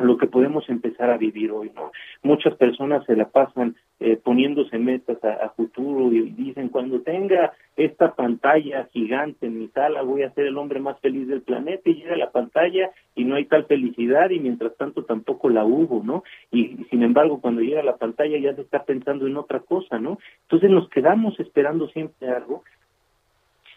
Lo 0.00 0.16
que 0.16 0.26
podemos 0.26 0.68
empezar 0.68 1.10
a 1.10 1.16
vivir 1.16 1.52
hoy. 1.52 1.70
¿no? 1.74 1.92
Muchas 2.22 2.54
personas 2.56 3.04
se 3.06 3.16
la 3.16 3.28
pasan 3.28 3.76
eh, 3.98 4.16
poniéndose 4.16 4.78
metas 4.78 5.22
a, 5.24 5.50
futuro 5.50 6.10
y 6.12 6.30
dicen, 6.30 6.70
cuando 6.70 7.02
tenga 7.02 7.52
esta 7.76 8.14
pantalla 8.14 8.88
gigante 8.92 9.46
en 9.46 9.58
mi 9.58 9.68
sala, 9.68 10.02
voy 10.02 10.22
a 10.22 10.32
ser 10.32 10.46
el 10.46 10.56
hombre 10.56 10.80
más 10.80 10.98
feliz 11.00 11.28
del 11.28 11.42
planeta 11.42 11.90
y 11.90 11.94
llega 11.94 12.16
la 12.16 12.30
pantalla 12.30 12.90
y 13.14 13.24
no 13.24 13.36
hay 13.36 13.44
tal 13.44 13.66
felicidad 13.66 14.30
y 14.30 14.40
mientras 14.40 14.76
tanto 14.76 15.04
tampoco 15.04 15.50
la 15.50 15.64
hubo, 15.64 16.02
¿no? 16.02 16.24
Y, 16.50 16.86
sin 16.90 17.02
embargo, 17.02 17.40
cuando 17.40 17.60
llega 17.60 17.82
la 17.82 17.96
pantalla 17.96 18.38
ya 18.38 18.54
se 18.54 18.62
está 18.62 18.84
pensando 18.84 19.26
en 19.26 19.36
otra 19.36 19.60
cosa, 19.60 19.98
¿no? 19.98 20.18
Entonces 20.42 20.70
nos 20.70 20.88
quedamos 20.88 21.38
esperando 21.38 21.88
siempre 21.88 22.28
algo. 22.28 22.64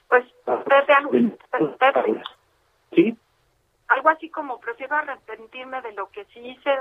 Pues, 0.08 0.24
Pepe, 0.46 2.22
¿Sí? 2.94 3.18
Algo 3.94 4.10
así 4.10 4.30
como 4.30 4.60
prefiero 4.60 4.96
arrepentirme 4.96 5.82
de 5.82 5.94
lo 5.94 6.10
que 6.10 6.26
sí 6.26 6.40
hice 6.40 6.72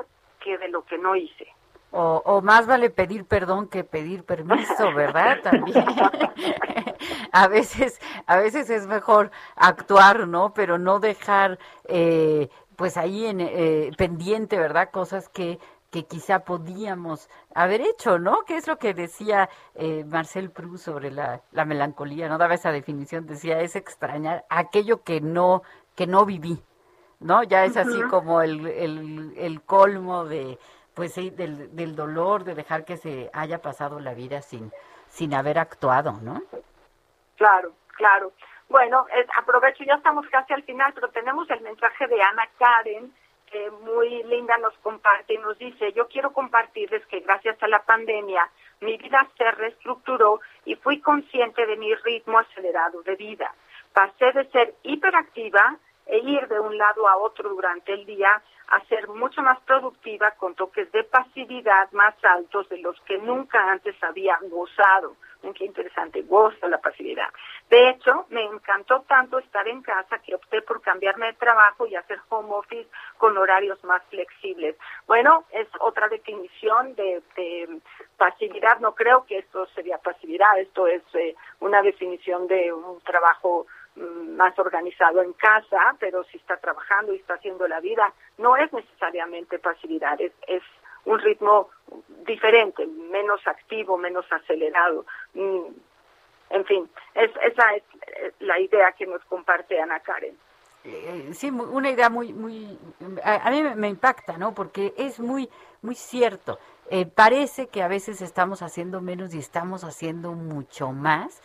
que 0.40 0.58
de 0.58 0.68
lo 0.68 0.84
que 0.84 0.98
no 0.98 1.14
hice. 1.14 1.46
O, 1.90 2.22
o 2.24 2.40
más 2.40 2.66
vale 2.66 2.88
pedir 2.88 3.26
perdón 3.26 3.68
que 3.68 3.84
pedir 3.84 4.24
permiso, 4.24 4.92
¿verdad? 4.94 5.38
También. 5.42 5.84
a 7.32 7.48
veces, 7.48 8.00
a 8.26 8.38
veces 8.38 8.70
es 8.70 8.86
mejor 8.86 9.30
actuar, 9.56 10.26
¿no? 10.26 10.54
Pero 10.54 10.78
no 10.78 11.00
dejar, 11.00 11.58
eh, 11.86 12.48
pues 12.76 12.96
ahí 12.96 13.26
en 13.26 13.40
eh, 13.40 13.90
pendiente, 13.98 14.58
¿verdad? 14.58 14.90
Cosas 14.90 15.28
que 15.28 15.58
que 15.92 16.06
quizá 16.06 16.40
podíamos 16.40 17.28
haber 17.54 17.82
hecho, 17.82 18.18
¿no? 18.18 18.44
Que 18.46 18.56
es 18.56 18.66
lo 18.66 18.78
que 18.78 18.94
decía 18.94 19.50
eh, 19.74 20.04
Marcel 20.04 20.50
Proust 20.50 20.86
sobre 20.86 21.10
la, 21.10 21.42
la 21.52 21.66
melancolía, 21.66 22.30
¿no? 22.30 22.38
Daba 22.38 22.54
esa 22.54 22.72
definición, 22.72 23.26
decía, 23.26 23.60
es 23.60 23.76
extrañar 23.76 24.46
aquello 24.48 25.02
que 25.02 25.20
no, 25.20 25.62
que 25.94 26.06
no 26.06 26.24
viví, 26.24 26.62
¿no? 27.22 27.42
Ya 27.42 27.64
es 27.64 27.76
así 27.76 28.02
como 28.02 28.42
el, 28.42 28.66
el, 28.66 29.34
el, 29.36 29.62
colmo 29.62 30.24
de, 30.24 30.58
pues 30.94 31.14
sí, 31.14 31.30
del, 31.30 31.74
del 31.74 31.96
dolor 31.96 32.44
de 32.44 32.54
dejar 32.54 32.84
que 32.84 32.96
se 32.96 33.30
haya 33.32 33.60
pasado 33.60 34.00
la 34.00 34.14
vida 34.14 34.42
sin, 34.42 34.72
sin 35.08 35.34
haber 35.34 35.58
actuado, 35.58 36.18
¿no? 36.22 36.42
Claro, 37.36 37.72
claro. 37.96 38.32
Bueno, 38.68 39.06
aprovecho, 39.38 39.84
ya 39.84 39.94
estamos 39.94 40.26
casi 40.28 40.52
al 40.52 40.62
final, 40.62 40.92
pero 40.94 41.08
tenemos 41.10 41.48
el 41.50 41.60
mensaje 41.60 42.06
de 42.06 42.22
Ana 42.22 42.48
Karen, 42.58 43.12
que 43.50 43.70
muy 43.70 44.22
linda 44.22 44.56
nos 44.58 44.72
comparte 44.78 45.34
y 45.34 45.38
nos 45.38 45.58
dice, 45.58 45.92
yo 45.92 46.08
quiero 46.08 46.32
compartirles 46.32 47.04
que 47.06 47.20
gracias 47.20 47.62
a 47.62 47.68
la 47.68 47.82
pandemia 47.82 48.48
mi 48.80 48.96
vida 48.96 49.28
se 49.36 49.50
reestructuró 49.50 50.40
y 50.64 50.74
fui 50.76 51.00
consciente 51.00 51.66
de 51.66 51.76
mi 51.76 51.94
ritmo 51.94 52.38
acelerado 52.38 53.02
de 53.02 53.14
vida. 53.14 53.54
Pasé 53.92 54.32
de 54.32 54.48
ser 54.50 54.74
hiperactiva 54.82 55.76
e 56.06 56.18
ir 56.18 56.48
de 56.48 56.60
un 56.60 56.76
lado 56.76 57.08
a 57.08 57.16
otro 57.16 57.50
durante 57.50 57.92
el 57.92 58.04
día 58.06 58.42
a 58.68 58.80
ser 58.86 59.08
mucho 59.08 59.42
más 59.42 59.60
productiva 59.60 60.30
con 60.32 60.54
toques 60.54 60.90
de 60.92 61.04
pasividad 61.04 61.90
más 61.92 62.14
altos 62.24 62.68
de 62.68 62.78
los 62.78 62.98
que 63.02 63.18
nunca 63.18 63.70
antes 63.70 63.94
había 64.02 64.38
gozado. 64.50 65.16
Qué 65.54 65.64
interesante, 65.64 66.22
gozo 66.22 66.68
la 66.68 66.78
pasividad. 66.78 67.28
De 67.68 67.90
hecho, 67.90 68.26
me 68.30 68.44
encantó 68.44 69.00
tanto 69.08 69.38
estar 69.40 69.66
en 69.66 69.82
casa 69.82 70.20
que 70.20 70.36
opté 70.36 70.62
por 70.62 70.80
cambiarme 70.80 71.26
de 71.26 71.32
trabajo 71.32 71.84
y 71.86 71.96
hacer 71.96 72.20
home 72.28 72.54
office 72.54 72.88
con 73.18 73.36
horarios 73.36 73.82
más 73.82 74.02
flexibles. 74.04 74.76
Bueno, 75.06 75.44
es 75.50 75.66
otra 75.80 76.08
definición 76.08 76.94
de, 76.94 77.22
pasividad. 78.16 78.78
No 78.78 78.94
creo 78.94 79.24
que 79.26 79.38
esto 79.38 79.66
sería 79.74 79.98
pasividad, 79.98 80.58
esto 80.60 80.86
es 80.86 81.02
eh, 81.14 81.34
una 81.58 81.82
definición 81.82 82.46
de 82.46 82.72
un 82.72 83.00
trabajo 83.00 83.66
más 83.96 84.58
organizado 84.58 85.22
en 85.22 85.32
casa, 85.34 85.96
pero 85.98 86.24
si 86.24 86.38
está 86.38 86.56
trabajando 86.56 87.12
y 87.12 87.16
está 87.16 87.34
haciendo 87.34 87.68
la 87.68 87.80
vida, 87.80 88.12
no 88.38 88.56
es 88.56 88.72
necesariamente 88.72 89.58
pasividad, 89.58 90.20
es, 90.20 90.32
es 90.46 90.62
un 91.04 91.18
ritmo 91.18 91.68
diferente, 92.26 92.86
menos 92.86 93.46
activo, 93.46 93.98
menos 93.98 94.24
acelerado. 94.30 95.04
Mm, 95.34 95.66
en 96.50 96.64
fin, 96.66 96.90
es, 97.14 97.30
esa 97.42 97.74
es 97.74 97.82
eh, 98.16 98.32
la 98.40 98.58
idea 98.60 98.92
que 98.92 99.06
nos 99.06 99.24
comparte 99.24 99.80
Ana 99.80 100.00
Karen. 100.00 100.36
Eh, 100.84 101.30
sí, 101.32 101.50
una 101.50 101.90
idea 101.90 102.10
muy, 102.10 102.32
muy, 102.32 102.78
a, 103.22 103.50
mí 103.50 103.62
me, 103.62 103.88
impacta, 103.88 104.36
¿no? 104.36 104.52
Porque 104.52 104.92
es 104.96 105.20
muy, 105.20 105.48
muy 105.80 105.94
cierto. 105.94 106.58
Eh, 106.90 107.06
parece 107.06 107.68
que 107.68 107.82
a 107.82 107.88
veces 107.88 108.20
estamos 108.20 108.62
haciendo 108.62 109.00
menos 109.00 109.32
y 109.34 109.38
estamos 109.38 109.84
haciendo 109.84 110.32
mucho 110.32 110.90
más 110.90 111.40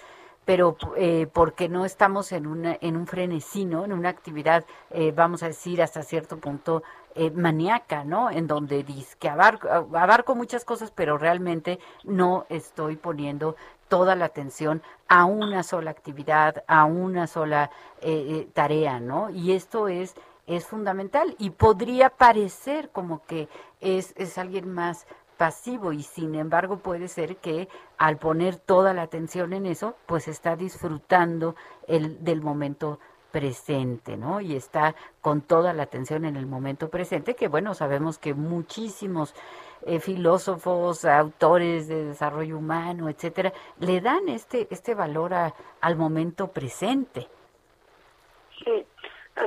pero 0.47 0.77
eh, 0.95 1.27
porque 1.33 1.67
no 1.67 1.83
estamos 1.83 2.31
en, 2.31 2.47
una, 2.47 2.77
en 2.79 2.95
un 2.95 3.05
frenesino, 3.05 3.83
en 3.83 3.91
una 3.91 4.07
actividad, 4.07 4.63
eh, 4.91 5.11
vamos 5.13 5.43
a 5.43 5.47
decir, 5.47 5.81
hasta 5.81 6.03
cierto 6.03 6.37
punto 6.37 6.83
eh, 7.15 7.31
maníaca, 7.31 8.05
¿no? 8.05 8.31
En 8.31 8.47
donde 8.47 8.81
dice 8.83 9.17
que 9.19 9.27
abarco, 9.27 9.67
abarco 9.67 10.35
muchas 10.35 10.63
cosas, 10.63 10.89
pero 10.89 11.17
realmente 11.17 11.79
no 12.05 12.45
estoy 12.47 12.95
poniendo 12.95 13.57
toda 13.89 14.15
la 14.15 14.23
atención 14.23 14.81
a 15.09 15.25
una 15.25 15.63
sola 15.63 15.91
actividad, 15.91 16.63
a 16.67 16.85
una 16.85 17.27
sola 17.27 17.69
eh, 17.99 18.47
tarea, 18.53 19.01
¿no? 19.01 19.29
Y 19.29 19.51
esto 19.51 19.89
es 19.89 20.15
es 20.45 20.65
fundamental 20.65 21.35
y 21.39 21.49
podría 21.49 22.09
parecer 22.09 22.89
como 22.91 23.21
que 23.25 23.49
es, 23.81 24.13
es 24.15 24.37
alguien 24.37 24.73
más 24.73 25.05
pasivo 25.37 25.93
y 25.93 26.03
sin 26.03 26.35
embargo 26.35 26.79
puede 26.79 27.07
ser 27.07 27.37
que 27.37 27.67
al 27.97 28.17
poner 28.17 28.57
toda 28.57 28.93
la 28.93 29.03
atención 29.03 29.53
en 29.53 29.65
eso, 29.65 29.95
pues 30.05 30.27
está 30.27 30.55
disfrutando 30.55 31.55
el, 31.87 32.23
del 32.23 32.41
momento 32.41 32.99
presente, 33.31 34.17
¿no? 34.17 34.41
Y 34.41 34.55
está 34.55 34.95
con 35.21 35.41
toda 35.41 35.73
la 35.73 35.83
atención 35.83 36.25
en 36.25 36.35
el 36.35 36.45
momento 36.45 36.89
presente, 36.89 37.35
que 37.35 37.47
bueno, 37.47 37.73
sabemos 37.73 38.17
que 38.17 38.33
muchísimos 38.33 39.35
eh, 39.85 39.99
filósofos, 39.99 41.05
autores 41.05 41.87
de 41.87 42.05
desarrollo 42.05 42.57
humano, 42.57 43.09
etcétera, 43.09 43.53
le 43.79 44.01
dan 44.01 44.27
este, 44.29 44.67
este 44.71 44.95
valor 44.95 45.33
al 45.81 45.95
momento 45.95 46.47
presente. 46.47 47.27
Sí, 48.63 48.85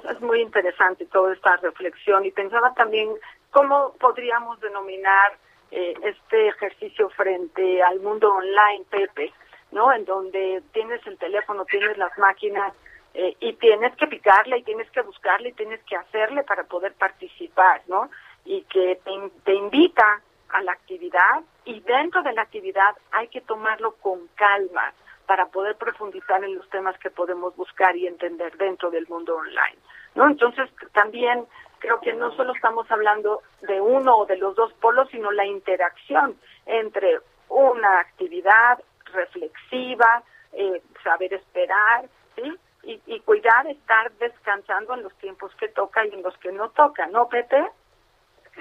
es 0.08 0.20
muy 0.20 0.40
interesante 0.40 1.06
toda 1.06 1.32
esta 1.32 1.56
reflexión 1.56 2.24
y 2.24 2.30
pensaba 2.30 2.72
también 2.74 3.10
cómo 3.50 3.92
podríamos 3.98 4.60
denominar 4.60 5.32
eh, 5.70 5.94
este 6.02 6.48
ejercicio 6.48 7.08
frente 7.10 7.82
al 7.82 8.00
mundo 8.00 8.32
online, 8.32 8.84
Pepe, 8.90 9.32
¿no? 9.72 9.92
En 9.92 10.04
donde 10.04 10.62
tienes 10.72 11.04
el 11.06 11.16
teléfono, 11.18 11.64
tienes 11.64 11.96
las 11.96 12.16
máquinas 12.18 12.72
eh, 13.14 13.36
y 13.40 13.52
tienes 13.54 13.94
que 13.96 14.06
picarle 14.06 14.58
y 14.58 14.62
tienes 14.62 14.90
que 14.90 15.02
buscarle 15.02 15.50
y 15.50 15.52
tienes 15.52 15.80
que 15.84 15.96
hacerle 15.96 16.42
para 16.42 16.64
poder 16.64 16.94
participar, 16.94 17.82
¿no? 17.86 18.10
Y 18.44 18.62
que 18.62 19.00
te, 19.04 19.12
te 19.44 19.54
invita 19.54 20.20
a 20.48 20.62
la 20.62 20.72
actividad 20.72 21.42
y 21.64 21.80
dentro 21.80 22.22
de 22.22 22.32
la 22.32 22.42
actividad 22.42 22.96
hay 23.12 23.28
que 23.28 23.40
tomarlo 23.40 23.94
con 23.96 24.26
calma 24.34 24.92
para 25.26 25.46
poder 25.46 25.76
profundizar 25.76 26.42
en 26.42 26.56
los 26.56 26.68
temas 26.70 26.98
que 26.98 27.10
podemos 27.10 27.54
buscar 27.54 27.96
y 27.96 28.08
entender 28.08 28.56
dentro 28.56 28.90
del 28.90 29.06
mundo 29.06 29.36
online, 29.36 29.78
¿no? 30.16 30.26
Entonces 30.26 30.68
también 30.92 31.46
creo 31.80 32.00
que 32.00 32.12
no 32.12 32.30
solo 32.36 32.54
estamos 32.54 32.88
hablando 32.90 33.42
de 33.62 33.80
uno 33.80 34.18
o 34.18 34.26
de 34.26 34.36
los 34.36 34.54
dos 34.54 34.72
polos, 34.74 35.08
sino 35.10 35.32
la 35.32 35.44
interacción 35.44 36.36
entre 36.66 37.18
una 37.48 38.00
actividad 38.00 38.78
reflexiva, 39.12 40.22
eh, 40.52 40.82
saber 41.02 41.34
esperar, 41.34 42.04
¿sí? 42.36 42.54
Y, 42.82 43.00
y, 43.06 43.20
cuidar 43.20 43.66
estar 43.66 44.10
descansando 44.12 44.94
en 44.94 45.02
los 45.02 45.14
tiempos 45.18 45.54
que 45.56 45.68
toca 45.68 46.06
y 46.06 46.14
en 46.14 46.22
los 46.22 46.36
que 46.38 46.50
no 46.50 46.70
toca, 46.70 47.06
¿no, 47.08 47.28
Pepe? 47.28 47.62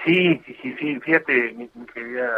Sí, 0.05 0.41
sí, 0.45 0.57
sí, 0.61 0.75
sí, 0.77 0.99
fíjate, 0.99 1.53
mi, 1.53 1.69
querida 1.93 2.31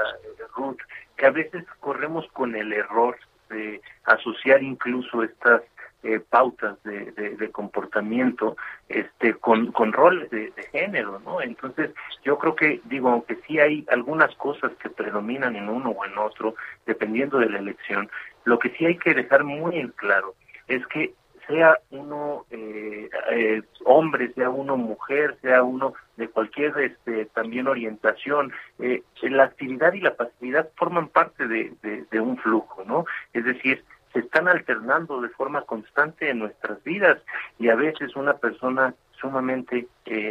Ruth, 0.55 0.79
que 1.17 1.25
a 1.25 1.31
veces 1.31 1.65
corremos 1.79 2.27
con 2.33 2.55
el 2.55 2.71
error 2.73 3.17
de 3.49 3.81
asociar 4.05 4.61
incluso 4.63 5.23
estas 5.23 5.61
eh, 6.03 6.19
pautas 6.19 6.81
de, 6.83 7.11
de, 7.11 7.51
comportamiento 7.51 8.57
este 8.89 9.33
con, 9.35 9.71
con 9.71 9.93
roles 9.93 10.29
de, 10.31 10.51
género 10.71 11.19
no 11.19 11.41
entonces 11.41 11.91
yo 12.23 12.37
creo 12.37 12.55
que 12.55 12.81
digo 12.85 13.09
aunque 13.09 13.35
sí 13.47 13.59
hay 13.59 13.85
algunas 13.89 14.33
cosas 14.35 14.71
que 14.81 14.89
predominan 14.89 15.55
en 15.55 15.69
uno 15.69 15.91
o 15.91 16.05
en 16.05 16.17
otro 16.17 16.55
dependiendo 16.85 17.39
de 17.39 17.49
la 17.49 17.59
elección 17.59 18.09
lo 18.45 18.57
que 18.59 18.69
sí 18.71 18.85
hay 18.85 18.97
que 18.97 19.13
dejar 19.13 19.43
muy 19.43 19.77
en 19.77 19.89
claro 19.89 20.35
es 20.67 20.85
que 20.87 21.13
sea 21.47 21.77
uno 21.89 22.45
eh, 22.49 23.09
eh, 23.31 23.61
hombre, 23.85 24.33
sea 24.33 24.49
uno 24.49 24.77
mujer, 24.77 25.37
sea 25.41 25.63
uno 25.63 25.93
de 26.17 26.29
cualquier 26.29 26.77
este, 26.79 27.25
también 27.25 27.67
orientación, 27.67 28.51
eh, 28.79 29.03
la 29.23 29.43
actividad 29.43 29.93
y 29.93 30.01
la 30.01 30.15
pasividad 30.15 30.69
forman 30.75 31.07
parte 31.09 31.47
de, 31.47 31.73
de, 32.09 32.19
un 32.19 32.37
flujo, 32.37 32.83
¿no? 32.85 33.05
Es 33.33 33.45
decir, 33.45 33.83
se 34.13 34.19
están 34.19 34.47
alternando 34.47 35.21
de 35.21 35.29
forma 35.29 35.61
constante 35.61 36.29
en 36.29 36.39
nuestras 36.39 36.83
vidas 36.83 37.19
y 37.59 37.69
a 37.69 37.75
veces 37.75 38.15
una 38.15 38.37
persona 38.37 38.93
sumamente 39.19 39.87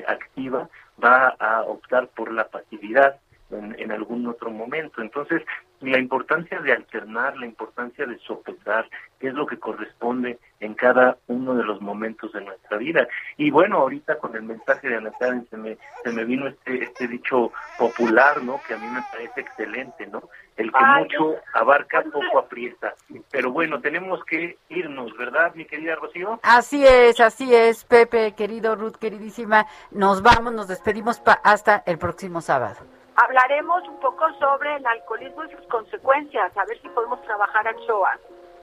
activa 0.06 0.68
va 1.02 1.28
a 1.28 1.62
optar 1.62 2.08
por 2.08 2.32
la 2.32 2.48
pasividad 2.48 3.16
en, 3.50 3.90
algún 3.90 4.26
otro 4.26 4.50
momento. 4.50 5.02
Entonces, 5.02 5.42
la 5.80 5.98
importancia 5.98 6.60
de 6.60 6.72
alternar, 6.72 7.36
la 7.36 7.46
importancia 7.46 8.06
de 8.06 8.18
sopesar, 8.18 8.88
qué 9.18 9.28
es 9.28 9.34
lo 9.34 9.46
que 9.46 9.58
corresponde 9.58 10.38
en 10.60 10.74
cada 10.74 11.16
uno 11.26 11.54
de 11.54 11.64
los 11.64 11.80
momentos 11.80 12.32
de 12.32 12.42
nuestra 12.42 12.76
vida. 12.76 13.08
Y 13.36 13.50
bueno, 13.50 13.78
ahorita 13.78 14.18
con 14.18 14.36
el 14.36 14.42
mensaje 14.42 14.88
de 14.88 14.96
Ana 14.96 15.10
Karen 15.18 15.46
se 15.48 15.56
me, 15.56 15.78
se 16.04 16.12
me 16.12 16.24
vino 16.24 16.46
este, 16.48 16.84
este 16.84 17.08
dicho 17.08 17.52
popular, 17.78 18.42
¿no? 18.42 18.60
Que 18.66 18.74
a 18.74 18.78
mí 18.78 18.86
me 18.86 19.02
parece 19.10 19.40
excelente, 19.40 20.06
¿no? 20.06 20.22
El 20.56 20.70
que 20.70 20.84
mucho 20.98 21.36
abarca, 21.54 22.02
poco 22.02 22.38
aprieta. 22.38 22.94
Pero 23.30 23.50
bueno, 23.50 23.80
tenemos 23.80 24.22
que 24.26 24.58
irnos, 24.68 25.16
¿verdad, 25.16 25.54
mi 25.54 25.64
querida 25.64 25.94
Rocío? 25.94 26.38
Así 26.42 26.86
es, 26.86 27.18
así 27.20 27.54
es, 27.54 27.84
Pepe, 27.84 28.34
querido 28.34 28.76
Ruth, 28.76 28.96
queridísima. 28.96 29.66
Nos 29.90 30.20
vamos, 30.20 30.52
nos 30.52 30.68
despedimos 30.68 31.22
hasta 31.42 31.82
el 31.86 31.96
próximo 31.96 32.42
sábado 32.42 32.99
hablaremos 33.16 33.86
un 33.88 34.00
poco 34.00 34.24
sobre 34.38 34.76
el 34.76 34.86
alcoholismo 34.86 35.44
y 35.44 35.50
sus 35.50 35.66
consecuencias, 35.66 36.56
a 36.56 36.64
ver 36.64 36.80
si 36.80 36.88
podemos 36.88 37.22
trabajar 37.22 37.66
al 37.68 37.76
SOA. 37.86 38.18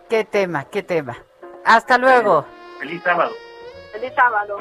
¿Qué 0.10 0.24
tema? 0.24 0.66
¿Qué 0.66 0.84
tema? 0.84 1.18
Hasta 1.66 1.98
luego. 1.98 2.45
Feliz 2.80 3.02
sábado. 3.04 3.34
Feliz 3.91 4.14
sábado. 4.16 4.58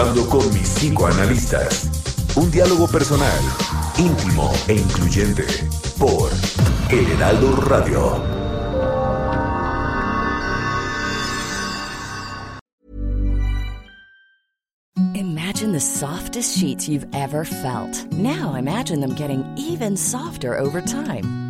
Con 0.00 0.54
mis 0.54 0.70
psicoanalistas. 0.70 1.90
Un 2.34 2.50
diálogo 2.50 2.88
personal, 2.88 3.38
íntimo 3.98 4.50
e 4.66 4.76
incluyente. 4.76 5.44
Por 5.98 6.30
El 6.88 7.06
Heraldo 7.06 7.56
Radio. 7.56 8.22
Imagine 15.14 15.72
the 15.72 15.80
softest 15.80 16.56
sheets 16.56 16.88
you've 16.88 17.06
ever 17.12 17.44
felt. 17.44 18.10
Now 18.10 18.54
imagine 18.54 19.00
them 19.00 19.14
getting 19.14 19.44
even 19.58 19.98
softer 19.98 20.58
over 20.58 20.80
time. 20.80 21.49